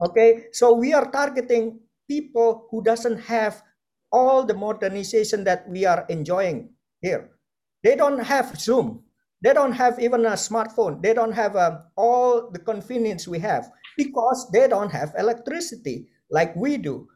[0.00, 3.62] Okay, so we are targeting people who doesn't have
[4.10, 6.70] all the modernization that we are enjoying
[7.00, 7.30] here.
[7.82, 9.04] They don't have Zoom.
[9.42, 11.02] They don't have even a smartphone.
[11.02, 16.54] They don't have uh, all the convenience we have because they don't have electricity like
[16.56, 17.08] we do.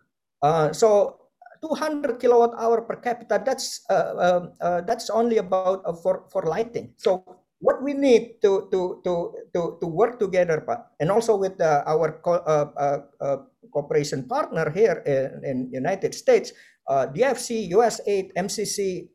[0.43, 1.20] Uh, so
[1.62, 6.43] 200 kilowatt hour per capita, that's uh, uh, uh that's only about uh, for, for
[6.44, 6.93] lighting.
[6.97, 7.24] So
[7.65, 11.81] what we need to to to to, to work together Pak, and also with uh,
[11.89, 13.39] our co- uh, uh, uh
[13.73, 16.53] cooperation partner here in, in United States,
[16.86, 19.09] uh, DFC, USAID, MCC,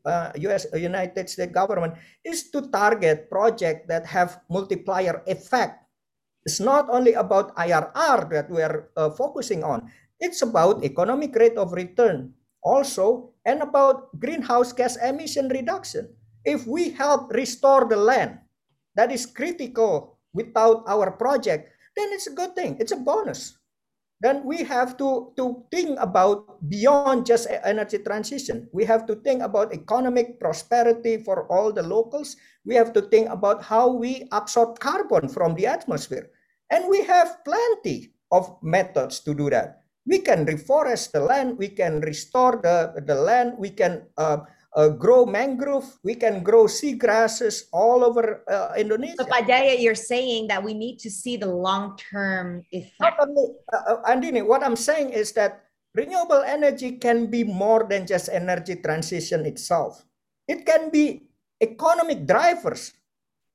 [0.50, 1.94] US United States government
[2.26, 5.86] is to target projects that have multiplier effect.
[6.44, 9.88] It's not only about IRR that we are focusing on.
[10.18, 16.12] It's about economic rate of return also and about greenhouse gas emission reduction
[16.44, 18.38] if we help restore the land
[18.94, 22.76] that is critical without our project, then it's a good thing.
[22.78, 23.58] It's a bonus.
[24.20, 28.68] Then we have to, to think about beyond just energy transition.
[28.72, 32.36] We have to think about economic prosperity for all the locals.
[32.66, 36.28] We have to think about how we absorb carbon from the atmosphere.
[36.68, 39.80] And we have plenty of methods to do that.
[40.06, 44.38] We can reforest the land, we can restore the, the land, we can uh,
[44.76, 49.16] uh, grow mangrove, we can grow sea grasses all over uh, Indonesia.
[49.18, 53.18] So, Pak Jaya, you're saying that we need to see the long-term effect.
[53.20, 55.64] Only, uh, uh, Andini, what I'm saying is that
[55.94, 60.04] renewable energy can be more than just energy transition itself.
[60.46, 61.26] It can be
[61.60, 62.94] economic drivers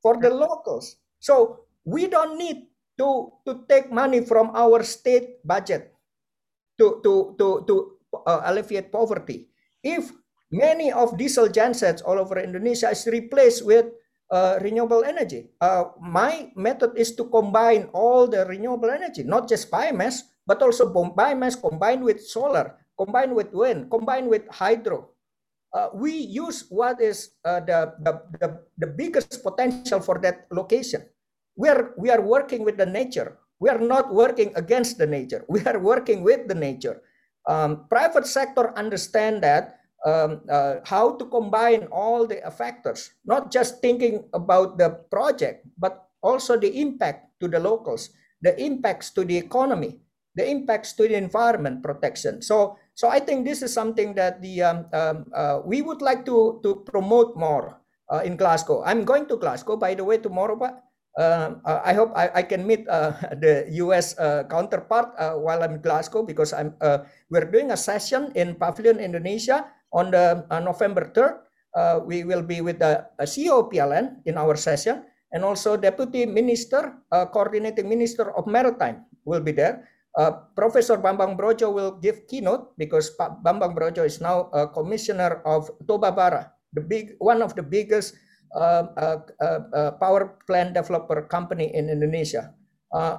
[0.01, 0.97] for the locals.
[1.19, 2.67] So we don't need
[2.99, 5.93] to, to take money from our state budget
[6.77, 7.75] to, to, to, to
[8.27, 9.47] uh, alleviate poverty.
[9.83, 10.11] If
[10.55, 13.91] many of diesel gensets all over Indonesia is replaced with
[14.31, 15.51] uh, renewable energy.
[15.59, 20.87] Uh, my method is to combine all the renewable energy, not just biomass, but also
[20.87, 25.11] biomass combined with solar, combined with wind, combined with hydro.
[25.75, 28.47] Uh, we use what is uh, the, the, the,
[28.79, 31.03] the biggest potential for that location.
[31.57, 33.37] We are, we are working with the nature.
[33.59, 35.43] We are not working against the nature.
[35.49, 37.01] We are working with the nature.
[37.45, 43.81] Um, private sector understand that um, uh, how to combine all the factors, not just
[43.81, 48.09] thinking about the project, but also the impact to the locals,
[48.41, 49.99] the impacts to the economy,
[50.35, 52.41] the impacts to the environment protection.
[52.41, 56.25] So, so I think this is something that the um, um, uh, we would like
[56.25, 58.83] to to promote more uh, in Glasgow.
[58.85, 62.43] I'm going to Glasgow, by the way, tomorrow, but uh, uh, I hope I, I
[62.43, 64.19] can meet uh, the U.S.
[64.19, 66.75] Uh, counterpart uh, while I'm in Glasgow because I'm
[67.31, 69.65] we're doing a session in Pavilion Indonesia
[69.95, 71.39] on the uh, November 3rd.
[71.75, 76.27] Uh, we will be with the uh, CEO PLN in our session and also Deputy
[76.27, 76.99] Minister,
[77.31, 79.87] Coordinating Minister of Maritime will be there.
[80.55, 83.11] Professor Bambang Brodjo will give keynote because
[83.43, 88.15] Bambang Brodjo is now a commissioner of Toba Bara, the big one of the biggest
[88.55, 92.55] uh, uh, uh, power plant developer company in Indonesia.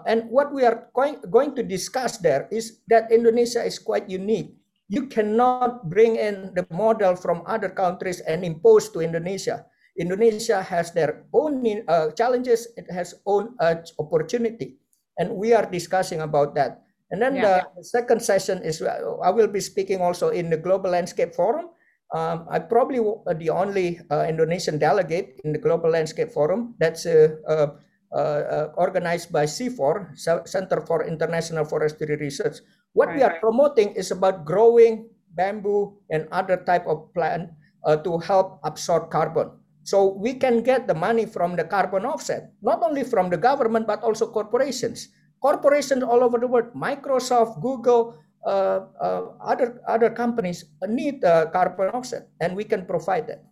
[0.08, 4.56] and what we are going, going to discuss there is that Indonesia is quite unique.
[4.88, 9.66] You cannot bring in the model from other countries and impose to Indonesia.
[9.98, 14.76] Indonesia has their own uh, challenges, it has own uh, opportunity,
[15.18, 16.84] and we are discussing about that.
[17.10, 17.64] And then yeah.
[17.74, 21.70] the second session is I will be speaking also in the Global Landscape Forum,
[22.14, 22.98] um, I'm probably
[23.34, 27.66] the only uh, Indonesian delegate in the Global Landscape Forum that's uh, uh,
[28.14, 30.14] uh organized by CIFOR,
[30.46, 32.58] Center for International Forestry Research.
[32.96, 33.16] What right.
[33.20, 37.52] we are promoting is about growing bamboo and other type of plant
[37.84, 39.52] uh, to help absorb carbon.
[39.84, 43.86] So we can get the money from the carbon offset, not only from the government,
[43.86, 45.12] but also corporations.
[45.44, 48.16] Corporations all over the world, Microsoft, Google,
[48.48, 53.44] uh, uh, other other companies need uh, carbon offset, and we can provide that.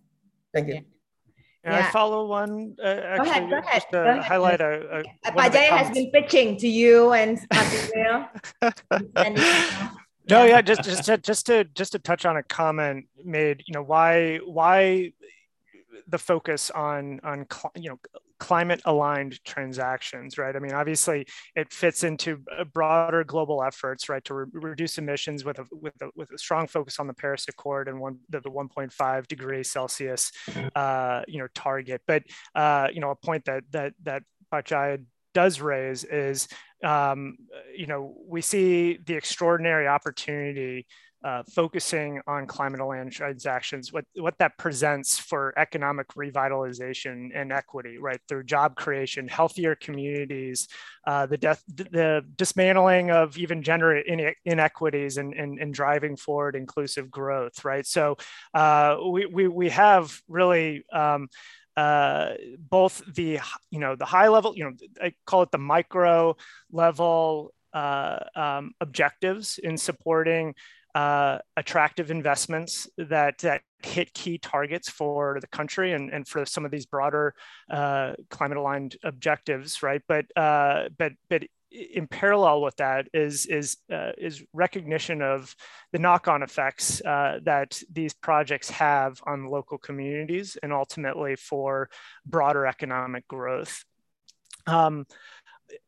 [0.57, 0.75] Thank you.
[0.81, 0.94] Yeah.
[1.67, 2.77] I follow one?
[2.83, 3.75] Uh, actually, go ahead, go ahead.
[3.75, 5.05] Just to go highlight a, a
[5.71, 7.39] has been pitching to you and
[10.29, 13.63] No, yeah, just just to, just to just to touch on a comment made.
[13.67, 15.13] You know, why why
[16.09, 17.47] the focus on on
[17.77, 17.99] you know
[18.45, 20.55] climate aligned transactions, right?
[20.55, 21.27] I mean, obviously,
[21.57, 22.45] it fits into
[22.75, 26.67] broader global efforts, right, to re- reduce emissions with a, with a with a strong
[26.67, 30.31] focus on the Paris Accord and one the, the 1.5 degree Celsius,
[30.77, 32.03] uh, you know, target.
[32.07, 34.99] But uh, you know, a point that that that Pak Jaya
[35.33, 36.47] does raise is,
[36.85, 37.39] um,
[37.75, 40.87] you know, we see the extraordinary opportunity
[41.25, 47.97] uh, focusing on climate aligned transactions, what, what that presents for economic revitalization and equity,
[47.97, 48.21] right?
[48.29, 50.69] Through job creation, healthier communities,
[51.07, 54.03] uh, the, death, the dismantling of even gender
[54.45, 57.87] inequities and, and, and driving forward inclusive growth, right?
[57.87, 58.19] So
[58.53, 61.29] uh, we, we, we have really um,
[61.75, 63.41] uh, both the
[63.71, 64.73] you know the high level you know
[65.03, 66.37] I call it the micro
[66.71, 70.55] level uh, um, objectives in supporting
[70.95, 76.65] uh, attractive investments that, that hit key targets for the country and, and for some
[76.65, 77.35] of these broader
[77.71, 80.03] uh, climate aligned objectives, right?
[80.07, 85.55] But uh, but but in parallel with that is is uh, is recognition of
[85.93, 91.91] the knock-on effects uh, that these projects have on local communities and ultimately for
[92.25, 93.85] broader economic growth.
[94.67, 95.07] Um,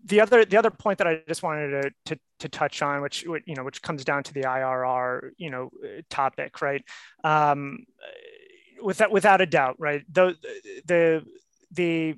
[0.05, 3.25] the other the other point that I just wanted to, to, to touch on, which
[3.25, 5.71] you know, which comes down to the IRR, you know,
[6.11, 6.85] topic, right?
[7.25, 7.87] Um,
[8.83, 10.03] without without a doubt, right?
[10.13, 10.37] The
[10.87, 11.25] the
[11.71, 12.15] the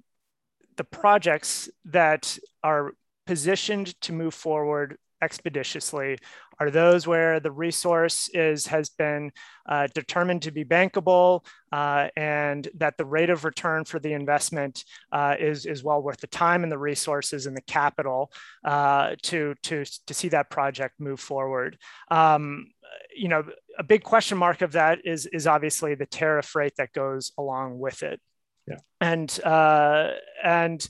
[0.77, 2.93] the projects that are
[3.27, 6.19] positioned to move forward expeditiously
[6.61, 9.31] are those where the resource is has been
[9.69, 14.85] uh, determined to be bankable uh, and that the rate of return for the investment
[15.13, 18.33] uh, is, is well worth the time and the resources and the capital
[18.65, 21.79] uh, to, to, to see that project move forward.
[22.11, 22.69] Um,
[23.15, 23.45] you know,
[23.79, 27.79] a big question mark of that is, is obviously the tariff rate that goes along
[27.79, 28.21] with it.
[28.67, 28.79] Yeah.
[29.01, 30.13] And, uh,
[30.43, 30.89] and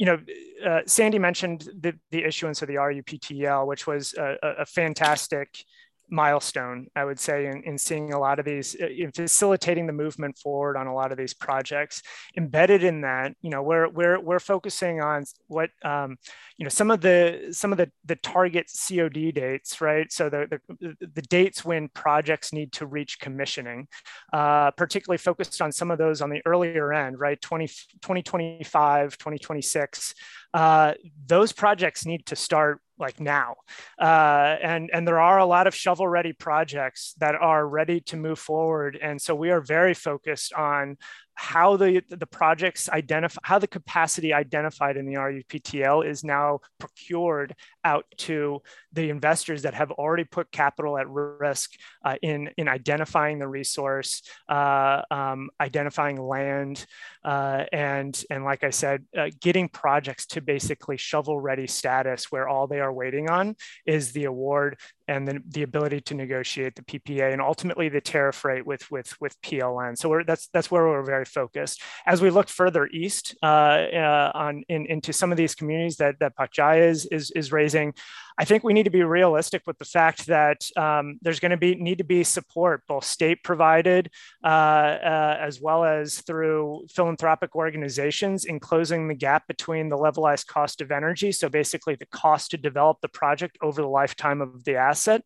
[0.00, 0.18] you know,
[0.64, 5.62] uh, Sandy mentioned the, the issuance of the RUPTL, which was a, a fantastic
[6.10, 9.92] milestone, I would say, in, in seeing a lot of these, uh, in facilitating the
[9.92, 12.02] movement forward on a lot of these projects.
[12.36, 16.16] Embedded in that, you know, we're we're we're focusing on what um,
[16.56, 20.10] you know some of the some of the the target COD dates, right?
[20.12, 23.88] So the the, the dates when projects need to reach commissioning,
[24.32, 27.40] uh, particularly focused on some of those on the earlier end, right?
[27.40, 30.14] 20, 2025, 2026.
[30.52, 30.94] Uh,
[31.26, 33.54] those projects need to start like now.
[33.98, 38.16] Uh, and, and there are a lot of shovel ready projects that are ready to
[38.16, 38.98] move forward.
[39.00, 40.98] And so we are very focused on
[41.34, 47.54] how the the projects identify how the capacity identified in the RUPTL is now procured
[47.84, 48.60] out to
[48.92, 51.72] the investors that have already put capital at risk
[52.04, 56.84] uh, in in identifying the resource, uh, um, identifying land,
[57.24, 62.48] uh, and and like I said, uh, getting projects to basically shovel ready status where
[62.48, 64.78] all they are waiting on is the award
[65.10, 69.20] and the, the ability to negotiate the PPA and ultimately the tariff rate with with
[69.20, 69.98] with PLN.
[69.98, 71.82] So that's that's where we're very focused.
[72.06, 76.20] As we look further east uh, uh, on in, into some of these communities that
[76.20, 77.92] that Pak Jaya is, is is raising,
[78.40, 81.58] I think we need to be realistic with the fact that um, there's going to
[81.58, 84.10] be need to be support, both state provided
[84.42, 90.46] uh, uh, as well as through philanthropic organizations, in closing the gap between the levelized
[90.46, 91.32] cost of energy.
[91.32, 95.22] So basically, the cost to develop the project over the lifetime of the asset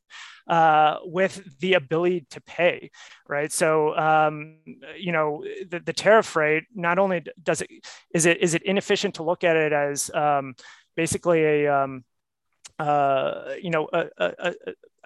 [0.48, 2.90] uh, with the ability to pay,
[3.28, 3.52] right?
[3.52, 4.56] So, um,
[4.98, 7.70] you know, the, the, tariff rate not only does it
[8.12, 10.56] is it is it inefficient to look at it as um,
[10.96, 12.04] basically a um,
[12.78, 14.54] uh, you know a, a,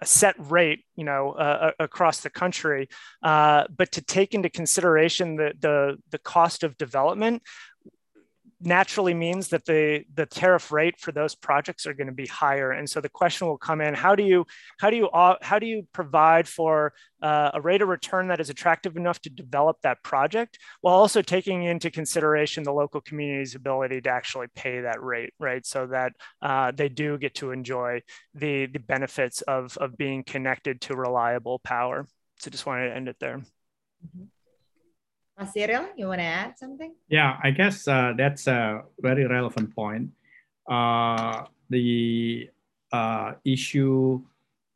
[0.01, 2.89] a, set rate, you know, uh, across the country,
[3.23, 7.43] uh, but to take into consideration the the the cost of development
[8.61, 12.73] naturally means that the the tariff rate for those projects are going to be higher.
[12.73, 14.47] And so the question will come in how do you
[14.81, 18.51] how do you how do you provide for uh, a rate of return that is
[18.51, 24.01] attractive enough to develop that project while also taking into consideration the local community's ability
[24.01, 25.65] to actually pay that rate right?
[25.65, 26.13] So that
[26.43, 28.03] uh, they do get to enjoy
[28.35, 32.07] the the benefits of of being connected to reliable power.
[32.41, 33.39] So just wanted to end it there.
[33.39, 34.25] Mm-hmm.
[35.47, 36.94] Cyril, you want to add something?
[37.09, 40.10] Yeah, I guess uh, that's a very relevant point.
[40.69, 42.51] Uh, the
[42.93, 44.20] uh, issue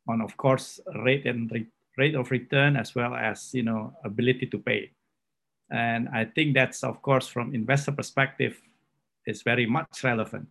[0.07, 1.67] on, of course, rate and re
[1.97, 4.91] rate of return as well as you know ability to pay,
[5.69, 8.59] and I think that's of course from investor perspective
[9.27, 10.47] is very much relevant.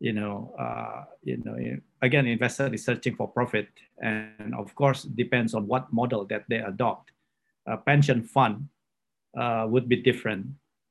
[0.00, 1.56] You know, uh, you know,
[2.00, 3.68] again, investor is searching for profit,
[4.00, 7.10] and of course, depends on what model that they adopt.
[7.66, 8.68] A pension fund
[9.36, 10.46] uh, would be different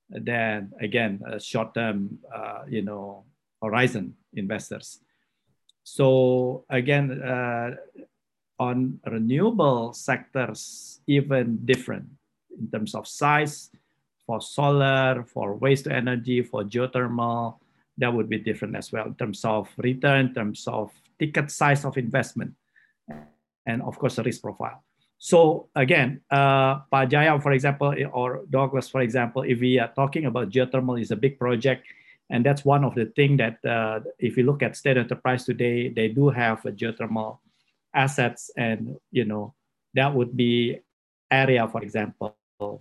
[0.09, 3.25] than again short-term uh, you know
[3.61, 4.99] horizon investors.
[5.83, 7.75] So again uh,
[8.59, 12.05] on renewable sectors even different
[12.59, 13.71] in terms of size
[14.27, 17.57] for solar for waste to energy for geothermal
[17.97, 21.85] that would be different as well in terms of return in terms of ticket size
[21.85, 22.53] of investment
[23.65, 24.83] and of course the risk profile
[25.19, 30.25] so again, uh, Pak Jaya, for example, or Douglas, for example, if we are talking
[30.25, 31.85] about geothermal is a big project,
[32.29, 35.89] and that's one of the things that uh, if you look at state enterprise today,
[35.89, 37.39] they do have geothermal
[37.93, 39.53] assets, and you know
[39.93, 40.79] that would be
[41.29, 42.37] area, for example,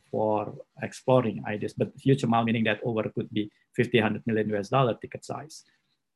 [0.08, 4.68] for exploring ideas, but huge amount meaning that over could be 50, 100 million US
[4.68, 5.64] dollar ticket size.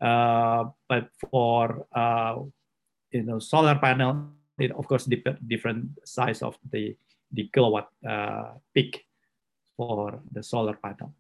[0.01, 2.37] Uh, but for uh,
[3.11, 4.31] you know solar panel
[4.63, 5.09] it, of course,
[5.47, 6.97] different size of the,
[7.33, 9.05] the kilowatt uh, peak
[9.77, 11.15] for the solar panel.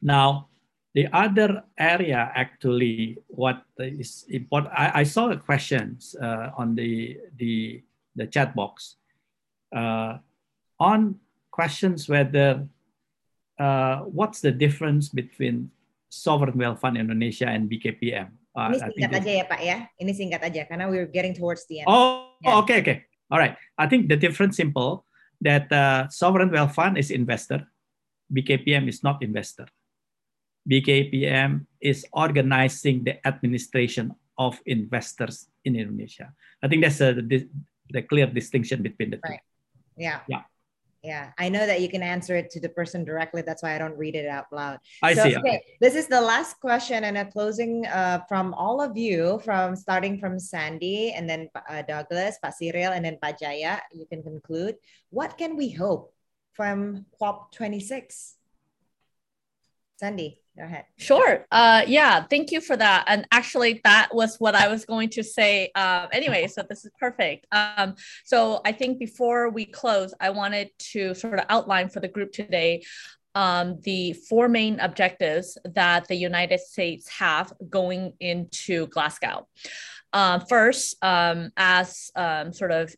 [0.00, 0.48] Now,
[0.94, 7.82] the other area actually, what is important, I, I saw questions uh, on the, the,
[8.14, 8.96] the chat box
[9.74, 10.18] uh,
[10.78, 11.16] on
[11.50, 12.66] questions whether
[13.58, 15.70] uh, what's the difference between
[16.08, 18.28] sovereign wealth fund Indonesia and BKPM.
[18.52, 19.76] Uh, Ini singkat aja ya Pak ya.
[19.96, 21.88] Ini singkat aja karena we're getting towards the end.
[21.88, 22.58] Oh, yeah.
[22.58, 23.04] okay, okay.
[23.30, 23.56] All right.
[23.78, 25.04] I think the difference simple
[25.40, 27.66] that uh, sovereign wealth fund is investor,
[28.32, 29.66] BKPM is not investor.
[30.68, 36.32] BKPM is organizing the administration of investors in Indonesia.
[36.62, 37.48] I think that's a, the,
[37.90, 39.28] the clear distinction between the two.
[39.28, 39.40] Right.
[39.96, 40.20] Yeah.
[40.28, 40.42] Yeah.
[41.02, 43.42] Yeah, I know that you can answer it to the person directly.
[43.42, 44.78] That's why I don't read it out loud.
[45.02, 45.36] I so, see.
[45.36, 49.74] Okay, this is the last question and a closing uh, from all of you, from
[49.74, 54.22] starting from Sandy and then uh, Douglas, Pak Cyril, and then Pak Jaya You can
[54.22, 54.76] conclude.
[55.10, 56.14] What can we hope
[56.52, 58.34] from COP26?
[59.96, 60.41] Sandy.
[60.56, 60.84] Go ahead.
[60.98, 61.46] Sure.
[61.50, 63.04] Uh, yeah, thank you for that.
[63.06, 66.46] And actually, that was what I was going to say um, anyway.
[66.46, 67.46] So this is perfect.
[67.52, 72.08] Um, so I think before we close, I wanted to sort of outline for the
[72.08, 72.82] group today
[73.34, 79.48] um, the four main objectives that the United States have going into Glasgow.
[80.12, 82.94] Uh, first, um, as um, sort of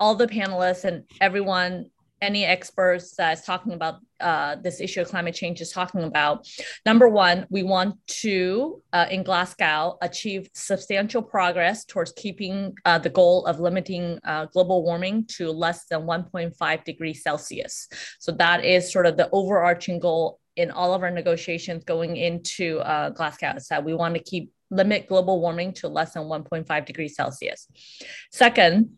[0.00, 1.90] all the panelists and everyone
[2.24, 6.48] any experts that's talking about uh, this issue of climate change is talking about.
[6.86, 7.94] Number one, we want
[8.24, 14.46] to, uh, in Glasgow, achieve substantial progress towards keeping uh, the goal of limiting uh,
[14.46, 17.88] global warming to less than 1.5 degrees Celsius.
[18.18, 22.78] So that is sort of the overarching goal in all of our negotiations going into
[22.78, 23.54] uh, Glasgow.
[23.56, 27.68] Is that we want to keep limit global warming to less than 1.5 degrees Celsius.
[28.32, 28.96] Second,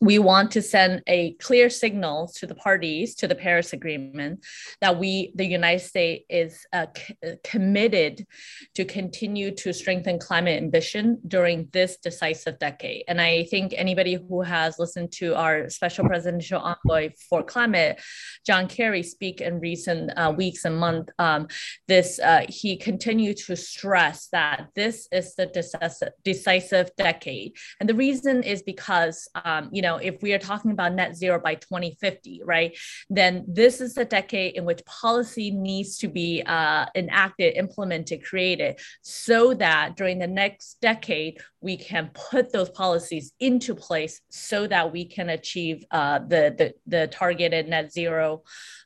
[0.00, 4.44] we want to send a clear signal to the parties to the Paris Agreement
[4.82, 6.86] that we, the United States, is uh,
[7.24, 8.26] uh, committed
[8.74, 13.04] to continue to strengthen climate ambition during this decisive decade.
[13.08, 18.00] And I think anybody who has listened to our special presidential envoy for climate,
[18.44, 21.48] John Kerry, speak in recent uh, weeks and months, um,
[21.88, 27.94] this uh, he continued to stress that this is the decisive, decisive decade, and the
[27.94, 31.54] reason is because um, you know know, if we are talking about net zero by
[31.54, 32.76] 2050, right,
[33.08, 38.78] then this is the decade in which policy needs to be uh, enacted, implemented, created,
[39.02, 44.92] so that during the next decade, we can put those policies into place so that
[44.92, 48.42] we can achieve uh, the, the, the targeted net zero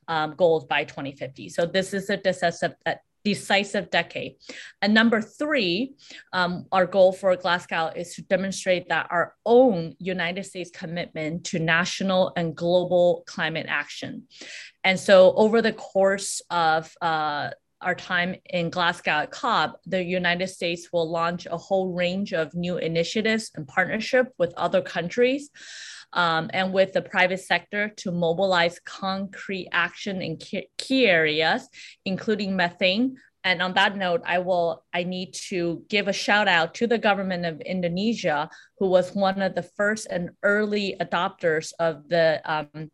[0.09, 1.49] um, goals by 2050.
[1.49, 2.75] So this is a decisive,
[3.25, 4.37] decisive decade.
[4.83, 5.95] And number three,
[6.33, 11.59] um, our goal for Glasgow is to demonstrate that our own United States commitment to
[11.59, 14.25] national and global climate action.
[14.85, 20.49] And so over the course of uh, our time in Glasgow at COP, the United
[20.49, 25.51] States will launch a whole range of new initiatives and partnership with other countries
[26.12, 31.69] um, and with the private sector to mobilize concrete action in key, areas,
[32.05, 36.74] including methane, and on that note i will i need to give a shout out
[36.74, 42.09] to the government of indonesia who was one of the first and early adopters of
[42.09, 42.91] the um,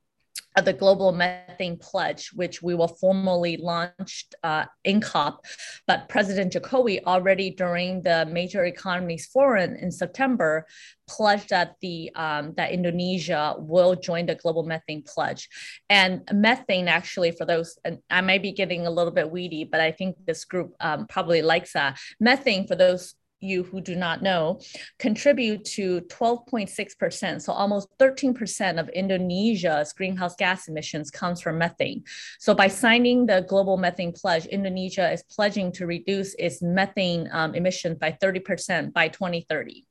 [0.57, 5.45] of the Global Methane Pledge, which we will formally launch uh, in COP.
[5.87, 10.67] But President Jokowi already during the Major Economies Forum in September
[11.09, 15.49] pledged that the um, that Indonesia will join the Global Methane Pledge.
[15.89, 19.81] And methane, actually, for those, and I might be getting a little bit weedy, but
[19.81, 21.99] I think this group um, probably likes that.
[22.19, 23.15] Methane, for those
[23.47, 24.61] you who do not know,
[24.99, 27.43] contribute to 12.6%.
[27.43, 32.05] So almost 13% of Indonesia's greenhouse gas emissions comes from methane.
[32.39, 37.55] So by signing the global methane pledge, Indonesia is pledging to reduce its methane um,
[37.55, 39.85] emissions by 30% by 2030.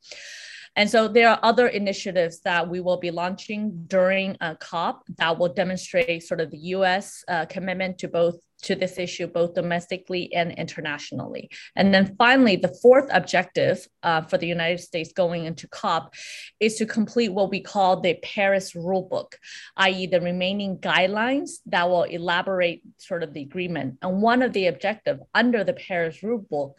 [0.78, 5.40] And so there are other initiatives that we will be launching during a COP that
[5.40, 10.34] will demonstrate sort of the US uh, commitment to both to this issue, both domestically
[10.34, 11.50] and internationally.
[11.76, 16.14] And then finally, the fourth objective uh, for the United States going into COP
[16.60, 19.34] is to complete what we call the Paris Rulebook,
[19.78, 23.98] i.e., the remaining guidelines that will elaborate sort of the agreement.
[24.02, 26.74] And one of the objectives under the Paris Rulebook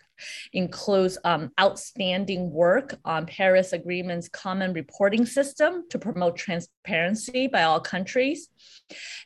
[0.53, 7.81] includes um, outstanding work on Paris Agreement's common reporting system to promote transparency by all
[7.81, 8.49] countries,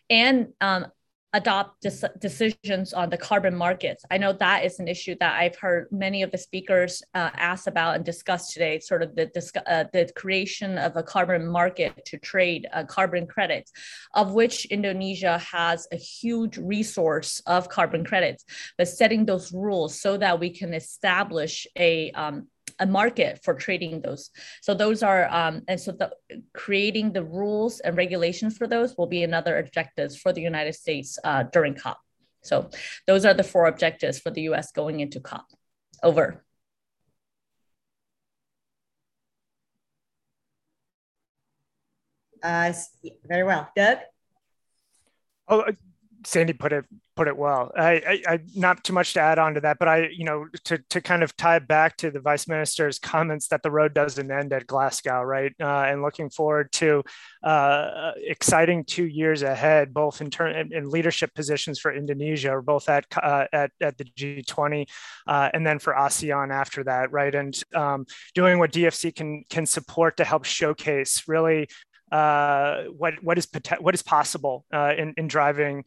[0.08, 0.86] and um,
[1.32, 4.04] adopt des- decisions on the carbon markets.
[4.10, 7.66] I know that is an issue that I've heard many of the speakers uh, ask
[7.66, 8.80] about and discuss today.
[8.80, 9.30] Sort of the
[9.66, 13.72] uh, the creation of a carbon market to trade uh, carbon credits,
[14.14, 18.44] of which Indonesia has a huge resource of carbon credits.
[18.76, 22.48] But setting those rules so that we can establish a um,
[22.80, 24.30] a market for trading those.
[24.62, 26.10] So those are, um, and so the,
[26.54, 31.18] creating the rules and regulations for those will be another objectives for the United States
[31.22, 31.98] uh, during COP.
[32.42, 32.70] So
[33.06, 35.46] those are the four objectives for the US going into COP.
[36.02, 36.42] Over.
[42.42, 42.72] Uh,
[43.28, 43.68] very well.
[43.76, 43.98] Doug?
[45.46, 45.64] Oh,
[46.24, 46.86] Sandy put it
[47.20, 47.70] put it well.
[47.76, 50.46] I, I, I, not too much to add on to that, but I, you know,
[50.64, 54.30] to to kind of tie back to the vice minister's comments that the road doesn't
[54.30, 55.52] end at Glasgow, right?
[55.60, 57.02] Uh, and looking forward to
[57.42, 62.88] uh, exciting two years ahead, both in turn in, leadership positions for Indonesia, or both
[62.88, 64.88] at uh, at at the G20,
[65.26, 67.34] uh, and then for ASEAN after that, right?
[67.34, 71.68] And um, doing what DFC can can support to help showcase really
[72.10, 73.46] uh, what what is
[73.78, 75.84] what is possible uh, in in driving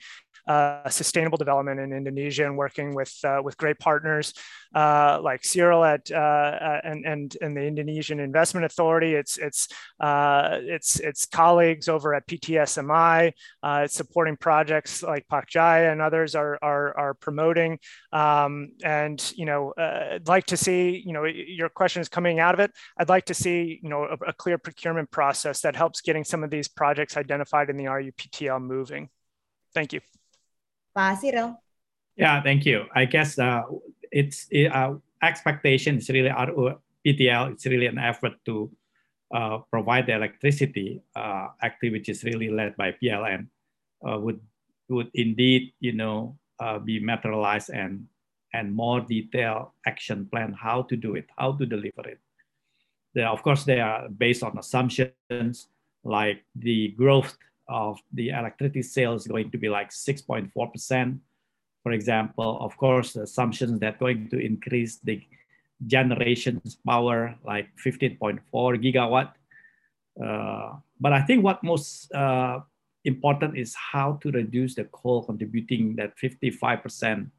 [0.48, 4.34] uh, sustainable development in Indonesia and working with uh, with great partners
[4.76, 9.14] uh, like Cyril at uh, and and and the Indonesian Investment Authority.
[9.14, 9.68] It's it's
[10.02, 13.32] it's it's colleagues over at PTSMI.
[13.64, 17.80] it's supporting projects like Pak Jaya and others are are, are promoting.
[18.12, 22.54] Um, and you know, I'd like to see you know your question is coming out
[22.54, 22.72] of it.
[22.98, 26.44] I'd like to see you know a, a clear procurement process that helps getting some
[26.44, 29.10] of these projects identified in the RUPTL moving.
[29.74, 30.02] Thank you.
[30.96, 31.58] Pak Cyril.
[32.16, 32.86] Yeah, thank you.
[32.94, 33.64] I guess uh,
[34.12, 37.52] it's it, uh, expectation is really RUPTL.
[37.52, 38.70] It's really an effort to
[39.34, 43.48] uh, provide the electricity uh, activities really led by PLN
[44.08, 44.40] uh, would
[44.90, 48.06] would indeed you know uh, be materialized and
[48.54, 52.20] and more detailed action plan how to do it, how to deliver it.
[53.16, 55.68] They, of course, they are based on assumptions
[56.04, 57.36] like the growth
[57.68, 61.20] of the electricity sales going to be like 6.4%.
[61.84, 65.22] For example, of course, the assumptions that going to increase the
[65.86, 69.34] generations power like 15.4 gigawatt.
[70.24, 72.60] Uh, but I think what most uh,
[73.04, 77.30] important is how to reduce the coal contributing that 55%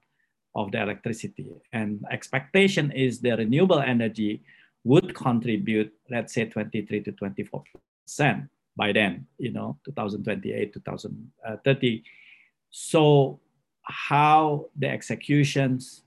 [0.54, 1.50] of the electricity.
[1.72, 4.42] And expectation is the renewable energy
[4.84, 12.02] would contribute, let's say 23 to 24% by then, you know, 2028, 2030.
[12.70, 13.40] So
[13.82, 16.02] how the executions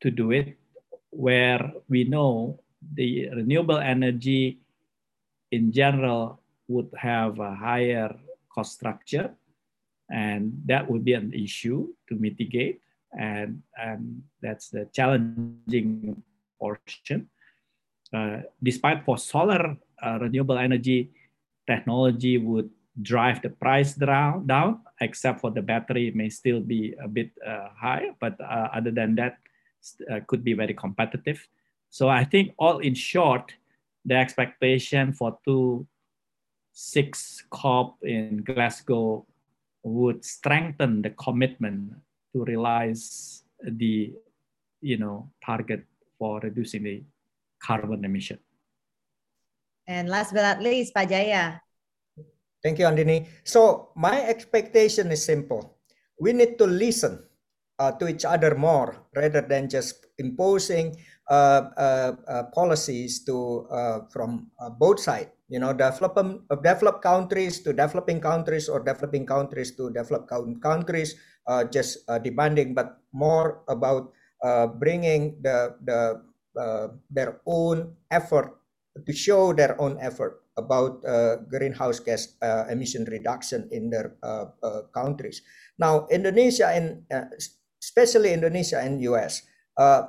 [0.00, 0.56] to do it,
[1.10, 2.60] where we know
[2.94, 4.58] the renewable energy
[5.52, 8.14] in general would have a higher
[8.52, 9.30] cost structure
[10.10, 12.80] and that would be an issue to mitigate
[13.18, 16.22] and, and that's the challenging
[16.58, 17.28] portion.
[18.12, 21.10] Uh, despite for solar uh, renewable energy
[21.66, 22.70] technology would
[23.02, 27.68] drive the price down, down, except for the battery may still be a bit uh,
[27.76, 29.38] high, but uh, other than that,
[30.10, 31.46] uh, could be very competitive.
[31.90, 33.52] So I think all in short,
[34.04, 35.86] the expectation for two
[36.72, 39.26] six COP in Glasgow
[39.82, 41.92] would strengthen the commitment
[42.34, 44.12] to realize the
[44.80, 45.84] you know target
[46.18, 47.02] for reducing the
[47.62, 48.38] carbon emission.
[49.86, 51.62] And last but not least, Pak Jaya.
[52.62, 53.30] Thank you, Andini.
[53.46, 55.78] So my expectation is simple.
[56.18, 57.22] We need to listen
[57.78, 60.96] uh, to each other more rather than just imposing
[61.30, 65.30] uh, uh, uh policies to uh, from uh, both sides.
[65.48, 70.26] You know, developing developed countries to developing countries or developing countries to developed
[70.58, 71.14] countries,
[71.70, 74.10] just demanding, but more about
[74.82, 76.18] bringing the the
[77.14, 78.58] their own effort
[79.04, 84.48] to show their own effort about uh, greenhouse gas uh, emission reduction in their uh,
[84.64, 85.44] uh countries.
[85.76, 87.28] Now, Indonesia and uh,
[87.82, 89.44] especially Indonesia and US,
[89.76, 90.08] uh,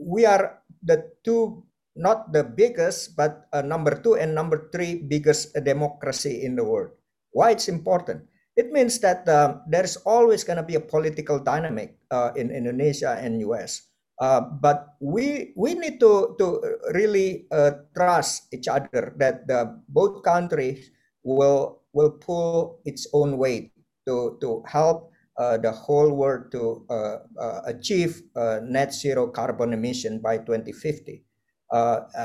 [0.00, 1.64] we are the two,
[1.96, 6.94] not the biggest, but number two and number three biggest democracy in the world.
[7.32, 8.24] Why it's important?
[8.56, 9.26] It means that
[9.68, 11.98] there's always going to be a political dynamic
[12.34, 13.87] in Indonesia and US.
[14.20, 16.58] Uh, but we we need to to
[16.90, 20.90] really uh, trust each other that the both countries
[21.22, 23.70] will will pull its own weight
[24.06, 28.26] to to help uh, the whole world to uh, uh, achieve
[28.66, 31.22] net zero carbon emission by 2050.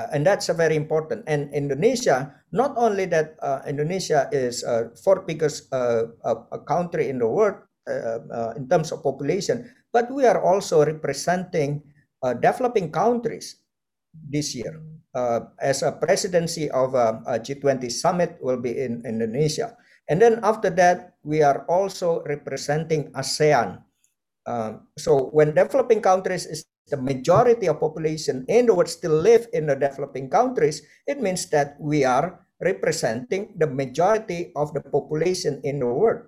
[0.10, 1.22] and that's a very important.
[1.28, 3.38] And Indonesia, not only that
[3.70, 5.70] Indonesia is uh, fourth biggest
[6.66, 7.62] country in the world
[8.58, 11.86] in terms of population, but we are also representing
[12.26, 13.62] uh, developing countries
[14.12, 14.82] this year.
[15.14, 19.78] Uh, as a presidency of a, a, G20 summit will be in Indonesia.
[20.10, 23.78] And then after that, we are also representing ASEAN.
[24.48, 29.48] Uh, so when developing countries is the majority of population in the world still live
[29.54, 35.62] in the developing countries, it means that we are representing the majority of the population
[35.64, 36.26] in the world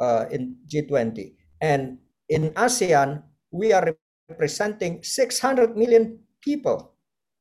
[0.00, 1.32] uh, in G20.
[1.62, 1.98] And
[2.28, 3.96] in ASEAN, we are
[4.28, 6.92] representing 600 million people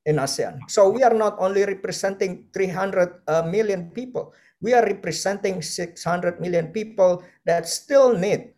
[0.06, 0.60] in ASEAN.
[0.68, 6.72] So we are not only representing 300 uh, million people, we are representing 600 million
[6.72, 8.56] people that still need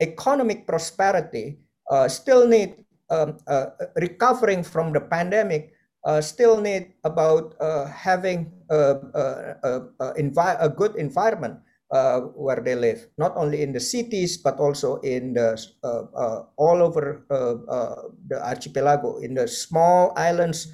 [0.00, 1.58] economic prosperity,
[1.90, 3.66] uh, still need um, uh,
[3.96, 5.72] recovering from the pandemic,
[6.04, 11.58] uh, still need about uh, having a, a, a, a good environment
[11.90, 15.54] uh, where they live, not only in the cities but also in the
[15.84, 20.72] uh, uh, all over uh, the archipelago, in the small islands,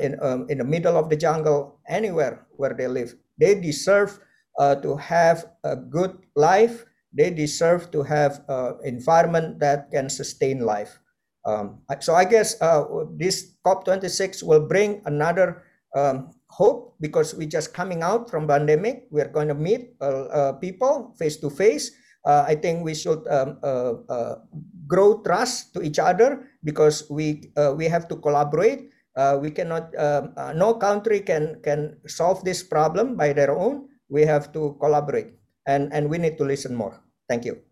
[0.00, 3.14] in um, in the middle of the jungle, anywhere where they live.
[3.38, 4.18] They deserve
[4.60, 11.00] to have a good life they deserve to have an environment that can sustain life.
[11.44, 12.84] Um, so I guess uh,
[13.16, 15.64] this COP26 will bring another
[15.96, 19.06] um, hope because we're just coming out from pandemic.
[19.10, 21.94] We're going to meet uh, uh, people face to face.
[22.26, 24.34] I think we should um, uh, uh,
[24.86, 28.92] grow trust to each other because we uh, we have to collaborate.
[29.40, 29.88] we cannot.
[29.96, 33.88] Um, no country can can solve this problem by their own.
[34.12, 35.32] We have to collaborate,
[35.64, 37.00] and and we need to listen more.
[37.24, 37.64] Thank you.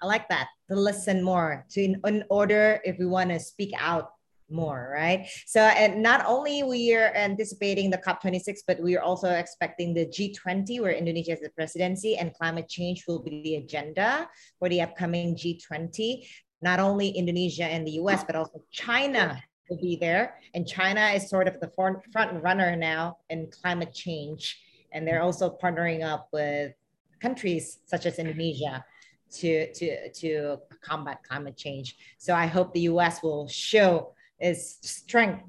[0.00, 3.76] I like that to listen more to in, in order if we want to speak
[3.76, 4.16] out
[4.50, 9.02] more right so and not only we are anticipating the cop 26 but we are
[9.02, 13.56] also expecting the g20 where indonesia is the presidency and climate change will be the
[13.56, 14.28] agenda
[14.58, 16.26] for the upcoming g20
[16.62, 21.28] not only indonesia and the us but also china will be there and china is
[21.28, 24.60] sort of the front runner now in climate change
[24.92, 26.72] and they're also partnering up with
[27.20, 28.84] countries such as indonesia
[29.30, 31.96] to to to combat climate change.
[32.18, 33.22] So I hope the U.S.
[33.22, 35.44] will show its strength,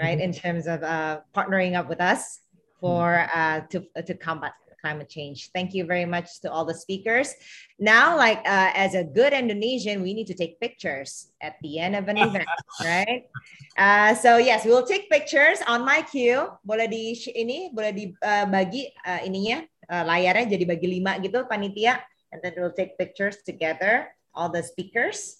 [0.00, 2.40] right, in terms of uh, partnering up with us
[2.80, 4.52] for uh, to to combat
[4.82, 5.50] climate change.
[5.54, 7.30] Thank you very much to all the speakers.
[7.78, 11.94] Now, like uh, as a good Indonesian, we need to take pictures at the end
[11.94, 12.50] of an event,
[12.82, 13.30] right?
[13.78, 16.50] Uh, so yes, we will take pictures on my cue.
[16.66, 22.02] Boleh di ini, boleh dibagi uh, uh, ininya uh, layarnya jadi bagi lima gitu panitia
[22.32, 25.36] and then we'll take pictures together, all the speakers.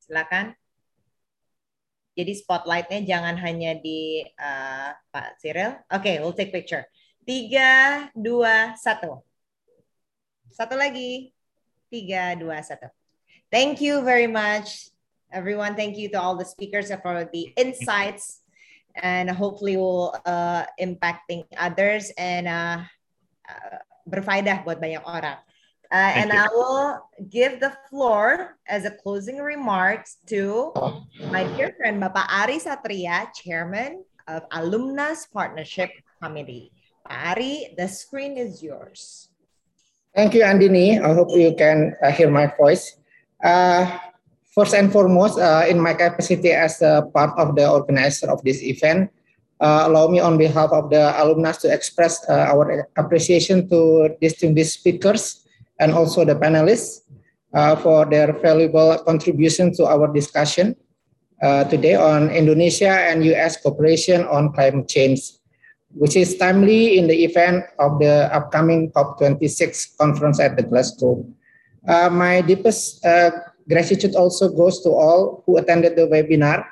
[0.00, 0.56] Silakan.
[2.14, 5.74] Jadi spotlightnya jangan hanya di uh, Pak Cyril.
[5.90, 6.86] Oke, okay, we'll take picture.
[7.26, 9.18] Tiga, dua, satu.
[10.46, 11.34] Satu lagi.
[11.90, 12.86] Tiga, dua, satu.
[13.50, 14.94] Thank you very much,
[15.34, 15.74] everyone.
[15.74, 18.42] Thank you to all the speakers for the insights
[18.94, 22.86] and hopefully will uh, impacting others and uh,
[23.50, 25.38] uh, berfaedah buat banyak orang.
[25.94, 26.42] Uh, and you.
[26.42, 30.74] I will give the floor as a closing remarks to
[31.30, 36.74] my dear friend Bapak Ari Satria, Chairman of Alumnas Partnership Committee.
[37.06, 39.30] Pak Ari, the screen is yours.
[40.18, 40.98] Thank you, Andini.
[40.98, 42.98] I hope you can uh, hear my voice.
[43.38, 43.86] Uh,
[44.50, 48.66] first and foremost, uh, in my capacity as a part of the organizer of this
[48.66, 49.14] event,
[49.62, 54.82] uh, allow me on behalf of the alumni to express uh, our appreciation to distinguished
[54.82, 55.43] speakers
[55.80, 57.02] and also the panelists
[57.52, 60.74] uh, for their valuable contribution to our discussion
[61.42, 65.32] uh, today on Indonesia and US cooperation on climate change,
[65.94, 71.24] which is timely in the event of the upcoming COP26 conference at the Glasgow.
[71.86, 73.30] Uh, my deepest uh,
[73.68, 76.64] gratitude also goes to all who attended the webinar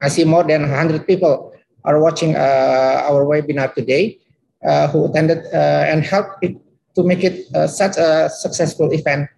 [0.00, 1.52] I see more than 100 people
[1.84, 4.18] are watching uh, our webinar today
[4.64, 6.44] uh, who attended uh, and helped
[6.96, 9.28] to make it uh, such a successful event.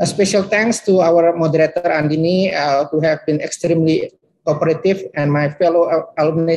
[0.00, 4.10] A special thanks to our moderator Andini, uh, who have been extremely
[4.44, 6.56] cooperative, and my fellow alumni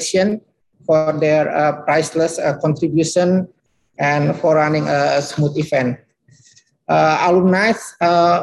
[0.87, 1.45] for their
[1.85, 3.47] priceless contribution
[3.99, 5.99] and for running a smooth event.
[6.87, 7.75] alumni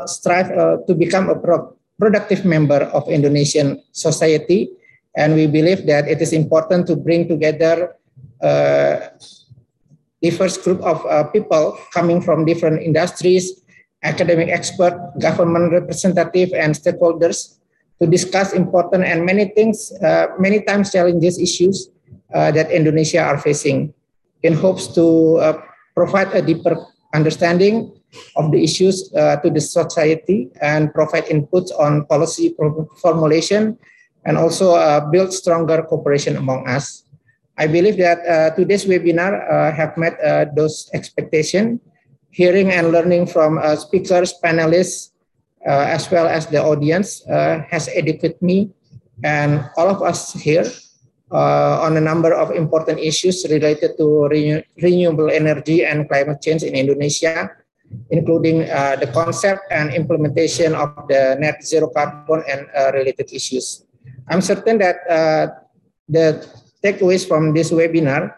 [0.06, 0.52] strive
[0.86, 4.68] to become a pro productive member of Indonesian society
[5.16, 7.94] and we believe that it is important to bring together
[8.42, 9.08] uh,
[10.24, 13.60] diverse group of uh, people coming from different industries,
[14.02, 17.60] academic expert, government representative, and stakeholders
[18.00, 21.92] to discuss important and many things, uh, many times challenges issues
[22.32, 23.92] uh, that Indonesia are facing
[24.42, 25.60] in hopes to uh,
[25.94, 26.74] provide a deeper
[27.12, 27.92] understanding
[28.36, 32.56] of the issues uh, to the society and provide inputs on policy
[33.00, 33.76] formulation
[34.24, 37.03] and also uh, build stronger cooperation among us.
[37.56, 41.80] I believe that uh, today's webinar uh, have met uh, those expectations.
[42.34, 45.14] Hearing and learning from uh, speakers, panelists,
[45.62, 47.22] uh, as well as the audience
[47.70, 48.74] has educated me
[49.22, 50.66] and all of us here
[51.30, 56.74] on a number of important issues related to renew renewable energy and climate change in
[56.74, 57.54] Indonesia,
[58.10, 58.66] including
[58.98, 63.86] the concept and implementation of the net zero carbon and related issues.
[64.28, 65.46] I'm certain that uh,
[66.08, 66.42] the
[66.84, 68.36] takeaways from this webinar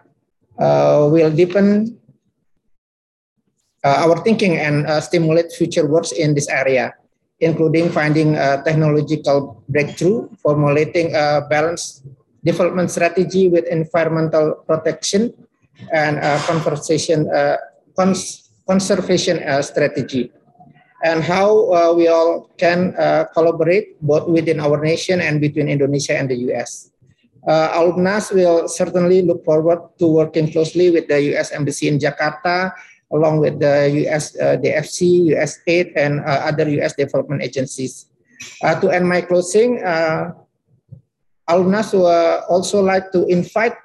[0.59, 1.98] uh, will deepen
[3.85, 6.94] uh, our thinking and uh, stimulate future works in this area,
[7.40, 12.06] including finding a technological breakthrough, formulating a balanced
[12.44, 15.35] development strategy with environmental protection,
[15.93, 16.16] and
[16.47, 17.56] conversation, uh,
[17.97, 20.32] cons conservation uh, strategy
[21.05, 26.18] and how uh, we all can uh, collaborate both within our nation and between Indonesia
[26.18, 26.90] and the US.
[27.47, 31.55] Uh, Alumnas will certainly look forward to working closely with the U.S.
[31.55, 32.74] Embassy in Jakarta,
[33.14, 34.35] along with the U.S.
[34.35, 36.98] Uh, DFC, USAID, and uh, other U.S.
[36.98, 38.10] development agencies.
[38.66, 40.35] Uh, to end my closing, uh,
[41.48, 43.78] Alumnas would also like to invite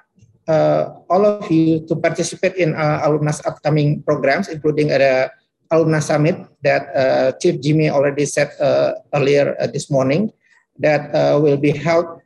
[0.50, 5.30] uh, all of you to participate in Alumnas upcoming programs, including the
[5.70, 6.34] alumni summit
[6.66, 8.50] that Chief Jimmy already said
[9.14, 10.32] earlier this morning
[10.82, 12.20] that will be held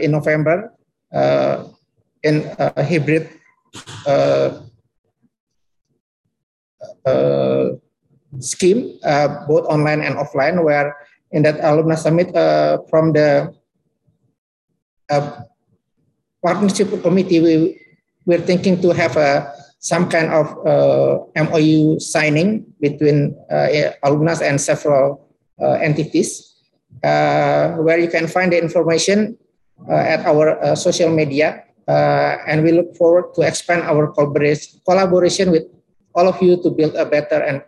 [0.00, 0.75] in November
[1.12, 3.30] in a hybrid
[4.06, 4.62] uh,
[7.04, 7.66] uh,
[8.40, 10.96] scheme, uh, both online and offline, where
[11.30, 12.30] in that alumni summit
[12.90, 13.54] from the
[16.42, 17.80] partnership committee, we,
[18.26, 20.50] we're thinking to have a, some kind of
[21.34, 23.36] MOU signing between
[24.02, 25.30] alumni and several
[25.60, 26.60] entities,
[27.00, 29.45] where you can find the information uh,
[29.88, 31.64] at our uh, social media.
[31.86, 35.64] Uh, and we look forward to expand our collaboration with
[36.16, 37.62] all of you to build a better and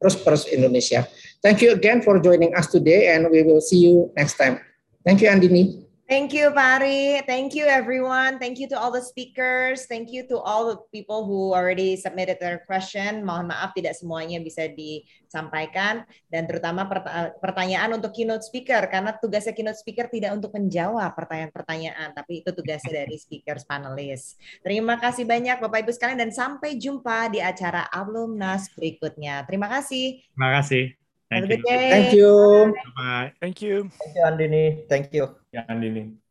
[0.00, 1.06] prosperous Indonesia.
[1.40, 4.60] Thank you again for joining us today, and we will see you next time.
[5.04, 5.83] Thank you, Andini.
[6.04, 7.24] Thank you, Pari.
[7.24, 8.36] Thank you, everyone.
[8.36, 9.88] Thank you to all the speakers.
[9.88, 13.24] Thank you to all the people who already submitted their question.
[13.24, 16.04] Mohon maaf tidak semuanya bisa disampaikan.
[16.28, 16.84] Dan terutama
[17.40, 18.84] pertanyaan untuk keynote speaker.
[18.92, 22.12] Karena tugasnya keynote speaker tidak untuk menjawab pertanyaan-pertanyaan.
[22.12, 24.36] Tapi itu tugasnya dari speakers panelis.
[24.60, 26.20] Terima kasih banyak Bapak Ibu sekalian.
[26.20, 29.48] Dan sampai jumpa di acara Alumnas berikutnya.
[29.48, 30.20] Terima kasih.
[30.20, 31.03] Terima kasih.
[31.42, 31.90] Thank day.
[31.90, 32.74] Thank you.
[32.96, 33.32] Bye.
[33.40, 33.90] Thank you.
[33.98, 34.88] Thank you, Andini.
[34.88, 35.34] Thank you.
[35.52, 36.23] Yeah, Andini.